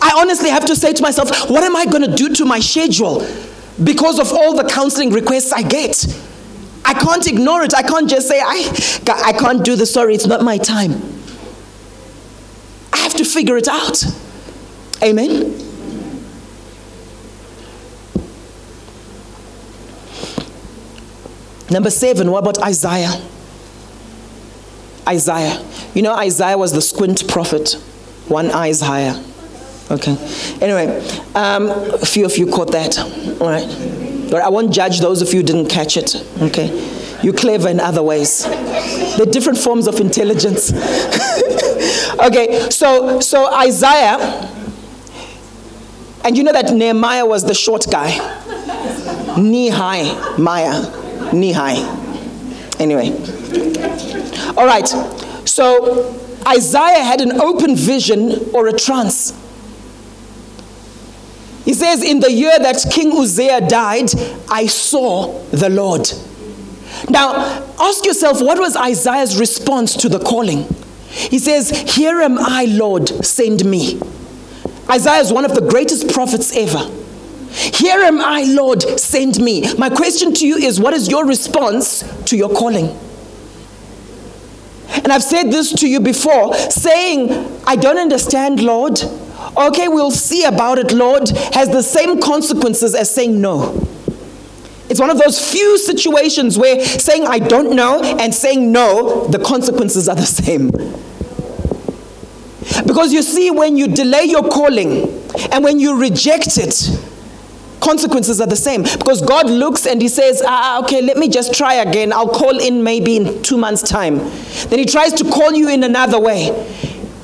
I 0.07 0.21
honestly 0.21 0.49
have 0.49 0.65
to 0.67 0.75
say 0.75 0.93
to 0.93 1.01
myself, 1.03 1.49
what 1.49 1.63
am 1.63 1.75
I 1.75 1.85
going 1.85 2.09
to 2.09 2.15
do 2.15 2.33
to 2.35 2.45
my 2.45 2.61
schedule 2.61 3.27
because 3.83 4.19
of 4.19 4.31
all 4.31 4.55
the 4.55 4.63
counseling 4.63 5.11
requests 5.11 5.51
I 5.51 5.63
get? 5.63 6.05
I 6.85 6.93
can't 6.93 7.27
ignore 7.27 7.61
it. 7.63 7.75
I 7.75 7.81
can't 7.81 8.09
just 8.09 8.29
say, 8.29 8.39
I, 8.39 8.71
I 9.25 9.33
can't 9.33 9.65
do 9.65 9.75
this. 9.75 9.93
Sorry, 9.93 10.15
it's 10.15 10.25
not 10.25 10.43
my 10.43 10.57
time. 10.57 10.93
I 12.93 12.99
have 12.99 13.15
to 13.15 13.25
figure 13.25 13.57
it 13.57 13.67
out. 13.67 14.01
Amen. 15.03 15.51
Number 21.69 21.89
seven, 21.89 22.31
what 22.31 22.39
about 22.39 22.63
Isaiah? 22.63 23.21
Isaiah. 25.05 25.61
You 25.93 26.01
know, 26.01 26.13
Isaiah 26.15 26.57
was 26.57 26.71
the 26.71 26.81
squint 26.81 27.27
prophet, 27.27 27.73
one 28.29 28.51
eye 28.51 28.67
is 28.67 28.79
higher. 28.79 29.21
Okay. 29.89 30.17
Anyway, 30.61 30.99
um, 31.33 31.69
a 31.69 32.05
few 32.05 32.25
of 32.25 32.37
you 32.37 32.47
caught 32.47 32.71
that. 32.73 32.99
All 33.39 33.49
right. 33.49 33.65
But 34.29 34.41
I 34.41 34.49
won't 34.49 34.73
judge 34.73 34.99
those 34.99 35.21
of 35.21 35.33
you 35.33 35.41
didn't 35.43 35.67
catch 35.67 35.95
it. 35.95 36.15
Okay. 36.41 36.67
You're 37.23 37.33
clever 37.33 37.69
in 37.69 37.79
other 37.79 38.03
ways. 38.03 38.43
There 38.43 39.21
are 39.21 39.31
different 39.31 39.57
forms 39.57 39.87
of 39.87 40.01
intelligence. 40.01 40.73
okay. 42.19 42.69
So, 42.69 43.21
so 43.21 43.51
Isaiah, 43.53 44.17
and 46.25 46.35
you 46.35 46.43
know 46.43 46.51
that 46.51 46.73
Nehemiah 46.73 47.25
was 47.25 47.45
the 47.45 47.53
short 47.53 47.85
guy. 47.89 48.11
Knee 49.37 49.69
high, 49.69 50.35
Maya. 50.37 51.31
Knee 51.33 51.53
high. 51.53 51.77
Anyway. 52.77 53.11
All 54.57 54.65
right. 54.65 54.87
So 55.47 56.13
Isaiah 56.45 57.05
had 57.05 57.21
an 57.21 57.39
open 57.39 57.75
vision 57.77 58.49
or 58.53 58.67
a 58.67 58.73
trance 58.73 59.31
he 61.67 61.73
says, 61.73 62.01
In 62.01 62.21
the 62.21 62.31
year 62.31 62.57
that 62.59 62.85
King 62.93 63.11
Uzziah 63.11 63.59
died, 63.59 64.09
I 64.49 64.67
saw 64.67 65.37
the 65.49 65.69
Lord. 65.69 66.09
Now, 67.09 67.33
ask 67.77 68.05
yourself, 68.05 68.41
what 68.41 68.57
was 68.57 68.77
Isaiah's 68.77 69.37
response 69.37 69.93
to 69.97 70.07
the 70.07 70.17
calling? 70.17 70.65
He 71.09 71.39
says, 71.39 71.69
Here 71.93 72.21
am 72.21 72.37
I, 72.39 72.67
Lord, 72.69 73.09
send 73.25 73.65
me. 73.65 73.99
Isaiah 74.89 75.19
is 75.19 75.33
one 75.33 75.43
of 75.43 75.55
the 75.55 75.61
greatest 75.69 76.07
prophets 76.13 76.55
ever. 76.55 76.89
Here 77.51 77.99
am 77.99 78.21
I, 78.21 78.43
Lord, 78.43 78.81
send 78.97 79.37
me. 79.41 79.73
My 79.73 79.89
question 79.89 80.33
to 80.35 80.47
you 80.47 80.55
is 80.55 80.79
what 80.79 80.93
is 80.93 81.09
your 81.09 81.27
response 81.27 81.99
to 82.27 82.37
your 82.37 82.49
calling? 82.49 82.97
And 85.03 85.11
I've 85.11 85.21
said 85.21 85.51
this 85.51 85.73
to 85.73 85.89
you 85.89 85.99
before 85.99 86.53
saying, 86.53 87.61
I 87.67 87.75
don't 87.75 87.97
understand, 87.97 88.63
Lord 88.63 89.01
okay, 89.55 89.87
we'll 89.87 90.11
see 90.11 90.43
about 90.43 90.79
it, 90.79 90.91
Lord, 90.91 91.29
has 91.53 91.69
the 91.69 91.83
same 91.83 92.19
consequences 92.21 92.95
as 92.95 93.13
saying 93.13 93.39
no. 93.39 93.87
It's 94.89 94.99
one 94.99 95.09
of 95.09 95.19
those 95.19 95.51
few 95.51 95.77
situations 95.77 96.57
where 96.57 96.79
saying 96.83 97.27
I 97.27 97.39
don't 97.39 97.75
know 97.75 98.01
and 98.01 98.33
saying 98.33 98.71
no, 98.71 99.27
the 99.27 99.39
consequences 99.39 100.07
are 100.07 100.15
the 100.15 100.21
same. 100.25 100.71
Because 102.85 103.11
you 103.11 103.21
see, 103.21 103.51
when 103.51 103.77
you 103.77 103.87
delay 103.87 104.23
your 104.25 104.47
calling 104.47 105.23
and 105.51 105.63
when 105.63 105.79
you 105.79 105.99
reject 105.99 106.57
it, 106.57 106.89
consequences 107.81 108.41
are 108.41 108.47
the 108.47 108.55
same. 108.55 108.83
Because 108.83 109.21
God 109.21 109.49
looks 109.49 109.85
and 109.85 110.01
He 110.01 110.07
says, 110.07 110.41
ah, 110.45 110.81
okay, 110.83 111.01
let 111.01 111.17
me 111.17 111.29
just 111.29 111.53
try 111.53 111.75
again. 111.75 112.11
I'll 112.13 112.29
call 112.29 112.59
in 112.59 112.83
maybe 112.83 113.17
in 113.17 113.41
two 113.43 113.57
months' 113.57 113.81
time. 113.83 114.17
Then 114.69 114.79
He 114.79 114.85
tries 114.85 115.13
to 115.13 115.23
call 115.25 115.53
you 115.53 115.69
in 115.69 115.83
another 115.83 116.19
way. 116.19 116.51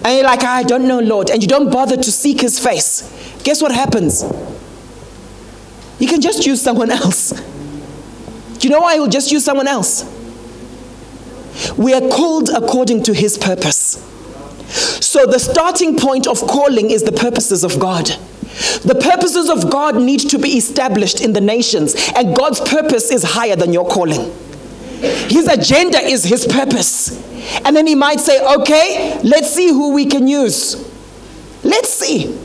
And 0.03 0.15
you're 0.15 0.25
like, 0.25 0.43
I 0.43 0.63
don't 0.63 0.87
know, 0.87 0.99
Lord. 0.99 1.29
And 1.29 1.41
you 1.41 1.47
don't 1.47 1.71
bother 1.71 1.95
to 1.95 2.11
seek 2.11 2.41
his 2.41 2.59
face. 2.59 3.09
Guess 3.43 3.61
what 3.61 3.71
happens? 3.71 4.23
You 5.99 6.07
can 6.07 6.21
just 6.21 6.45
use 6.45 6.61
someone 6.61 6.91
else. 6.91 7.29
Do 7.31 8.67
you 8.67 8.69
know 8.69 8.81
why 8.81 8.95
he'll 8.95 9.07
just 9.07 9.31
use 9.31 9.45
someone 9.45 9.67
else? 9.67 10.09
We 11.77 11.93
are 11.93 12.01
called 12.01 12.49
according 12.49 13.03
to 13.03 13.13
his 13.13 13.37
purpose. 13.37 14.01
So 15.05 15.25
the 15.25 15.39
starting 15.39 15.97
point 15.97 16.27
of 16.27 16.39
calling 16.41 16.89
is 16.89 17.03
the 17.03 17.11
purposes 17.11 17.63
of 17.63 17.79
God. 17.79 18.07
The 18.83 18.99
purposes 19.01 19.49
of 19.49 19.69
God 19.69 19.95
need 19.95 20.19
to 20.29 20.37
be 20.37 20.57
established 20.57 21.21
in 21.21 21.33
the 21.33 21.41
nations, 21.41 21.95
and 22.15 22.35
God's 22.35 22.59
purpose 22.59 23.11
is 23.11 23.23
higher 23.23 23.55
than 23.55 23.73
your 23.73 23.87
calling. 23.87 24.33
His 25.03 25.47
agenda 25.47 25.99
is 25.99 26.23
his 26.23 26.47
purpose. 26.47 27.11
And 27.65 27.75
then 27.75 27.85
he 27.87 27.95
might 27.95 28.19
say, 28.19 28.39
okay, 28.55 29.19
let's 29.23 29.53
see 29.53 29.67
who 29.67 29.93
we 29.93 30.05
can 30.05 30.27
use. 30.27 30.89
Let's 31.63 31.89
see. 31.89 32.39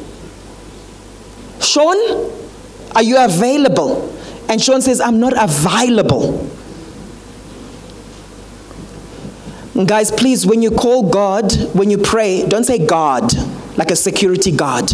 Sean, 1.61 1.97
are 2.95 3.03
you 3.03 3.23
available? 3.23 4.13
And 4.49 4.61
Sean 4.61 4.81
says, 4.81 5.01
I'm 5.01 5.21
not 5.21 5.35
available. 5.37 6.49
Guys, 9.87 10.11
please, 10.11 10.45
when 10.45 10.61
you 10.61 10.73
call 10.73 11.09
God, 11.09 11.53
when 11.75 11.91
you 11.91 11.99
pray, 11.99 12.45
don't 12.49 12.65
say 12.65 12.85
God 12.85 13.33
like 13.77 13.93
a 13.93 13.97
security 13.97 14.51
guard 14.51 14.93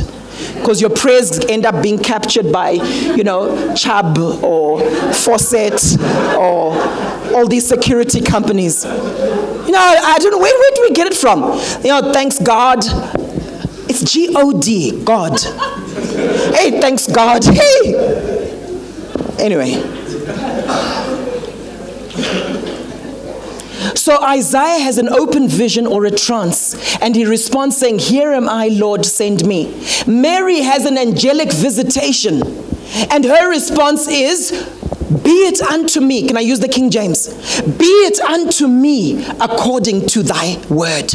because 0.55 0.81
your 0.81 0.91
prayers 0.91 1.39
end 1.47 1.67
up 1.67 1.83
being 1.83 1.99
captured 1.99 2.53
by, 2.53 2.71
you 2.71 3.25
know, 3.25 3.75
Chubb 3.75 4.19
or 4.19 4.81
Fawcett 5.13 5.99
or 6.37 6.77
all 7.35 7.47
these 7.47 7.67
security 7.67 8.21
companies. 8.21 8.85
You 8.85 8.91
know, 8.91 9.79
I 9.79 10.19
don't 10.21 10.31
know, 10.31 10.39
where, 10.39 10.59
where 10.59 10.71
do 10.75 10.83
we 10.83 10.91
get 10.93 11.07
it 11.07 11.15
from? 11.15 11.43
You 11.83 11.89
know, 11.89 12.13
thanks 12.13 12.39
God. 12.39 12.79
It's 13.89 14.13
G 14.13 14.33
O 14.35 14.61
D, 14.61 15.03
God. 15.05 15.39
hey, 16.55 16.81
thanks 16.81 17.07
God. 17.07 17.45
Hey. 17.45 17.95
Anyway. 19.39 20.04
So 23.95 24.21
Isaiah 24.23 24.81
has 24.81 24.99
an 24.99 25.09
open 25.09 25.49
vision 25.49 25.87
or 25.87 26.05
a 26.05 26.11
trance, 26.11 26.97
and 26.99 27.15
he 27.15 27.25
responds 27.25 27.77
saying, 27.77 28.01
Here 28.01 28.33
am 28.33 28.49
I, 28.49 28.69
Lord, 28.69 29.07
send 29.07 29.47
me. 29.47 29.83
Mary 30.07 30.61
has 30.61 30.85
an 30.85 30.99
angelic 30.99 31.53
visitation, 31.53 32.43
and 33.11 33.25
her 33.25 33.49
response 33.49 34.09
is, 34.09 34.51
Be 35.23 35.47
it 35.47 35.63
unto 35.63 36.01
me. 36.01 36.27
Can 36.27 36.37
I 36.37 36.41
use 36.41 36.61
the 36.61 36.69
King 36.69 36.91
James? 36.91 37.29
Be 37.63 37.85
it 37.85 38.21
unto 38.21 38.67
me 38.67 39.25
according 39.41 40.07
to 40.09 40.23
thy 40.23 40.59
word. 40.69 41.15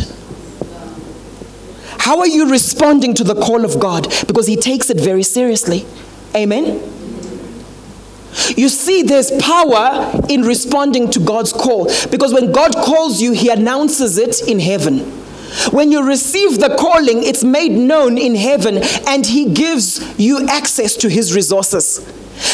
How 1.99 2.19
are 2.19 2.27
you 2.27 2.49
responding 2.49 3.13
to 3.15 3.23
the 3.23 3.35
call 3.35 3.65
of 3.65 3.79
God? 3.79 4.07
Because 4.25 4.47
he 4.47 4.55
takes 4.55 4.89
it 4.89 4.99
very 4.99 5.23
seriously. 5.23 5.85
Amen. 6.35 6.98
You 8.55 8.69
see, 8.69 9.03
there's 9.03 9.31
power 9.41 10.21
in 10.29 10.43
responding 10.43 11.09
to 11.11 11.19
God's 11.19 11.53
call 11.53 11.85
because 12.09 12.33
when 12.33 12.51
God 12.51 12.73
calls 12.75 13.21
you, 13.21 13.31
He 13.31 13.49
announces 13.49 14.17
it 14.17 14.47
in 14.47 14.59
heaven. 14.59 14.99
When 15.71 15.91
you 15.91 16.05
receive 16.05 16.59
the 16.59 16.75
calling, 16.77 17.23
it's 17.23 17.43
made 17.43 17.71
known 17.71 18.17
in 18.17 18.35
heaven 18.35 18.79
and 19.07 19.25
He 19.25 19.51
gives 19.53 20.19
you 20.19 20.47
access 20.47 20.95
to 20.97 21.09
His 21.09 21.35
resources. 21.35 22.05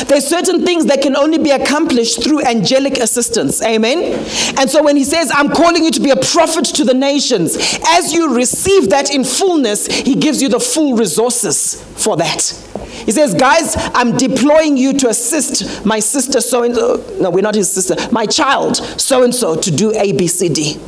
There's 0.08 0.26
certain 0.26 0.66
things 0.66 0.88
that 0.88 1.02
can 1.02 1.16
only 1.16 1.38
be 1.38 1.52
accomplished 1.52 2.24
through 2.24 2.44
angelic 2.44 2.98
assistance. 2.98 3.62
Amen. 3.62 4.14
And 4.58 4.70
so 4.70 4.84
when 4.84 4.98
he 4.98 5.04
says, 5.04 5.32
I'm 5.34 5.50
calling 5.50 5.84
you 5.84 5.92
to 5.92 6.00
be 6.00 6.10
a 6.10 6.16
prophet 6.16 6.66
to 6.66 6.84
the 6.84 6.94
nations, 6.94 7.56
as 7.88 8.12
you 8.12 8.36
receive 8.36 8.90
that 8.90 9.14
in 9.14 9.24
fullness, 9.24 9.86
he 9.86 10.16
gives 10.16 10.42
you 10.42 10.50
the 10.50 10.60
full 10.60 10.96
resources 10.96 11.84
for 11.98 12.18
that. 12.18 12.65
He 13.06 13.12
says, 13.12 13.36
Guys, 13.36 13.76
I'm 13.94 14.18
deploying 14.18 14.78
you 14.78 14.94
to 15.00 15.10
assist 15.10 15.86
my 15.86 16.00
sister 16.00 16.42
so 16.42 16.64
and 16.64 16.76
so. 16.76 17.18
No, 17.20 17.30
we're 17.30 17.42
not 17.42 17.56
his 17.56 17.72
sister. 17.72 17.96
My 18.12 18.26
child 18.26 18.78
so 18.78 19.24
and 19.24 19.34
so 19.34 19.56
to 19.56 19.72
do 19.72 19.94
A, 19.94 20.12
B, 20.12 20.28
C, 20.28 20.50
D. 20.50 20.80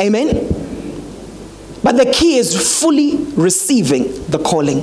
Amen? 0.00 0.48
But 1.82 1.98
the 1.98 2.10
key 2.12 2.36
is 2.38 2.80
fully 2.80 3.16
receiving 3.34 4.04
the 4.26 4.38
calling. 4.38 4.80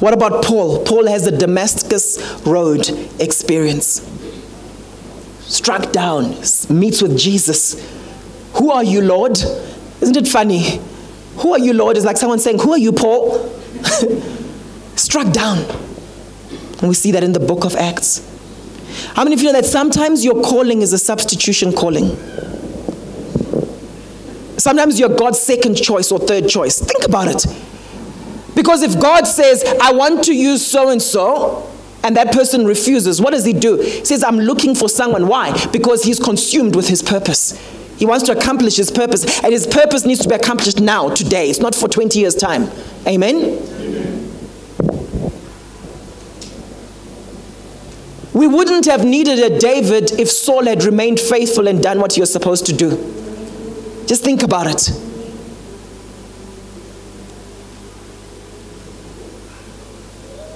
What 0.00 0.14
about 0.14 0.44
Paul? 0.44 0.84
Paul 0.84 1.06
has 1.06 1.26
a 1.26 1.36
Damascus 1.36 2.42
Road 2.46 2.88
experience. 3.18 4.06
Struck 5.40 5.92
down, 5.92 6.36
meets 6.68 7.00
with 7.02 7.18
Jesus. 7.18 7.74
Who 8.54 8.70
are 8.70 8.84
you, 8.84 9.00
Lord? 9.00 9.38
Isn't 10.00 10.16
it 10.16 10.28
funny? 10.28 10.80
Who 11.38 11.52
are 11.52 11.58
you, 11.58 11.72
Lord? 11.72 11.96
Is 11.96 12.04
like 12.04 12.18
someone 12.18 12.38
saying, 12.38 12.58
Who 12.60 12.72
are 12.72 12.78
you, 12.78 12.92
Paul? 12.92 13.57
Struck 14.96 15.32
down. 15.32 15.58
And 16.78 16.88
we 16.88 16.94
see 16.94 17.12
that 17.12 17.24
in 17.24 17.32
the 17.32 17.40
book 17.40 17.64
of 17.64 17.74
Acts. 17.76 18.24
How 19.14 19.24
many 19.24 19.34
of 19.34 19.40
you 19.40 19.46
know 19.46 19.52
that 19.52 19.66
sometimes 19.66 20.24
your 20.24 20.42
calling 20.42 20.82
is 20.82 20.92
a 20.92 20.98
substitution 20.98 21.72
calling? 21.72 22.16
Sometimes 24.58 24.98
you're 24.98 25.08
God's 25.08 25.40
second 25.40 25.76
choice 25.76 26.10
or 26.10 26.18
third 26.18 26.48
choice. 26.48 26.80
Think 26.80 27.04
about 27.04 27.28
it. 27.28 27.46
Because 28.54 28.82
if 28.82 29.00
God 29.00 29.26
says, 29.26 29.64
I 29.80 29.92
want 29.92 30.24
to 30.24 30.34
use 30.34 30.66
so 30.66 30.88
and 30.88 31.00
so, 31.00 31.70
and 32.02 32.16
that 32.16 32.32
person 32.32 32.66
refuses, 32.66 33.20
what 33.20 33.30
does 33.30 33.44
he 33.44 33.52
do? 33.52 33.76
He 33.76 34.04
says, 34.04 34.24
I'm 34.24 34.38
looking 34.38 34.74
for 34.74 34.88
someone. 34.88 35.28
Why? 35.28 35.66
Because 35.68 36.02
he's 36.02 36.18
consumed 36.18 36.74
with 36.74 36.88
his 36.88 37.02
purpose. 37.02 37.52
He 37.98 38.06
wants 38.06 38.24
to 38.26 38.32
accomplish 38.32 38.76
his 38.76 38.92
purpose, 38.92 39.42
and 39.42 39.52
his 39.52 39.66
purpose 39.66 40.04
needs 40.06 40.20
to 40.20 40.28
be 40.28 40.34
accomplished 40.36 40.80
now, 40.80 41.08
today. 41.08 41.50
It's 41.50 41.58
not 41.58 41.74
for 41.74 41.88
20 41.88 42.20
years' 42.20 42.36
time. 42.36 42.70
Amen? 43.06 43.34
Amen. 43.34 44.28
We 48.32 48.46
wouldn't 48.46 48.84
have 48.84 49.04
needed 49.04 49.40
a 49.40 49.58
David 49.58 50.12
if 50.12 50.30
Saul 50.30 50.66
had 50.66 50.84
remained 50.84 51.18
faithful 51.18 51.66
and 51.66 51.82
done 51.82 51.98
what 51.98 52.12
he 52.12 52.20
was 52.20 52.32
supposed 52.32 52.66
to 52.66 52.72
do. 52.72 52.90
Just 54.06 54.22
think 54.22 54.44
about 54.44 54.68
it. 54.68 54.92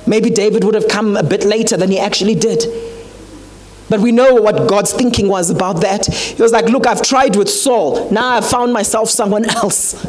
Maybe 0.07 0.31
David 0.31 0.63
would 0.63 0.77
have 0.77 0.87
come 0.87 1.17
a 1.17 1.25
bit 1.25 1.45
later 1.45 1.77
than 1.77 1.91
he 1.91 1.99
actually 1.99 2.37
did. 2.37 2.92
But 3.93 4.01
we 4.01 4.11
know 4.11 4.37
what 4.37 4.71
God's 4.71 4.91
thinking 4.95 5.29
was 5.29 5.51
about 5.51 5.83
that. 5.83 6.07
He 6.07 6.41
was 6.43 6.51
like, 6.51 6.65
Look, 6.65 6.87
I've 6.87 7.03
tried 7.03 7.37
with 7.37 7.51
Saul. 7.51 8.11
Now 8.11 8.27
I've 8.27 8.49
found 8.49 8.73
myself 8.73 9.11
someone 9.11 9.45
else. 9.51 10.03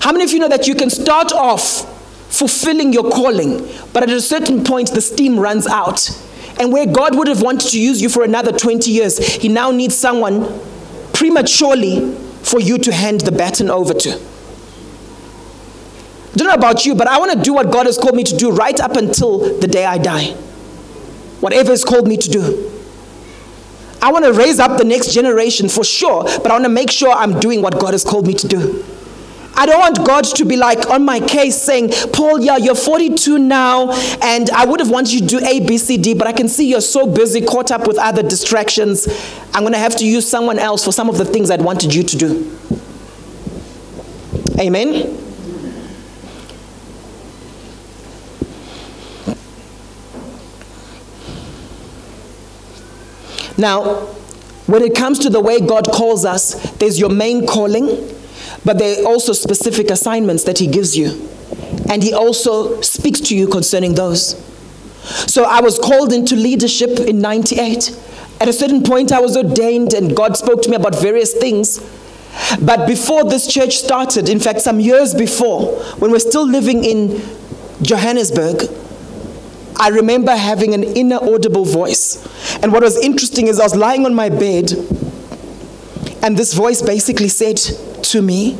How 0.00 0.12
many 0.12 0.24
of 0.24 0.32
you 0.32 0.38
know 0.38 0.48
that 0.48 0.66
you 0.66 0.74
can 0.74 0.88
start 0.88 1.30
off 1.30 1.84
fulfilling 2.32 2.94
your 2.94 3.10
calling, 3.10 3.68
but 3.92 4.02
at 4.02 4.08
a 4.08 4.22
certain 4.22 4.64
point 4.64 4.92
the 4.94 5.02
steam 5.02 5.38
runs 5.38 5.66
out? 5.66 6.08
And 6.58 6.72
where 6.72 6.86
God 6.86 7.18
would 7.18 7.28
have 7.28 7.42
wanted 7.42 7.68
to 7.72 7.78
use 7.78 8.00
you 8.00 8.08
for 8.08 8.24
another 8.24 8.50
20 8.50 8.90
years, 8.90 9.18
He 9.18 9.50
now 9.50 9.70
needs 9.70 9.94
someone 9.94 10.58
prematurely 11.12 12.14
for 12.44 12.60
you 12.60 12.78
to 12.78 12.94
hand 12.94 13.20
the 13.20 13.30
baton 13.30 13.68
over 13.68 13.92
to. 13.92 14.08
I 16.32 16.36
don't 16.36 16.48
know 16.48 16.54
about 16.54 16.86
you, 16.86 16.94
but 16.94 17.08
I 17.08 17.18
want 17.18 17.32
to 17.32 17.42
do 17.42 17.52
what 17.52 17.70
God 17.70 17.84
has 17.84 17.98
called 17.98 18.16
me 18.16 18.24
to 18.24 18.34
do 18.34 18.50
right 18.52 18.80
up 18.80 18.92
until 18.92 19.60
the 19.60 19.68
day 19.68 19.84
I 19.84 19.98
die 19.98 20.34
whatever 21.40 21.72
is 21.72 21.84
called 21.84 22.08
me 22.08 22.16
to 22.16 22.28
do. 22.28 22.72
I 24.00 24.12
want 24.12 24.24
to 24.24 24.32
raise 24.32 24.58
up 24.58 24.78
the 24.78 24.84
next 24.84 25.12
generation 25.12 25.68
for 25.68 25.82
sure, 25.82 26.22
but 26.24 26.46
I 26.46 26.52
want 26.52 26.64
to 26.64 26.70
make 26.70 26.90
sure 26.90 27.10
I'm 27.10 27.40
doing 27.40 27.62
what 27.62 27.80
God 27.80 27.94
has 27.94 28.04
called 28.04 28.26
me 28.26 28.34
to 28.34 28.46
do. 28.46 28.84
I 29.56 29.66
don't 29.66 29.80
want 29.80 30.06
God 30.06 30.22
to 30.22 30.44
be 30.44 30.56
like 30.56 30.88
on 30.88 31.04
my 31.04 31.18
case 31.18 31.60
saying, 31.60 31.90
Paul, 32.12 32.40
yeah, 32.40 32.58
you're 32.58 32.76
42 32.76 33.38
now, 33.38 33.90
and 34.22 34.48
I 34.50 34.64
would 34.64 34.78
have 34.78 34.88
wanted 34.88 35.14
you 35.14 35.20
to 35.20 35.26
do 35.26 35.38
A, 35.44 35.58
B, 35.66 35.78
C, 35.78 35.96
D, 35.96 36.14
but 36.14 36.28
I 36.28 36.32
can 36.32 36.48
see 36.48 36.68
you're 36.68 36.80
so 36.80 37.08
busy, 37.12 37.40
caught 37.40 37.72
up 37.72 37.88
with 37.88 37.98
other 37.98 38.22
distractions. 38.22 39.08
I'm 39.52 39.62
going 39.62 39.72
to 39.72 39.80
have 39.80 39.96
to 39.96 40.06
use 40.06 40.30
someone 40.30 40.60
else 40.60 40.84
for 40.84 40.92
some 40.92 41.08
of 41.08 41.18
the 41.18 41.24
things 41.24 41.50
I'd 41.50 41.62
wanted 41.62 41.92
you 41.92 42.04
to 42.04 42.16
do. 42.16 42.56
Amen? 44.60 45.27
Now, 53.58 54.06
when 54.66 54.82
it 54.82 54.94
comes 54.94 55.18
to 55.20 55.30
the 55.30 55.40
way 55.40 55.60
God 55.60 55.88
calls 55.92 56.24
us, 56.24 56.54
there's 56.76 56.98
your 56.98 57.10
main 57.10 57.46
calling, 57.46 57.86
but 58.64 58.78
there 58.78 59.02
are 59.02 59.06
also 59.06 59.32
specific 59.32 59.90
assignments 59.90 60.44
that 60.44 60.58
He 60.58 60.66
gives 60.66 60.96
you. 60.96 61.28
And 61.90 62.02
He 62.02 62.14
also 62.14 62.80
speaks 62.80 63.20
to 63.22 63.36
you 63.36 63.48
concerning 63.48 63.94
those. 63.94 64.36
So 65.26 65.44
I 65.44 65.60
was 65.60 65.78
called 65.78 66.12
into 66.12 66.36
leadership 66.36 67.00
in 67.00 67.20
98. 67.20 67.98
At 68.40 68.48
a 68.48 68.52
certain 68.52 68.82
point, 68.82 69.10
I 69.10 69.20
was 69.20 69.36
ordained, 69.36 69.94
and 69.94 70.14
God 70.14 70.36
spoke 70.36 70.62
to 70.62 70.70
me 70.70 70.76
about 70.76 71.00
various 71.00 71.34
things. 71.34 71.78
But 72.60 72.86
before 72.86 73.24
this 73.24 73.52
church 73.52 73.78
started, 73.78 74.28
in 74.28 74.38
fact, 74.38 74.60
some 74.60 74.78
years 74.78 75.14
before, 75.14 75.82
when 75.94 76.12
we're 76.12 76.18
still 76.20 76.46
living 76.46 76.84
in 76.84 77.20
Johannesburg, 77.82 78.70
I 79.78 79.88
remember 79.88 80.34
having 80.34 80.74
an 80.74 80.82
inner 80.82 81.18
audible 81.22 81.64
voice. 81.64 82.26
And 82.62 82.72
what 82.72 82.82
was 82.82 82.96
interesting 82.98 83.46
is 83.46 83.60
I 83.60 83.64
was 83.64 83.76
lying 83.76 84.04
on 84.04 84.14
my 84.14 84.28
bed, 84.28 84.72
and 86.22 86.36
this 86.36 86.52
voice 86.52 86.82
basically 86.82 87.28
said 87.28 87.56
to 87.56 88.20
me, 88.22 88.58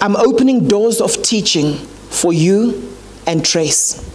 I'm 0.00 0.16
opening 0.16 0.68
doors 0.68 1.00
of 1.00 1.22
teaching 1.22 1.74
for 1.74 2.32
you 2.32 2.96
and 3.26 3.44
Trace. 3.44 4.08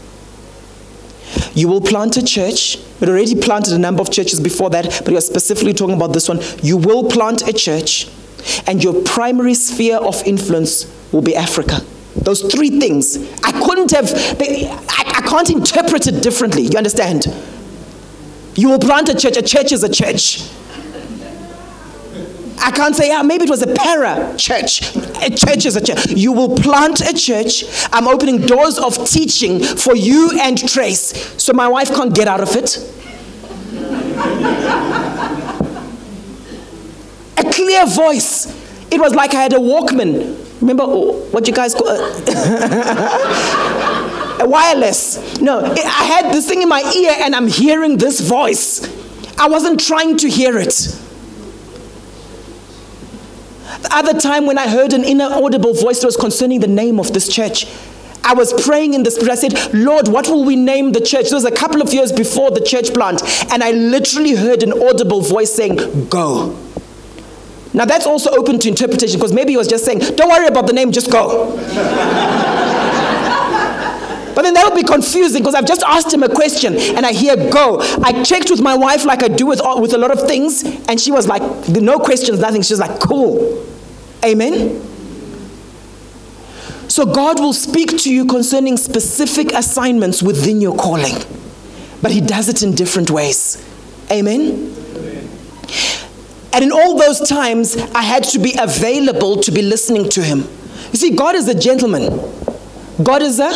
You 1.53 1.68
will 1.68 1.82
plant 1.82 2.18
a 2.18 2.24
church. 2.24 2.78
We'd 2.99 3.09
already 3.09 3.36
planted 3.36 3.74
a 3.74 3.78
number 3.78 4.01
of 4.01 4.11
churches 4.11 4.39
before 4.39 4.70
that, 4.70 5.01
but 5.03 5.11
you're 5.11 5.22
specifically 5.22 5.74
talking 5.74 5.95
about 5.95 6.13
this 6.13 6.30
one. 6.30 6.39
You 6.63 6.78
will 6.78 7.09
plant 7.09 7.47
a 7.47 7.53
church, 7.53 8.07
and 8.68 8.84
your 8.84 9.03
primary 9.03 9.53
sphere 9.53 9.97
of 9.97 10.24
influence 10.26 10.86
will 11.11 11.22
be 11.22 11.36
Africa. 11.36 11.82
Those 12.24 12.41
three 12.41 12.80
things. 12.80 13.18
I 13.43 13.51
couldn't 13.51 13.91
have, 13.91 14.09
they, 14.38 14.68
I, 14.70 15.03
I 15.18 15.22
can't 15.22 15.49
interpret 15.49 16.07
it 16.07 16.22
differently. 16.22 16.63
You 16.63 16.78
understand? 16.78 17.26
You 18.55 18.70
will 18.70 18.80
plant 18.80 19.09
a 19.09 19.15
church, 19.15 19.38
a 19.38 19.41
church 19.41 19.72
is 19.72 19.84
a 19.84 19.89
church. 19.89 20.49
I 22.59 22.72
can't 22.72 22.95
say, 22.95 23.09
yeah, 23.09 23.22
maybe 23.22 23.43
it 23.43 23.49
was 23.49 23.61
a 23.61 23.74
para 23.74 24.36
church. 24.36 24.95
A 24.95 25.30
church 25.30 25.65
is 25.65 25.76
a 25.76 25.82
church. 25.82 26.07
You 26.07 26.34
will 26.34 26.57
plant 26.57 27.01
a 27.01 27.13
church. 27.13 27.63
I'm 27.93 28.07
opening 28.07 28.41
doors 28.41 28.80
of 28.80 29.07
teaching 29.07 29.63
for 29.63 29.95
you 29.95 30.32
and 30.41 30.57
Trace. 30.57 31.41
So 31.41 31.53
my 31.53 31.68
wife 31.68 31.89
can't 31.93 32.13
get 32.13 32.28
out 32.28 32.41
of 32.41 32.55
it. 32.55 32.78
a 37.38 37.51
clear 37.51 37.86
voice. 37.86 38.47
It 38.91 38.99
was 38.99 39.13
like 39.13 39.36
I 39.36 39.43
had 39.43 39.53
a 39.53 39.57
Walkman 39.57 40.47
Remember 40.62 40.84
oh, 40.86 41.14
what 41.32 41.47
you 41.47 41.53
guys 41.53 41.74
call 41.76 41.88
uh, 41.88 41.97
a 44.41 44.47
wireless? 44.47 45.39
No, 45.39 45.60
I 45.64 46.03
had 46.03 46.34
this 46.34 46.47
thing 46.47 46.62
in 46.62 46.70
my 46.70 46.82
ear 46.95 47.16
and 47.20 47.36
I'm 47.36 47.47
hearing 47.47 47.97
this 47.97 48.20
voice. 48.22 48.82
I 49.38 49.47
wasn't 49.47 49.80
trying 49.80 50.18
to 50.18 50.30
hear 50.30 50.58
it. 50.58 50.74
The 53.82 53.89
other 53.91 54.20
time 54.20 54.47
when 54.47 54.58
I 54.58 54.68
heard 54.68 54.93
an 54.93 55.03
inaudible 55.03 55.76
voice 55.76 55.99
that 56.01 56.08
was 56.08 56.18
concerning 56.18 56.60
the 56.60 56.68
name 56.68 56.99
of 56.99 57.14
this 57.14 57.28
church. 57.28 57.68
I 58.24 58.34
was 58.34 58.51
praying 58.66 58.93
in 58.93 59.03
the 59.03 59.12
spirit. 59.12 59.32
I 59.32 59.36
said, 59.36 59.74
Lord, 59.74 60.08
what 60.10 60.28
will 60.28 60.43
we 60.43 60.55
name 60.58 60.91
the 60.91 60.99
church? 60.99 61.24
This 61.24 61.34
was 61.34 61.45
a 61.45 61.51
couple 61.51 61.82
of 61.82 61.93
years 61.93 62.12
before 62.12 62.51
the 62.51 62.60
church 62.60 62.93
plant. 62.93 63.22
And 63.53 63.64
I 63.64 63.72
literally 63.72 64.36
heard 64.36 64.64
an 64.64 64.74
audible 64.74 65.22
voice 65.22 65.53
saying, 65.53 66.10
Go. 66.10 66.58
Now 67.78 67.86
that's 67.86 68.07
also 68.07 68.32
open 68.32 68.57
to 68.59 68.67
interpretation 68.67 69.19
because 69.19 69.32
maybe 69.32 69.51
he 69.53 69.57
was 69.57 69.67
just 69.67 69.86
saying, 69.86 69.99
Don't 69.99 70.30
worry 70.30 70.47
about 70.47 70.65
the 70.65 70.73
name, 70.73 70.91
just 70.91 71.11
go. 71.11 71.55
But 74.38 74.43
then 74.43 74.53
that 74.53 74.65
would 74.65 74.75
be 74.75 74.84
confusing 74.84 75.41
because 75.41 75.55
I've 75.55 75.65
just 75.65 75.82
asked 75.82 76.13
him 76.13 76.21
a 76.21 76.30
question 76.30 76.75
and 76.75 77.07
I 77.07 77.11
hear 77.11 77.36
go. 77.49 77.80
I 78.03 78.21
checked 78.21 78.51
with 78.51 78.61
my 78.61 78.75
wife 78.75 79.03
like 79.03 79.23
I 79.23 79.30
do 79.30 79.47
with, 79.47 79.59
with 79.78 79.95
a 79.95 79.97
lot 79.97 80.11
of 80.11 80.28
things, 80.28 80.63
and 80.88 81.01
she 81.01 81.11
was 81.11 81.28
like, 81.28 81.41
no 81.69 81.97
questions, 81.97 82.39
nothing. 82.39 82.61
She's 82.61 82.78
like, 82.78 82.99
cool. 82.99 83.65
Amen. 84.23 84.80
So 86.88 87.03
God 87.07 87.39
will 87.39 87.53
speak 87.53 87.97
to 88.03 88.13
you 88.13 88.28
concerning 88.28 88.78
specific 88.78 89.53
assignments 89.53 90.21
within 90.21 90.61
your 90.61 90.78
calling, 90.78 91.15
but 92.03 92.11
He 92.11 92.21
does 92.21 92.47
it 92.47 92.61
in 92.61 92.75
different 92.75 93.09
ways. 93.09 93.57
Amen. 94.11 94.71
And 96.58 96.64
in 96.64 96.72
all 96.72 96.97
those 96.97 97.20
times, 97.20 97.78
I 97.93 98.01
had 98.01 98.24
to 98.24 98.39
be 98.39 98.55
available 98.58 99.38
to 99.41 99.51
be 99.51 99.62
listening 99.62 100.10
to 100.10 100.24
Him. 100.24 100.39
You 100.91 100.97
see, 100.97 101.16
God 101.16 101.36
is 101.36 101.47
a 101.47 101.53
gentleman. 101.53 102.10
God 103.03 103.22
is 103.22 103.39
a 103.39 103.51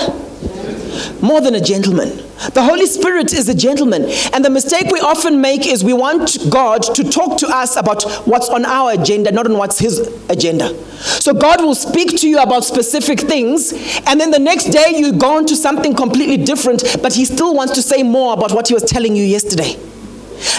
more 1.20 1.42
than 1.42 1.56
a 1.56 1.60
gentleman. 1.60 2.10
The 2.54 2.62
Holy 2.62 2.86
Spirit 2.86 3.34
is 3.34 3.50
a 3.50 3.56
gentleman. 3.56 4.04
And 4.34 4.46
the 4.46 4.52
mistake 4.52 4.92
we 4.92 5.00
often 5.00 5.42
make 5.42 5.66
is 5.66 5.84
we 5.84 5.94
want 5.94 6.38
God 6.52 6.84
to 6.84 7.04
talk 7.04 7.40
to 7.40 7.48
us 7.48 7.76
about 7.76 8.04
what's 8.28 8.50
on 8.50 8.66
our 8.66 8.92
agenda, 8.92 9.32
not 9.32 9.48
on 9.48 9.58
what's 9.58 9.80
His 9.80 9.98
agenda. 10.30 10.68
So 11.00 11.34
God 11.34 11.60
will 11.62 11.74
speak 11.74 12.20
to 12.20 12.30
you 12.30 12.38
about 12.38 12.66
specific 12.66 13.22
things, 13.22 13.74
and 14.06 14.22
then 14.22 14.30
the 14.30 14.38
next 14.38 14.66
day 14.66 14.94
you 14.96 15.14
go 15.14 15.38
on 15.38 15.48
to 15.48 15.56
something 15.56 15.96
completely 15.96 16.38
different, 16.38 16.84
but 17.02 17.14
He 17.14 17.26
still 17.26 17.56
wants 17.56 17.74
to 17.74 17.82
say 17.82 18.04
more 18.04 18.34
about 18.34 18.52
what 18.52 18.68
He 18.68 18.76
was 18.76 18.84
telling 18.84 19.16
you 19.16 19.24
yesterday. 19.24 19.76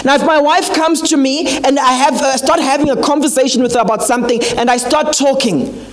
Now, 0.05 0.15
if 0.15 0.25
my 0.25 0.39
wife 0.39 0.73
comes 0.73 1.01
to 1.09 1.17
me 1.17 1.47
and 1.57 1.79
I 1.79 1.93
have 1.93 2.15
uh, 2.15 2.37
start 2.37 2.59
having 2.59 2.89
a 2.89 3.01
conversation 3.01 3.61
with 3.61 3.73
her 3.73 3.81
about 3.81 4.03
something, 4.03 4.41
and 4.57 4.69
I 4.69 4.77
start 4.77 5.13
talking, 5.13 5.85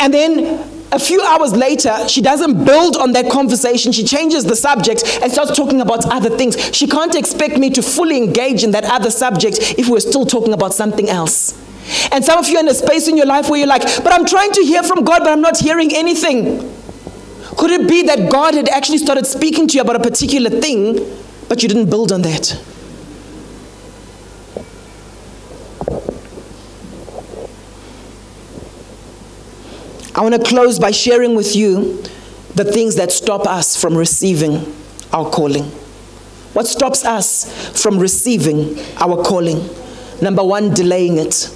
and 0.00 0.12
then 0.12 0.70
a 0.92 0.98
few 0.98 1.20
hours 1.22 1.52
later, 1.56 2.08
she 2.08 2.22
doesn't 2.22 2.64
build 2.64 2.96
on 2.96 3.12
that 3.12 3.30
conversation. 3.30 3.90
She 3.90 4.04
changes 4.04 4.44
the 4.44 4.54
subject 4.54 5.02
and 5.22 5.32
starts 5.32 5.56
talking 5.56 5.80
about 5.80 6.06
other 6.06 6.30
things. 6.30 6.56
She 6.74 6.86
can't 6.86 7.14
expect 7.16 7.58
me 7.58 7.70
to 7.70 7.82
fully 7.82 8.16
engage 8.16 8.62
in 8.62 8.70
that 8.72 8.84
other 8.84 9.10
subject 9.10 9.58
if 9.76 9.88
we're 9.88 10.00
still 10.00 10.24
talking 10.24 10.52
about 10.52 10.72
something 10.72 11.08
else. 11.08 11.60
And 12.12 12.24
some 12.24 12.38
of 12.38 12.48
you 12.48 12.56
are 12.56 12.60
in 12.60 12.68
a 12.68 12.74
space 12.74 13.08
in 13.08 13.16
your 13.16 13.26
life 13.26 13.50
where 13.50 13.58
you're 13.58 13.68
like, 13.68 13.82
but 14.04 14.12
I'm 14.12 14.24
trying 14.24 14.52
to 14.52 14.62
hear 14.62 14.82
from 14.82 15.04
God, 15.04 15.20
but 15.20 15.28
I'm 15.28 15.40
not 15.40 15.58
hearing 15.58 15.94
anything. 15.94 16.72
Could 17.56 17.70
it 17.70 17.88
be 17.88 18.02
that 18.04 18.30
God 18.30 18.54
had 18.54 18.68
actually 18.68 18.98
started 18.98 19.26
speaking 19.26 19.66
to 19.68 19.74
you 19.74 19.82
about 19.82 19.96
a 19.96 20.00
particular 20.00 20.48
thing, 20.48 20.94
but 21.48 21.62
you 21.62 21.68
didn't 21.68 21.90
build 21.90 22.12
on 22.12 22.22
that? 22.22 22.60
I 30.16 30.20
want 30.22 30.34
to 30.34 30.42
close 30.42 30.78
by 30.78 30.92
sharing 30.92 31.34
with 31.34 31.56
you 31.56 32.00
the 32.54 32.64
things 32.64 32.94
that 32.96 33.10
stop 33.10 33.46
us 33.46 33.80
from 33.80 33.96
receiving 33.96 34.74
our 35.12 35.28
calling. 35.28 35.64
What 36.52 36.68
stops 36.68 37.04
us 37.04 37.82
from 37.82 37.98
receiving 37.98 38.78
our 38.98 39.24
calling? 39.24 39.68
Number 40.22 40.44
one, 40.44 40.72
delaying 40.72 41.18
it. 41.18 41.50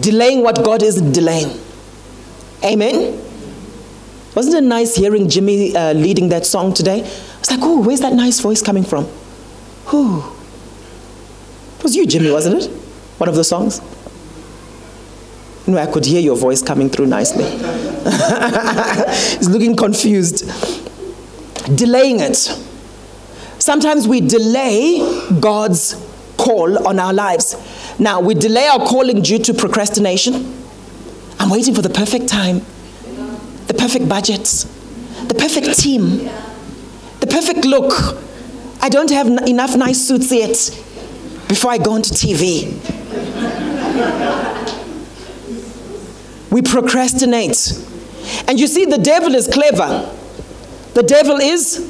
Delaying 0.00 0.42
what 0.42 0.64
God 0.64 0.82
isn't 0.82 1.12
delaying. 1.12 1.60
Amen? 2.64 3.22
Wasn't 4.34 4.54
it 4.54 4.62
nice 4.66 4.96
hearing 4.96 5.28
Jimmy 5.28 5.76
uh, 5.76 5.92
leading 5.92 6.30
that 6.30 6.46
song 6.46 6.72
today? 6.72 7.02
I 7.50 7.54
was 7.54 7.60
like, 7.62 7.68
oh, 7.68 7.82
where's 7.82 8.00
that 8.00 8.12
nice 8.12 8.38
voice 8.38 8.62
coming 8.62 8.84
from? 8.84 9.06
Who? 9.86 10.20
It 11.78 11.82
was 11.82 11.96
you, 11.96 12.06
Jimmy, 12.06 12.30
wasn't 12.30 12.62
it? 12.62 12.70
One 13.18 13.28
of 13.28 13.34
the 13.34 13.42
songs? 13.42 13.80
No, 15.66 15.76
I 15.76 15.86
could 15.86 16.04
hear 16.06 16.20
your 16.20 16.36
voice 16.36 16.62
coming 16.62 16.88
through 16.88 17.06
nicely. 17.06 17.44
He's 19.36 19.48
looking 19.48 19.74
confused. 19.74 20.44
Delaying 21.76 22.20
it. 22.20 22.36
Sometimes 23.58 24.06
we 24.06 24.20
delay 24.20 25.00
God's 25.40 25.94
call 26.36 26.86
on 26.86 27.00
our 27.00 27.12
lives. 27.12 27.56
Now, 27.98 28.20
we 28.20 28.34
delay 28.34 28.68
our 28.68 28.78
calling 28.78 29.22
due 29.22 29.40
to 29.40 29.54
procrastination. 29.54 30.56
I'm 31.40 31.50
waiting 31.50 31.74
for 31.74 31.82
the 31.82 31.90
perfect 31.90 32.28
time, 32.28 32.60
the 33.66 33.74
perfect 33.76 34.08
budget, 34.08 34.44
the 35.26 35.34
perfect 35.34 35.78
team, 35.78 36.30
perfect 37.30 37.64
look. 37.64 37.92
I 38.82 38.88
don't 38.88 39.10
have 39.10 39.26
enough 39.26 39.76
nice 39.76 40.06
suits 40.06 40.32
yet 40.32 40.56
before 41.48 41.70
I 41.70 41.78
go 41.78 41.92
onto 41.92 42.10
TV. 42.10 42.70
We 46.50 46.62
procrastinate. 46.62 47.72
And 48.48 48.58
you 48.58 48.66
see, 48.66 48.84
the 48.84 48.98
devil 48.98 49.34
is 49.34 49.46
clever. 49.46 50.10
The 50.94 51.02
devil 51.02 51.36
is 51.36 51.88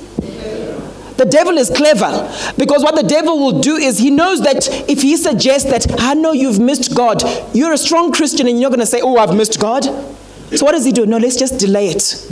the 1.16 1.26
devil 1.26 1.58
is 1.58 1.68
clever 1.68 2.10
because 2.56 2.82
what 2.82 2.94
the 2.94 3.06
devil 3.06 3.38
will 3.38 3.60
do 3.60 3.76
is 3.76 3.98
he 3.98 4.10
knows 4.10 4.40
that 4.40 4.66
if 4.88 5.02
he 5.02 5.18
suggests 5.18 5.70
that 5.70 6.00
I 6.00 6.14
know 6.14 6.32
you've 6.32 6.58
missed 6.58 6.94
God, 6.96 7.22
you're 7.54 7.74
a 7.74 7.78
strong 7.78 8.10
Christian 8.10 8.48
and 8.48 8.58
you're 8.58 8.70
going 8.70 8.80
to 8.80 8.86
say, 8.86 9.02
"Oh, 9.02 9.18
I've 9.18 9.36
missed 9.36 9.60
God." 9.60 9.84
So 9.84 10.64
what 10.64 10.72
does 10.72 10.86
he 10.86 10.92
do? 10.92 11.04
No, 11.04 11.18
let's 11.18 11.36
just 11.36 11.60
delay 11.60 11.88
it. 11.88 12.30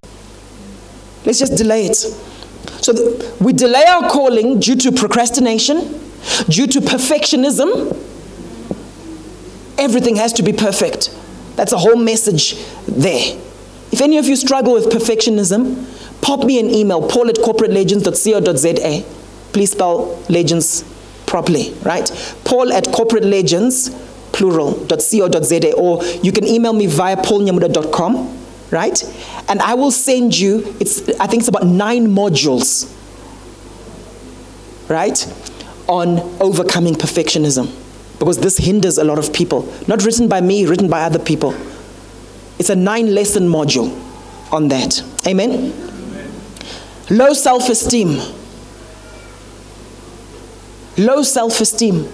Let's 1.27 1.39
just 1.39 1.57
delay 1.57 1.85
it. 1.85 1.99
So 2.89 2.95
th- 2.95 3.39
we 3.39 3.53
delay 3.53 3.85
our 3.85 4.09
calling 4.09 4.61
due 4.61 4.75
to 4.77 4.91
procrastination, 4.93 5.77
due 6.49 6.67
to 6.69 6.81
perfectionism. 6.81 7.95
Everything 9.77 10.17
has 10.17 10.33
to 10.33 10.43
be 10.43 10.55
perfect. 10.55 11.15
That's 11.57 11.73
a 11.73 11.77
whole 11.77 11.97
message 11.97 12.55
there. 12.87 13.37
If 13.93 14.01
any 14.01 14.17
of 14.17 14.25
you 14.25 14.37
struggle 14.37 14.73
with 14.73 14.87
perfectionism, 14.87 15.85
pop 16.23 16.47
me 16.47 16.59
an 16.59 16.71
email, 16.71 17.07
paul 17.07 17.29
at 17.29 17.35
corporatelegends.co.za. 17.37 19.05
Please 19.53 19.73
spell 19.73 20.19
legends 20.31 20.83
properly, 21.27 21.75
right? 21.83 22.09
Paul 22.45 22.73
at 22.73 22.85
corporatelegends, 22.85 23.91
plural.co.za. 24.33 25.75
Or 25.75 26.03
you 26.23 26.33
can 26.33 26.47
email 26.47 26.73
me 26.73 26.87
via 26.87 27.19
paulnyamuda.com, 27.19 28.38
right? 28.71 29.03
And 29.49 29.61
I 29.61 29.75
will 29.75 29.91
send 29.91 30.39
you, 30.39 30.75
it's, 30.81 31.09
I 31.21 31.27
think 31.27 31.41
it's 31.41 31.49
about 31.49 31.67
nine 31.67 32.09
modules, 32.09 32.93
right? 34.89 35.27
On 35.89 36.19
overcoming 36.41 36.95
perfectionism 36.95 37.75
because 38.19 38.39
this 38.39 38.59
hinders 38.59 38.99
a 38.99 39.05
lot 39.05 39.19
of 39.19 39.33
people. 39.33 39.73
Not 39.87 40.05
written 40.05 40.29
by 40.29 40.41
me, 40.41 40.67
written 40.67 40.89
by 40.89 41.03
other 41.03 41.19
people. 41.19 41.55
It's 42.59 42.71
a 42.71 42.77
nine 42.77 43.15
lesson 43.15 43.49
module 43.49 43.97
on 44.53 44.69
that. 44.69 45.03
Amen? 45.27 45.51
Amen. 45.51 46.33
Low 47.11 47.33
self 47.33 47.69
esteem. 47.69 48.19
Low 50.97 51.23
self 51.23 51.61
esteem 51.61 52.09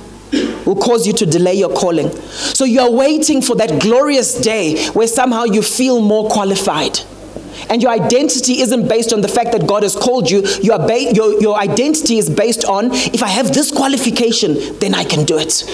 will 0.65 0.77
cause 0.77 1.07
you 1.07 1.13
to 1.15 1.27
delay 1.27 1.55
your 1.55 1.75
calling. 1.75 2.11
So 2.55 2.65
you're 2.65 2.91
waiting 2.91 3.43
for 3.43 3.57
that 3.57 3.81
glorious 3.81 4.41
day 4.41 4.89
where 4.91 5.07
somehow 5.07 5.45
you 5.45 5.63
feel 5.63 6.01
more 6.01 6.29
qualified. 6.29 7.01
And 7.71 7.83
your 7.83 7.93
identity 7.93 8.61
isn't 8.61 8.89
based 8.89 9.13
on 9.13 9.21
the 9.21 9.29
fact 9.29 9.53
that 9.53 9.67
God 9.67 9.83
has 9.85 9.97
called 9.97 10.31
you. 10.31 10.43
Your, 10.63 10.79
ba- 10.79 11.13
your, 11.13 11.41
your 11.41 11.57
identity 11.57 12.19
is 12.19 12.29
based 12.29 12.65
on 12.65 12.91
if 12.93 13.23
I 13.23 13.29
have 13.29 13.55
this 13.55 13.71
qualification, 13.71 14.79
then 14.79 14.95
I 14.95 15.05
can 15.05 15.25
do 15.25 15.39
it. 15.39 15.65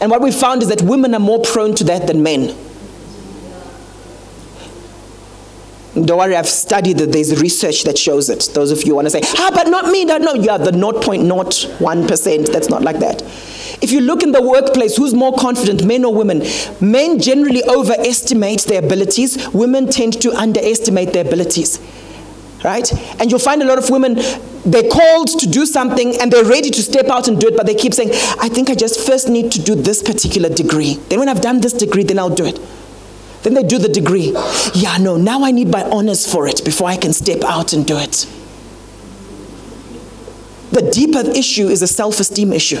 And 0.00 0.10
what 0.10 0.20
we 0.20 0.32
found 0.32 0.62
is 0.62 0.68
that 0.68 0.82
women 0.82 1.14
are 1.14 1.20
more 1.20 1.40
prone 1.40 1.74
to 1.76 1.84
that 1.84 2.06
than 2.06 2.22
men. 2.22 2.56
Don't 5.94 6.18
worry, 6.18 6.34
I've 6.34 6.48
studied 6.48 6.98
that 6.98 7.12
there's 7.12 7.40
research 7.40 7.84
that 7.84 7.96
shows 7.96 8.28
it. 8.28 8.50
Those 8.52 8.72
of 8.72 8.82
you 8.82 8.96
want 8.96 9.06
to 9.06 9.10
say, 9.10 9.20
ah, 9.22 9.50
but 9.54 9.68
not 9.68 9.86
me. 9.92 10.04
No, 10.04 10.18
no, 10.18 10.34
yeah, 10.34 10.58
the 10.58 10.72
0.01%. 10.72 12.52
That's 12.52 12.68
not 12.68 12.82
like 12.82 12.98
that. 12.98 13.22
If 13.80 13.92
you 13.92 14.00
look 14.00 14.24
in 14.24 14.32
the 14.32 14.42
workplace, 14.42 14.96
who's 14.96 15.14
more 15.14 15.36
confident, 15.36 15.84
men 15.84 16.04
or 16.04 16.12
women? 16.12 16.42
Men 16.80 17.20
generally 17.20 17.62
overestimate 17.64 18.62
their 18.62 18.82
abilities, 18.84 19.48
women 19.52 19.88
tend 19.88 20.20
to 20.22 20.32
underestimate 20.32 21.12
their 21.12 21.24
abilities. 21.24 21.80
Right? 22.64 22.90
And 23.20 23.30
you'll 23.30 23.40
find 23.40 23.62
a 23.62 23.66
lot 23.66 23.78
of 23.78 23.90
women, 23.90 24.14
they're 24.64 24.88
called 24.88 25.28
to 25.38 25.46
do 25.46 25.66
something 25.66 26.18
and 26.20 26.32
they're 26.32 26.44
ready 26.44 26.70
to 26.70 26.82
step 26.82 27.06
out 27.06 27.28
and 27.28 27.38
do 27.38 27.48
it, 27.48 27.56
but 27.56 27.66
they 27.66 27.74
keep 27.74 27.92
saying, 27.94 28.10
I 28.40 28.48
think 28.48 28.70
I 28.70 28.74
just 28.74 29.06
first 29.06 29.28
need 29.28 29.52
to 29.52 29.62
do 29.62 29.74
this 29.74 30.02
particular 30.02 30.48
degree. 30.48 30.94
Then, 31.08 31.20
when 31.20 31.28
I've 31.28 31.42
done 31.42 31.60
this 31.60 31.74
degree, 31.74 32.04
then 32.04 32.18
I'll 32.18 32.34
do 32.34 32.46
it. 32.46 32.58
Then 33.44 33.54
they 33.54 33.62
do 33.62 33.78
the 33.78 33.88
degree. 33.88 34.32
Yeah, 34.74 34.96
no, 34.98 35.16
now 35.16 35.44
I 35.44 35.50
need 35.50 35.68
my 35.68 35.82
honors 35.84 36.30
for 36.30 36.48
it 36.48 36.64
before 36.64 36.88
I 36.88 36.96
can 36.96 37.12
step 37.12 37.44
out 37.44 37.72
and 37.72 37.86
do 37.86 37.96
it. 37.98 38.26
The 40.72 40.90
deeper 40.90 41.20
issue 41.30 41.68
is 41.68 41.82
a 41.82 41.86
self 41.86 42.18
esteem 42.18 42.52
issue. 42.52 42.80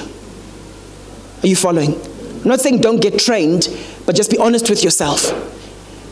Are 1.42 1.46
you 1.46 1.54
following? 1.54 1.94
I'm 1.94 2.48
not 2.48 2.60
saying 2.60 2.80
don't 2.80 3.00
get 3.00 3.18
trained, 3.18 3.68
but 4.06 4.16
just 4.16 4.30
be 4.30 4.38
honest 4.38 4.68
with 4.68 4.82
yourself. 4.82 5.32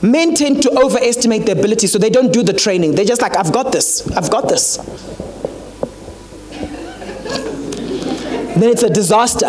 Men 0.03 0.35
tend 0.35 0.63
to 0.63 0.71
overestimate 0.79 1.47
their 1.47 1.59
ability, 1.59 1.87
so 1.87 1.99
they 1.99 2.11
don't 2.11 2.33
do 2.33 2.43
the 2.43 2.53
training. 2.53 2.95
They're 2.95 3.05
just 3.05 3.23
like, 3.23 3.37
I've 3.37 3.53
got 3.53 3.73
this, 3.73 4.07
I've 4.13 4.31
got 4.31 4.49
this. 4.49 4.77
then 8.63 8.71
it's 8.71 8.83
a 8.83 8.91
disaster. 8.91 9.49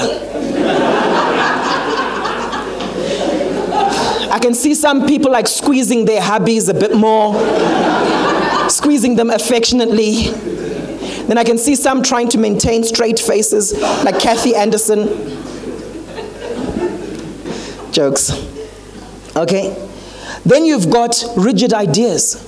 I 4.34 4.40
can 4.40 4.56
see 4.56 4.74
some 4.74 5.06
people 5.06 5.32
like 5.32 5.48
squeezing 5.48 6.06
their 6.06 6.20
hubbies 6.20 6.68
a 6.68 6.74
bit 6.74 6.96
more, 6.96 7.36
squeezing 8.68 9.16
them 9.16 9.30
affectionately. 9.30 10.32
Then 11.28 11.38
I 11.38 11.44
can 11.44 11.60
see 11.60 11.76
some 11.76 12.02
trying 12.02 12.30
to 12.30 12.40
maintain 12.40 12.84
straight 12.84 13.20
faces, 13.20 13.80
like 14.04 14.20
Kathy 14.20 14.56
Anderson. 14.56 15.06
Jokes. 17.92 18.32
Okay? 19.36 19.88
Then 20.44 20.66
you've 20.66 20.90
got 20.90 21.24
rigid 21.38 21.72
ideas. 21.72 22.44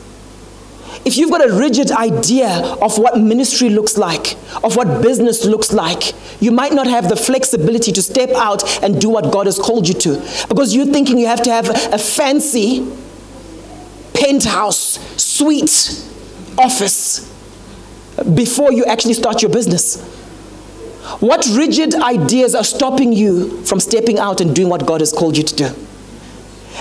If 1.06 1.18
you've 1.18 1.30
got 1.30 1.48
a 1.48 1.54
rigid 1.54 1.92
idea 1.92 2.50
of 2.82 2.98
what 2.98 3.20
ministry 3.20 3.70
looks 3.70 3.96
like, 3.96 4.34
of 4.64 4.76
what 4.76 5.04
business 5.04 5.46
looks 5.46 5.72
like, 5.72 6.14
you 6.42 6.52
might 6.52 6.74
not 6.74 6.88
have 6.88 7.10
the 7.10 7.16
flexibility 7.16 7.92
to 7.92 8.02
step 8.02 8.32
out 8.32 8.84
and 8.84 9.00
do 9.00 9.10
what 9.10 9.32
God 9.32 9.46
has 9.46 9.60
called 9.60 9.88
you 9.88 9.94
to. 9.94 10.16
Because 10.50 10.76
you're 10.76 10.88
thinking 10.88 11.20
you 11.20 11.28
have 11.28 11.44
to 11.44 11.52
have 11.52 11.70
a 11.94 12.00
fancy 12.00 12.92
penthouse, 14.16 14.98
suite, 15.22 16.04
office 16.58 17.32
before 18.34 18.72
you 18.72 18.86
actually 18.86 19.14
start 19.14 19.42
your 19.42 19.52
business. 19.52 20.02
What 21.20 21.46
rigid 21.56 21.94
ideas 21.94 22.56
are 22.56 22.64
stopping 22.64 23.14
you 23.14 23.64
from 23.64 23.80
stepping 23.80 24.18
out 24.18 24.42
and 24.42 24.56
doing 24.56 24.70
what 24.70 24.88
God 24.88 25.02
has 25.02 25.12
called 25.12 25.38
you 25.38 25.44
to 25.44 25.56
do? 25.56 25.70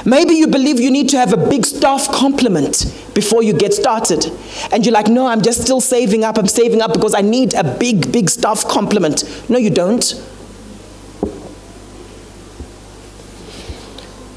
Maybe 0.05 0.35
you 0.35 0.47
believe 0.47 0.81
you 0.81 0.91
need 0.91 1.09
to 1.11 1.19
have 1.19 1.33
a 1.33 1.37
big 1.37 1.65
staff 1.65 2.09
complement 2.11 2.85
before 3.15 3.43
you 3.43 3.53
get 3.53 3.73
started. 3.73 4.27
And 4.73 4.85
you're 4.85 4.93
like, 4.93 5.09
no, 5.09 5.27
I'm 5.27 5.43
just 5.43 5.63
still 5.63 5.81
saving 5.81 6.25
up. 6.25 6.37
I'm 6.37 6.49
saving 6.49 6.83
up 6.83 6.93
because 6.93 7.15
I 7.15 7.21
need 7.21 7.55
a 7.55 7.65
big, 7.65 8.13
big 8.13 8.29
staff 8.29 8.67
complement. 8.67 9.25
No, 9.49 9.57
you 9.59 9.71
don't. 9.71 10.03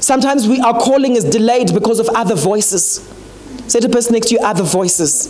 Sometimes 0.00 0.48
we, 0.48 0.60
our 0.60 0.80
calling 0.80 1.16
is 1.16 1.24
delayed 1.24 1.74
because 1.74 1.98
of 2.00 2.08
other 2.14 2.34
voices. 2.34 3.06
Say 3.66 3.80
to 3.80 3.88
the 3.88 3.92
person 3.92 4.14
next 4.14 4.28
to 4.28 4.34
you, 4.34 4.40
other 4.40 4.62
voices. 4.62 5.26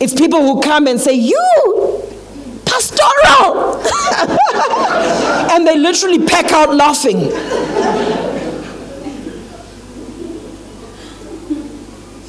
It's 0.00 0.14
people 0.14 0.40
who 0.42 0.60
come 0.60 0.86
and 0.86 1.00
say, 1.00 1.14
You, 1.14 2.02
pastoral. 2.64 3.82
and 4.54 5.66
they 5.66 5.76
literally 5.76 6.24
pack 6.26 6.52
out 6.52 6.74
laughing. 6.74 7.30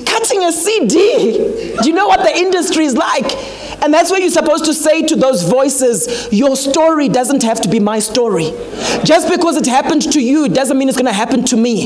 Cutting 0.06 0.44
a 0.44 0.52
CD. 0.52 1.38
Do 1.82 1.90
you 1.90 1.94
know 1.94 2.08
what 2.08 2.24
the 2.24 2.36
industry 2.38 2.86
is 2.86 2.96
like? 2.96 3.32
And 3.84 3.94
that's 3.94 4.10
where 4.10 4.20
you're 4.20 4.30
supposed 4.30 4.66
to 4.66 4.74
say 4.74 5.04
to 5.04 5.16
those 5.16 5.44
voices, 5.44 6.28
Your 6.32 6.56
story 6.56 7.10
doesn't 7.10 7.44
have 7.44 7.62
to 7.62 7.70
be 7.70 7.80
my 7.80 8.00
story. 8.00 8.52
Just 9.04 9.30
because 9.30 9.58
it 9.58 9.68
happened 9.68 10.12
to 10.14 10.22
you 10.22 10.50
doesn't 10.50 10.78
mean 10.78 10.90
it's 10.90 10.98
going 10.98 11.06
to 11.06 11.14
happen 11.14 11.44
to 11.46 11.58
me. 11.58 11.86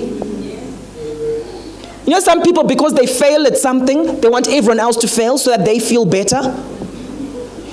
You 2.06 2.16
know, 2.16 2.20
some 2.22 2.42
people, 2.42 2.64
because 2.64 2.94
they 2.94 3.06
fail 3.06 3.46
at 3.46 3.58
something, 3.58 4.20
they 4.22 4.30
want 4.30 4.48
everyone 4.48 4.80
else 4.80 4.98
to 4.98 5.08
fail 5.08 5.38
so 5.38 5.52
that 5.52 5.66
they 5.66 5.80
feel 5.80 6.06
better. 6.06 6.42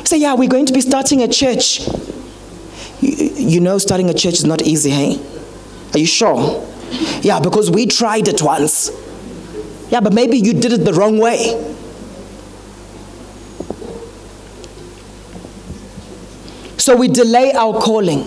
Say, 0.05 0.19
yeah, 0.19 0.35
we're 0.35 0.49
going 0.49 0.67
to 0.67 0.73
be 0.73 0.81
starting 0.81 1.23
a 1.23 1.29
church. 1.29 1.81
You, 3.01 3.61
know, 3.61 3.79
starting 3.79 4.09
a 4.11 4.15
church 4.15 4.35
is 4.35 4.45
not 4.45 4.63
easy, 4.63 4.91
hey? 4.91 5.21
Are 5.93 5.99
you 5.99 6.07
sure? 6.07 6.67
Yeah, 7.21 7.41
because 7.41 7.71
we 7.71 7.87
tried 7.87 8.29
it 8.29 8.43
once. 8.43 8.91
Yeah, 9.91 10.01
but 10.01 10.13
maybe 10.13 10.39
you 10.39 10.53
did 10.53 10.73
it 10.73 10.85
the 10.85 10.93
wrong 10.93 11.19
way. 11.19 11.75
So 16.79 16.97
we 16.97 17.09
delay 17.09 17.53
our 17.53 17.81
calling. 17.81 18.25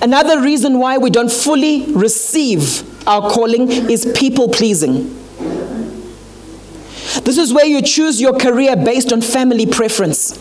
Another 0.00 0.40
reason 0.40 0.78
why 0.78 0.98
we 0.98 1.10
don't 1.10 1.30
fully 1.30 1.90
receive 1.92 3.08
our 3.08 3.30
calling 3.30 3.70
is 3.70 4.10
people 4.16 4.48
pleasing. 4.48 5.18
This 7.24 7.38
is 7.38 7.52
where 7.52 7.66
you 7.66 7.82
choose 7.82 8.20
your 8.20 8.38
career 8.38 8.76
based 8.76 9.12
on 9.12 9.20
family 9.20 9.66
preference. 9.66 10.38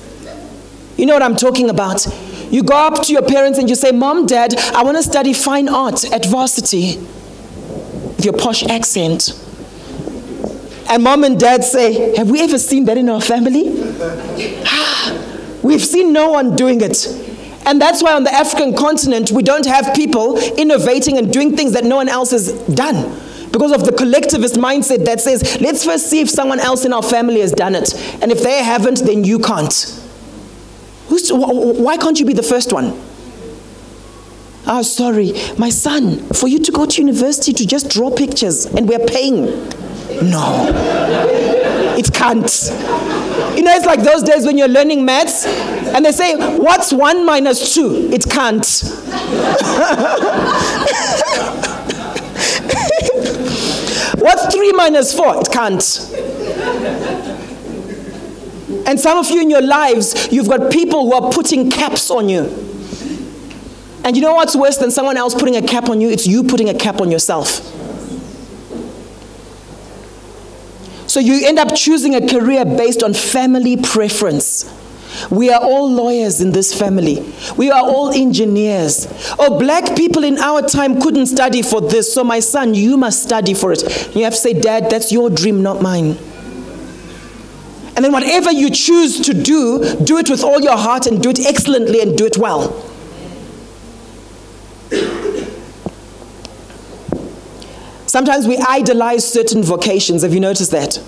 You 0.97 1.05
know 1.05 1.13
what 1.13 1.23
I'm 1.23 1.35
talking 1.35 1.69
about? 1.69 2.05
You 2.51 2.63
go 2.63 2.75
up 2.75 3.01
to 3.03 3.13
your 3.13 3.21
parents 3.21 3.57
and 3.57 3.69
you 3.69 3.75
say, 3.75 3.91
Mom, 3.91 4.25
Dad, 4.25 4.53
I 4.75 4.83
want 4.83 4.97
to 4.97 5.03
study 5.03 5.33
fine 5.33 5.69
art 5.69 6.03
at 6.11 6.25
varsity 6.25 6.97
with 6.97 8.25
your 8.25 8.33
posh 8.33 8.63
accent. 8.63 9.31
And 10.89 11.03
mom 11.03 11.23
and 11.23 11.39
dad 11.39 11.63
say, 11.63 12.15
Have 12.17 12.29
we 12.29 12.41
ever 12.41 12.59
seen 12.59 12.83
that 12.85 12.97
in 12.97 13.07
our 13.09 13.21
family? 13.21 13.69
We've 15.63 15.83
seen 15.83 16.11
no 16.11 16.31
one 16.31 16.57
doing 16.57 16.81
it. 16.81 17.07
And 17.65 17.79
that's 17.81 18.03
why 18.03 18.13
on 18.13 18.25
the 18.25 18.33
African 18.33 18.75
continent, 18.75 19.31
we 19.31 19.43
don't 19.43 19.65
have 19.65 19.95
people 19.95 20.37
innovating 20.57 21.17
and 21.17 21.31
doing 21.31 21.55
things 21.55 21.71
that 21.73 21.85
no 21.85 21.95
one 21.95 22.09
else 22.09 22.31
has 22.31 22.51
done. 22.73 23.17
Because 23.51 23.71
of 23.71 23.85
the 23.85 23.93
collectivist 23.93 24.55
mindset 24.55 25.05
that 25.05 25.21
says, 25.21 25.61
let's 25.61 25.85
first 25.85 26.09
see 26.09 26.19
if 26.19 26.29
someone 26.29 26.59
else 26.59 26.83
in 26.83 26.91
our 26.91 27.03
family 27.03 27.39
has 27.39 27.53
done 27.53 27.75
it. 27.75 27.93
And 28.21 28.31
if 28.31 28.41
they 28.41 28.61
haven't, 28.63 28.99
then 29.05 29.23
you 29.23 29.39
can't. 29.39 30.00
Who's, 31.11 31.29
why 31.29 31.97
can't 31.97 32.17
you 32.21 32.25
be 32.25 32.31
the 32.31 32.41
first 32.41 32.71
one? 32.71 32.97
Oh, 34.65 34.81
sorry, 34.81 35.33
my 35.57 35.67
son, 35.69 36.19
for 36.29 36.47
you 36.47 36.57
to 36.59 36.71
go 36.71 36.85
to 36.85 37.01
university 37.01 37.51
to 37.51 37.67
just 37.67 37.89
draw 37.89 38.09
pictures 38.09 38.65
and 38.65 38.87
we're 38.87 39.05
paying. 39.05 39.43
No, 40.31 40.71
it 41.97 42.13
can't. 42.13 42.49
You 43.57 43.63
know, 43.63 43.73
it's 43.75 43.85
like 43.85 44.03
those 44.03 44.23
days 44.23 44.45
when 44.45 44.57
you're 44.57 44.69
learning 44.69 45.03
maths 45.03 45.45
and 45.45 46.05
they 46.05 46.13
say, 46.13 46.37
What's 46.57 46.93
one 46.93 47.25
minus 47.25 47.75
two? 47.75 48.09
It 48.13 48.29
can't. 48.29 48.65
What's 54.17 54.55
three 54.55 54.71
minus 54.71 55.13
four? 55.13 55.41
It 55.41 55.51
can't. 55.51 55.81
And 58.85 58.99
some 58.99 59.17
of 59.17 59.29
you 59.29 59.41
in 59.41 59.49
your 59.49 59.61
lives, 59.61 60.31
you've 60.31 60.49
got 60.49 60.71
people 60.71 61.05
who 61.05 61.13
are 61.13 61.31
putting 61.31 61.69
caps 61.69 62.09
on 62.09 62.29
you. 62.29 62.43
And 64.03 64.15
you 64.15 64.21
know 64.21 64.33
what's 64.33 64.55
worse 64.55 64.77
than 64.77 64.91
someone 64.91 65.17
else 65.17 65.33
putting 65.35 65.55
a 65.55 65.61
cap 65.61 65.89
on 65.89 66.01
you? 66.01 66.09
It's 66.09 66.25
you 66.25 66.43
putting 66.43 66.69
a 66.69 66.73
cap 66.73 67.01
on 67.01 67.11
yourself. 67.11 67.47
So 71.07 71.19
you 71.19 71.45
end 71.45 71.59
up 71.59 71.75
choosing 71.75 72.15
a 72.15 72.25
career 72.25 72.63
based 72.63 73.03
on 73.03 73.13
family 73.13 73.77
preference. 73.77 74.65
We 75.29 75.51
are 75.51 75.61
all 75.61 75.91
lawyers 75.91 76.39
in 76.39 76.51
this 76.51 76.73
family. 76.73 77.33
We 77.57 77.69
are 77.69 77.81
all 77.81 78.11
engineers. 78.11 79.07
Oh, 79.37 79.59
black 79.59 79.95
people 79.97 80.23
in 80.23 80.37
our 80.37 80.61
time 80.61 81.01
couldn't 81.01 81.25
study 81.25 81.61
for 81.61 81.81
this, 81.81 82.13
so 82.13 82.23
my 82.23 82.39
son, 82.39 82.73
you 82.73 82.95
must 82.95 83.21
study 83.21 83.53
for 83.53 83.73
it. 83.73 84.15
You 84.15 84.23
have 84.23 84.33
to 84.33 84.39
say, 84.39 84.53
Dad, 84.53 84.89
that's 84.89 85.11
your 85.11 85.29
dream, 85.29 85.61
not 85.61 85.81
mine. 85.81 86.17
And 88.01 88.05
then 88.05 88.13
whatever 88.13 88.51
you 88.51 88.71
choose 88.71 89.19
to 89.19 89.31
do, 89.31 89.95
do 90.03 90.17
it 90.17 90.27
with 90.27 90.43
all 90.43 90.59
your 90.59 90.75
heart 90.75 91.05
and 91.05 91.21
do 91.21 91.29
it 91.29 91.39
excellently 91.45 92.01
and 92.01 92.17
do 92.17 92.25
it 92.25 92.35
well. 92.35 92.71
Sometimes 98.07 98.47
we 98.47 98.57
idolize 98.57 99.31
certain 99.31 99.61
vocations. 99.61 100.23
Have 100.23 100.33
you 100.33 100.39
noticed 100.39 100.71
that? 100.71 100.99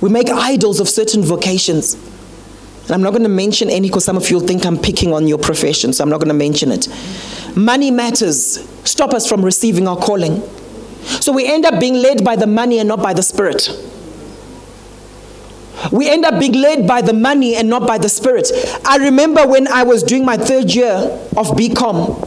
We 0.00 0.08
make 0.08 0.28
idols 0.30 0.80
of 0.80 0.88
certain 0.88 1.22
vocations. 1.22 1.94
And 1.94 2.90
I'm 2.90 3.02
not 3.02 3.10
going 3.10 3.22
to 3.22 3.28
mention 3.28 3.70
any 3.70 3.88
because 3.88 4.04
some 4.04 4.16
of 4.16 4.28
you 4.28 4.40
will 4.40 4.46
think 4.48 4.66
I'm 4.66 4.78
picking 4.78 5.12
on 5.12 5.28
your 5.28 5.38
profession, 5.38 5.92
so 5.92 6.02
I'm 6.02 6.10
not 6.10 6.18
going 6.18 6.26
to 6.26 6.34
mention 6.34 6.72
it. 6.72 6.88
Money 7.54 7.92
matters, 7.92 8.68
stop 8.82 9.14
us 9.14 9.28
from 9.28 9.44
receiving 9.44 9.86
our 9.86 9.96
calling. 9.96 10.42
So 11.20 11.30
we 11.30 11.46
end 11.46 11.66
up 11.66 11.78
being 11.78 11.94
led 11.94 12.24
by 12.24 12.34
the 12.34 12.48
money 12.48 12.80
and 12.80 12.88
not 12.88 13.00
by 13.00 13.14
the 13.14 13.22
spirit. 13.22 13.70
We 15.92 16.08
end 16.08 16.24
up 16.24 16.40
being 16.40 16.54
led 16.54 16.86
by 16.86 17.02
the 17.02 17.12
money 17.12 17.56
and 17.56 17.68
not 17.68 17.86
by 17.86 17.98
the 17.98 18.08
spirit. 18.08 18.50
I 18.84 18.96
remember 18.96 19.46
when 19.46 19.68
I 19.68 19.82
was 19.84 20.02
doing 20.02 20.24
my 20.24 20.36
third 20.36 20.74
year 20.74 20.94
of 21.36 21.48
BCom. 21.56 22.26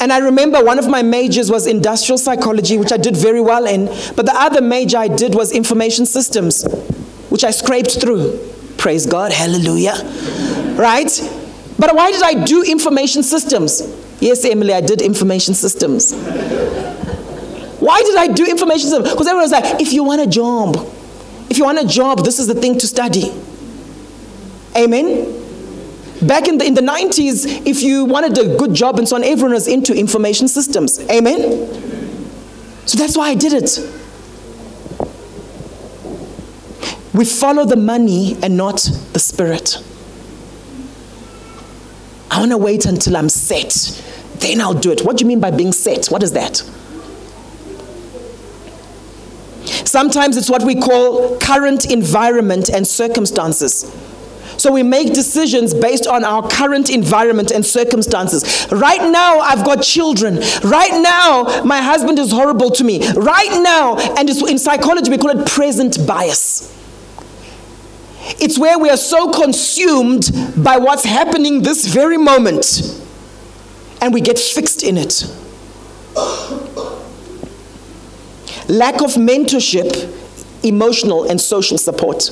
And 0.00 0.12
I 0.12 0.18
remember 0.18 0.62
one 0.62 0.78
of 0.78 0.88
my 0.88 1.02
majors 1.02 1.50
was 1.50 1.66
industrial 1.66 2.18
psychology, 2.18 2.76
which 2.76 2.92
I 2.92 2.98
did 2.98 3.16
very 3.16 3.40
well 3.40 3.66
in. 3.66 3.86
But 4.14 4.26
the 4.26 4.34
other 4.34 4.60
major 4.60 4.98
I 4.98 5.08
did 5.08 5.34
was 5.34 5.52
information 5.52 6.06
systems, 6.06 6.64
which 7.30 7.44
I 7.44 7.50
scraped 7.50 8.00
through. 8.00 8.38
Praise 8.76 9.06
God, 9.06 9.32
hallelujah. 9.32 9.94
Right? 10.78 11.10
But 11.78 11.94
why 11.94 12.12
did 12.12 12.22
I 12.22 12.44
do 12.44 12.62
information 12.62 13.22
systems? 13.22 13.82
Yes, 14.20 14.44
Emily, 14.44 14.72
I 14.72 14.80
did 14.80 15.02
information 15.02 15.54
systems. 15.54 16.14
Why 17.80 18.00
did 18.02 18.16
I 18.16 18.28
do 18.28 18.46
information 18.46 18.88
systems? 18.88 19.10
Because 19.10 19.26
everyone 19.26 19.44
was 19.44 19.52
like, 19.52 19.80
if 19.80 19.92
you 19.92 20.04
want 20.04 20.20
a 20.22 20.26
job, 20.26 20.76
if 21.48 21.58
you 21.58 21.64
want 21.64 21.78
a 21.78 21.86
job, 21.86 22.24
this 22.24 22.38
is 22.38 22.46
the 22.46 22.54
thing 22.54 22.78
to 22.78 22.86
study. 22.86 23.32
Amen? 24.76 25.44
Back 26.22 26.48
in 26.48 26.58
the, 26.58 26.64
in 26.64 26.74
the 26.74 26.80
90s, 26.80 27.66
if 27.66 27.82
you 27.82 28.04
wanted 28.04 28.36
a 28.38 28.56
good 28.56 28.74
job 28.74 28.98
and 28.98 29.08
so 29.08 29.16
on, 29.16 29.24
everyone 29.24 29.52
was 29.52 29.68
into 29.68 29.94
information 29.94 30.48
systems. 30.48 30.98
Amen? 31.10 31.68
So 32.86 32.98
that's 32.98 33.16
why 33.16 33.28
I 33.28 33.34
did 33.34 33.52
it. 33.52 33.78
We 37.12 37.24
follow 37.24 37.64
the 37.64 37.76
money 37.76 38.36
and 38.42 38.56
not 38.56 38.88
the 39.12 39.18
spirit. 39.18 39.82
I 42.30 42.40
want 42.40 42.50
to 42.50 42.58
wait 42.58 42.84
until 42.84 43.16
I'm 43.16 43.28
set. 43.28 44.02
Then 44.40 44.60
I'll 44.60 44.74
do 44.74 44.90
it. 44.92 45.02
What 45.02 45.16
do 45.16 45.24
you 45.24 45.28
mean 45.28 45.40
by 45.40 45.50
being 45.50 45.72
set? 45.72 46.06
What 46.06 46.22
is 46.22 46.32
that? 46.32 46.62
Sometimes 49.86 50.36
it's 50.36 50.50
what 50.50 50.64
we 50.64 50.74
call 50.74 51.38
current 51.38 51.90
environment 51.90 52.68
and 52.68 52.86
circumstances. 52.86 53.90
So 54.58 54.72
we 54.72 54.82
make 54.82 55.12
decisions 55.12 55.74
based 55.74 56.06
on 56.06 56.24
our 56.24 56.46
current 56.48 56.90
environment 56.90 57.50
and 57.50 57.64
circumstances. 57.64 58.66
Right 58.72 59.10
now, 59.10 59.38
I've 59.38 59.64
got 59.64 59.82
children. 59.82 60.40
Right 60.64 61.02
now, 61.02 61.62
my 61.64 61.80
husband 61.80 62.18
is 62.18 62.32
horrible 62.32 62.70
to 62.70 62.84
me. 62.84 63.06
Right 63.12 63.62
now, 63.62 63.96
and 64.16 64.28
in 64.28 64.58
psychology, 64.58 65.10
we 65.10 65.18
call 65.18 65.38
it 65.38 65.46
present 65.46 66.06
bias. 66.06 66.72
It's 68.40 68.58
where 68.58 68.78
we 68.78 68.90
are 68.90 68.96
so 68.96 69.30
consumed 69.30 70.30
by 70.56 70.78
what's 70.78 71.04
happening 71.04 71.62
this 71.62 71.86
very 71.86 72.16
moment 72.16 72.82
and 74.00 74.12
we 74.12 74.20
get 74.20 74.38
fixed 74.38 74.82
in 74.82 74.96
it. 74.98 75.24
Lack 78.68 79.00
of 79.02 79.14
mentorship, 79.14 80.12
emotional, 80.64 81.24
and 81.30 81.40
social 81.40 81.78
support. 81.78 82.22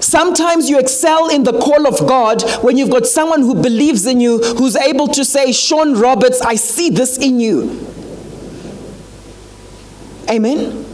Sometimes 0.00 0.68
you 0.68 0.78
excel 0.78 1.28
in 1.28 1.44
the 1.44 1.52
call 1.52 1.86
of 1.86 2.06
God 2.08 2.42
when 2.62 2.76
you've 2.76 2.90
got 2.90 3.06
someone 3.06 3.40
who 3.40 3.54
believes 3.54 4.06
in 4.06 4.20
you, 4.20 4.38
who's 4.38 4.76
able 4.76 5.08
to 5.08 5.24
say, 5.24 5.52
Sean 5.52 5.94
Roberts, 5.98 6.40
I 6.40 6.56
see 6.56 6.90
this 6.90 7.18
in 7.18 7.38
you. 7.38 7.86
Amen. 10.28 10.84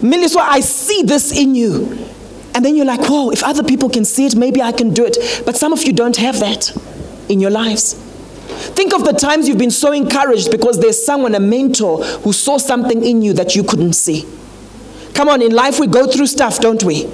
Meliswa, 0.00 0.40
I 0.40 0.60
see 0.60 1.02
this 1.02 1.32
in 1.36 1.54
you. 1.54 2.06
And 2.54 2.64
then 2.64 2.76
you're 2.76 2.86
like, 2.86 3.08
whoa, 3.08 3.30
if 3.30 3.42
other 3.42 3.62
people 3.62 3.88
can 3.90 4.04
see 4.04 4.26
it, 4.26 4.36
maybe 4.36 4.62
I 4.62 4.72
can 4.72 4.94
do 4.94 5.04
it. 5.04 5.42
But 5.44 5.56
some 5.56 5.72
of 5.72 5.82
you 5.84 5.92
don't 5.92 6.16
have 6.16 6.40
that 6.40 6.76
in 7.28 7.40
your 7.40 7.50
lives. 7.50 8.07
Think 8.48 8.94
of 8.94 9.04
the 9.04 9.12
times 9.12 9.48
you've 9.48 9.58
been 9.58 9.70
so 9.70 9.92
encouraged 9.92 10.50
because 10.50 10.78
there's 10.80 11.04
someone, 11.04 11.34
a 11.34 11.40
mentor, 11.40 12.02
who 12.02 12.32
saw 12.32 12.56
something 12.58 13.04
in 13.04 13.22
you 13.22 13.32
that 13.34 13.54
you 13.54 13.62
couldn't 13.62 13.92
see. 13.92 14.26
Come 15.14 15.28
on, 15.28 15.42
in 15.42 15.52
life 15.52 15.80
we 15.80 15.88
go 15.88 16.06
through 16.06 16.28
stuff, 16.28 16.60
don't 16.60 16.84
we? 16.84 17.06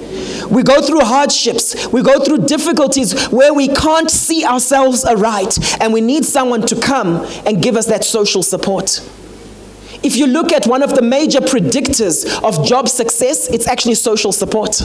We 0.49 0.61
go 0.61 0.81
through 0.81 0.99
hardships. 0.99 1.87
We 1.87 2.03
go 2.03 2.23
through 2.23 2.45
difficulties 2.45 3.27
where 3.29 3.53
we 3.53 3.67
can't 3.67 4.11
see 4.11 4.45
ourselves 4.45 5.03
aright, 5.03 5.57
and 5.81 5.91
we 5.91 6.01
need 6.01 6.23
someone 6.23 6.61
to 6.67 6.79
come 6.79 7.25
and 7.45 7.63
give 7.63 7.75
us 7.75 7.87
that 7.87 8.03
social 8.03 8.43
support. 8.43 9.01
If 10.03 10.17
you 10.17 10.27
look 10.27 10.53
at 10.53 10.67
one 10.67 10.83
of 10.83 10.93
the 10.93 11.01
major 11.01 11.39
predictors 11.39 12.25
of 12.43 12.63
job 12.63 12.89
success, 12.89 13.47
it's 13.49 13.67
actually 13.67 13.95
social 13.95 14.31
support. 14.31 14.81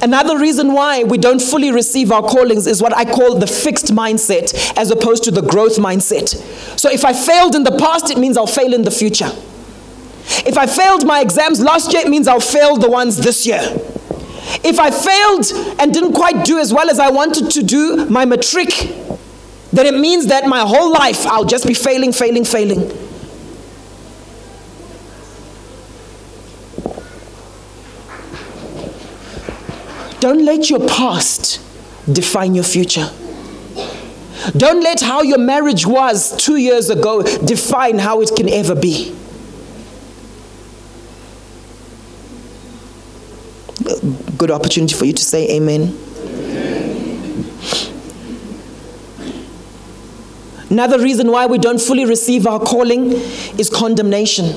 Another 0.00 0.38
reason 0.38 0.72
why 0.72 1.02
we 1.02 1.18
don't 1.18 1.42
fully 1.42 1.72
receive 1.72 2.12
our 2.12 2.22
callings 2.22 2.66
is 2.66 2.80
what 2.80 2.96
I 2.96 3.04
call 3.04 3.38
the 3.38 3.46
fixed 3.46 3.86
mindset 3.86 4.76
as 4.76 4.90
opposed 4.90 5.24
to 5.24 5.30
the 5.30 5.42
growth 5.42 5.76
mindset. 5.76 6.28
So 6.78 6.88
if 6.90 7.04
I 7.04 7.12
failed 7.12 7.54
in 7.54 7.64
the 7.64 7.76
past, 7.76 8.10
it 8.10 8.18
means 8.18 8.36
I'll 8.36 8.46
fail 8.46 8.72
in 8.74 8.82
the 8.82 8.90
future. 8.90 9.30
If 10.46 10.56
I 10.56 10.66
failed 10.66 11.06
my 11.06 11.20
exams 11.20 11.60
last 11.60 11.92
year, 11.92 12.02
it 12.02 12.08
means 12.08 12.28
I'll 12.28 12.38
fail 12.38 12.76
the 12.76 12.88
ones 12.88 13.16
this 13.16 13.46
year. 13.46 13.60
If 14.62 14.78
I 14.78 14.90
failed 14.90 15.78
and 15.80 15.92
didn't 15.92 16.12
quite 16.12 16.44
do 16.44 16.58
as 16.58 16.72
well 16.72 16.90
as 16.90 16.98
I 16.98 17.10
wanted 17.10 17.50
to 17.50 17.62
do 17.62 18.06
my 18.06 18.24
matric, 18.24 18.68
then 19.72 19.86
it 19.86 19.98
means 19.98 20.26
that 20.26 20.46
my 20.46 20.60
whole 20.60 20.92
life 20.92 21.26
I'll 21.26 21.44
just 21.44 21.66
be 21.66 21.74
failing, 21.74 22.12
failing, 22.12 22.44
failing. 22.44 23.07
Don't 30.20 30.44
let 30.44 30.68
your 30.68 30.86
past 30.88 31.60
define 32.12 32.54
your 32.54 32.64
future. 32.64 33.08
Don't 34.56 34.82
let 34.82 35.00
how 35.00 35.22
your 35.22 35.38
marriage 35.38 35.86
was 35.86 36.36
two 36.36 36.56
years 36.56 36.90
ago 36.90 37.22
define 37.22 37.98
how 37.98 38.20
it 38.20 38.30
can 38.34 38.48
ever 38.48 38.74
be. 38.74 39.14
Good 44.36 44.50
opportunity 44.50 44.94
for 44.94 45.04
you 45.04 45.12
to 45.12 45.22
say 45.24 45.56
amen. 45.56 45.96
Another 50.70 50.98
reason 50.98 51.30
why 51.30 51.46
we 51.46 51.58
don't 51.58 51.80
fully 51.80 52.04
receive 52.04 52.46
our 52.46 52.60
calling 52.60 53.12
is 53.58 53.70
condemnation. 53.70 54.54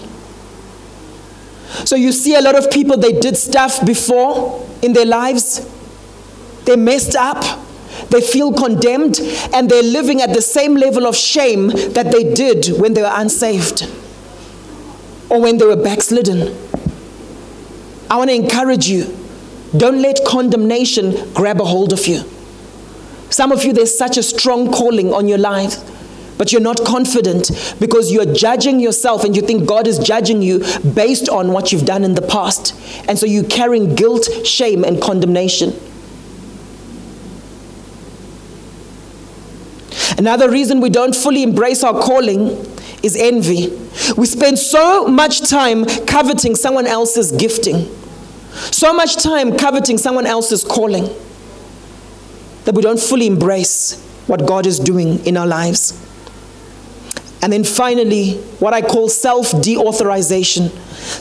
So 1.91 1.97
you 1.97 2.13
see 2.13 2.35
a 2.35 2.41
lot 2.41 2.55
of 2.55 2.71
people, 2.71 2.95
they 2.95 3.11
did 3.11 3.35
stuff 3.35 3.85
before 3.85 4.65
in 4.81 4.93
their 4.93 5.05
lives, 5.05 5.69
they 6.63 6.77
messed 6.77 7.17
up, 7.17 7.43
they 8.09 8.21
feel 8.21 8.53
condemned, 8.53 9.19
and 9.53 9.69
they're 9.69 9.83
living 9.83 10.21
at 10.21 10.33
the 10.33 10.41
same 10.41 10.75
level 10.75 11.05
of 11.05 11.17
shame 11.17 11.67
that 11.67 12.09
they 12.09 12.33
did 12.33 12.79
when 12.79 12.93
they 12.93 13.01
were 13.01 13.11
unsaved 13.11 13.91
or 15.29 15.41
when 15.41 15.57
they 15.57 15.65
were 15.65 15.75
backslidden. 15.75 16.57
I 18.09 18.15
want 18.15 18.29
to 18.29 18.35
encourage 18.37 18.87
you. 18.87 19.13
Don't 19.75 20.01
let 20.01 20.21
condemnation 20.25 21.33
grab 21.33 21.59
a 21.59 21.65
hold 21.65 21.91
of 21.91 22.07
you. 22.07 22.23
Some 23.29 23.51
of 23.51 23.65
you, 23.65 23.73
there's 23.73 23.97
such 23.97 24.15
a 24.15 24.23
strong 24.23 24.71
calling 24.71 25.13
on 25.13 25.27
your 25.27 25.39
life 25.39 25.90
but 26.41 26.51
you're 26.51 26.59
not 26.59 26.83
confident 26.83 27.51
because 27.79 28.11
you're 28.11 28.33
judging 28.33 28.79
yourself 28.79 29.23
and 29.23 29.35
you 29.35 29.43
think 29.43 29.67
God 29.67 29.85
is 29.85 29.99
judging 29.99 30.41
you 30.41 30.65
based 30.95 31.29
on 31.29 31.51
what 31.51 31.71
you've 31.71 31.85
done 31.85 32.03
in 32.03 32.15
the 32.15 32.21
past. 32.23 32.73
And 33.07 33.19
so 33.19 33.27
you're 33.27 33.43
carrying 33.43 33.93
guilt, 33.93 34.27
shame, 34.43 34.83
and 34.83 34.99
condemnation. 34.99 35.79
Another 40.17 40.49
reason 40.49 40.81
we 40.81 40.89
don't 40.89 41.15
fully 41.15 41.43
embrace 41.43 41.83
our 41.83 42.01
calling 42.01 42.47
is 43.03 43.15
envy. 43.15 43.67
We 44.17 44.25
spend 44.25 44.57
so 44.57 45.05
much 45.05 45.47
time 45.47 45.85
coveting 46.07 46.55
someone 46.55 46.87
else's 46.87 47.31
gifting, 47.31 47.85
so 48.51 48.91
much 48.93 49.17
time 49.17 49.59
coveting 49.59 49.99
someone 49.99 50.25
else's 50.25 50.63
calling, 50.63 51.07
that 52.65 52.73
we 52.73 52.81
don't 52.81 52.99
fully 52.99 53.27
embrace 53.27 54.03
what 54.25 54.47
God 54.47 54.65
is 54.65 54.79
doing 54.79 55.23
in 55.27 55.37
our 55.37 55.45
lives. 55.45 56.07
And 57.41 57.51
then 57.51 57.63
finally, 57.63 58.33
what 58.59 58.73
I 58.73 58.81
call 58.81 59.09
self 59.09 59.51
deauthorization. 59.51 60.69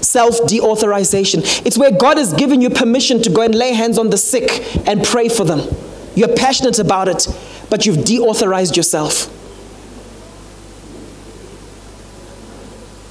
Self 0.04 0.40
deauthorization. 0.42 1.64
It's 1.64 1.78
where 1.78 1.90
God 1.90 2.18
has 2.18 2.34
given 2.34 2.60
you 2.60 2.68
permission 2.68 3.22
to 3.22 3.30
go 3.30 3.42
and 3.42 3.54
lay 3.54 3.72
hands 3.72 3.98
on 3.98 4.10
the 4.10 4.18
sick 4.18 4.76
and 4.86 5.02
pray 5.02 5.28
for 5.28 5.44
them. 5.44 5.66
You're 6.14 6.36
passionate 6.36 6.78
about 6.78 7.08
it, 7.08 7.26
but 7.70 7.86
you've 7.86 7.98
deauthorized 7.98 8.76
yourself. 8.76 9.36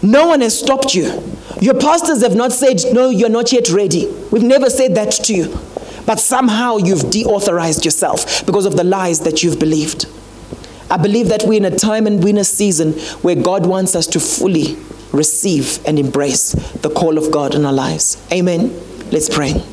No 0.02 0.28
one 0.28 0.42
has 0.42 0.58
stopped 0.58 0.96
you. 0.96 1.24
Your 1.60 1.74
pastors 1.74 2.22
have 2.22 2.36
not 2.36 2.52
said, 2.52 2.82
No, 2.94 3.10
you're 3.10 3.30
not 3.30 3.52
yet 3.52 3.70
ready. 3.70 4.08
We've 4.32 4.44
never 4.44 4.70
said 4.70 4.96
that 4.96 5.12
to 5.12 5.34
you. 5.34 5.60
But 6.06 6.20
somehow 6.20 6.78
you've 6.78 7.04
deauthorized 7.04 7.86
yourself 7.86 8.46
because 8.46 8.66
of 8.66 8.78
the 8.78 8.84
lies 8.84 9.20
that 9.22 9.44
you've 9.44 9.60
believed. 9.60 10.06
I 10.90 10.98
believe 10.98 11.30
that 11.30 11.44
we're 11.46 11.58
in 11.58 11.66
a 11.66 11.76
time 11.76 12.08
and 12.08 12.24
we're 12.24 12.30
in 12.30 12.38
a 12.38 12.44
season 12.44 12.94
where 13.22 13.36
God 13.36 13.66
wants 13.66 13.96
us 13.96 14.08
to 14.08 14.20
fully 14.20 14.78
receive 15.12 15.86
and 15.86 16.00
embrace 16.00 16.52
the 16.52 16.90
call 16.90 17.18
of 17.18 17.32
God 17.32 17.56
in 17.56 17.66
our 17.66 17.74
lives. 17.74 18.22
Amen. 18.32 18.74
Let's 19.12 19.30
pray. 19.30 19.64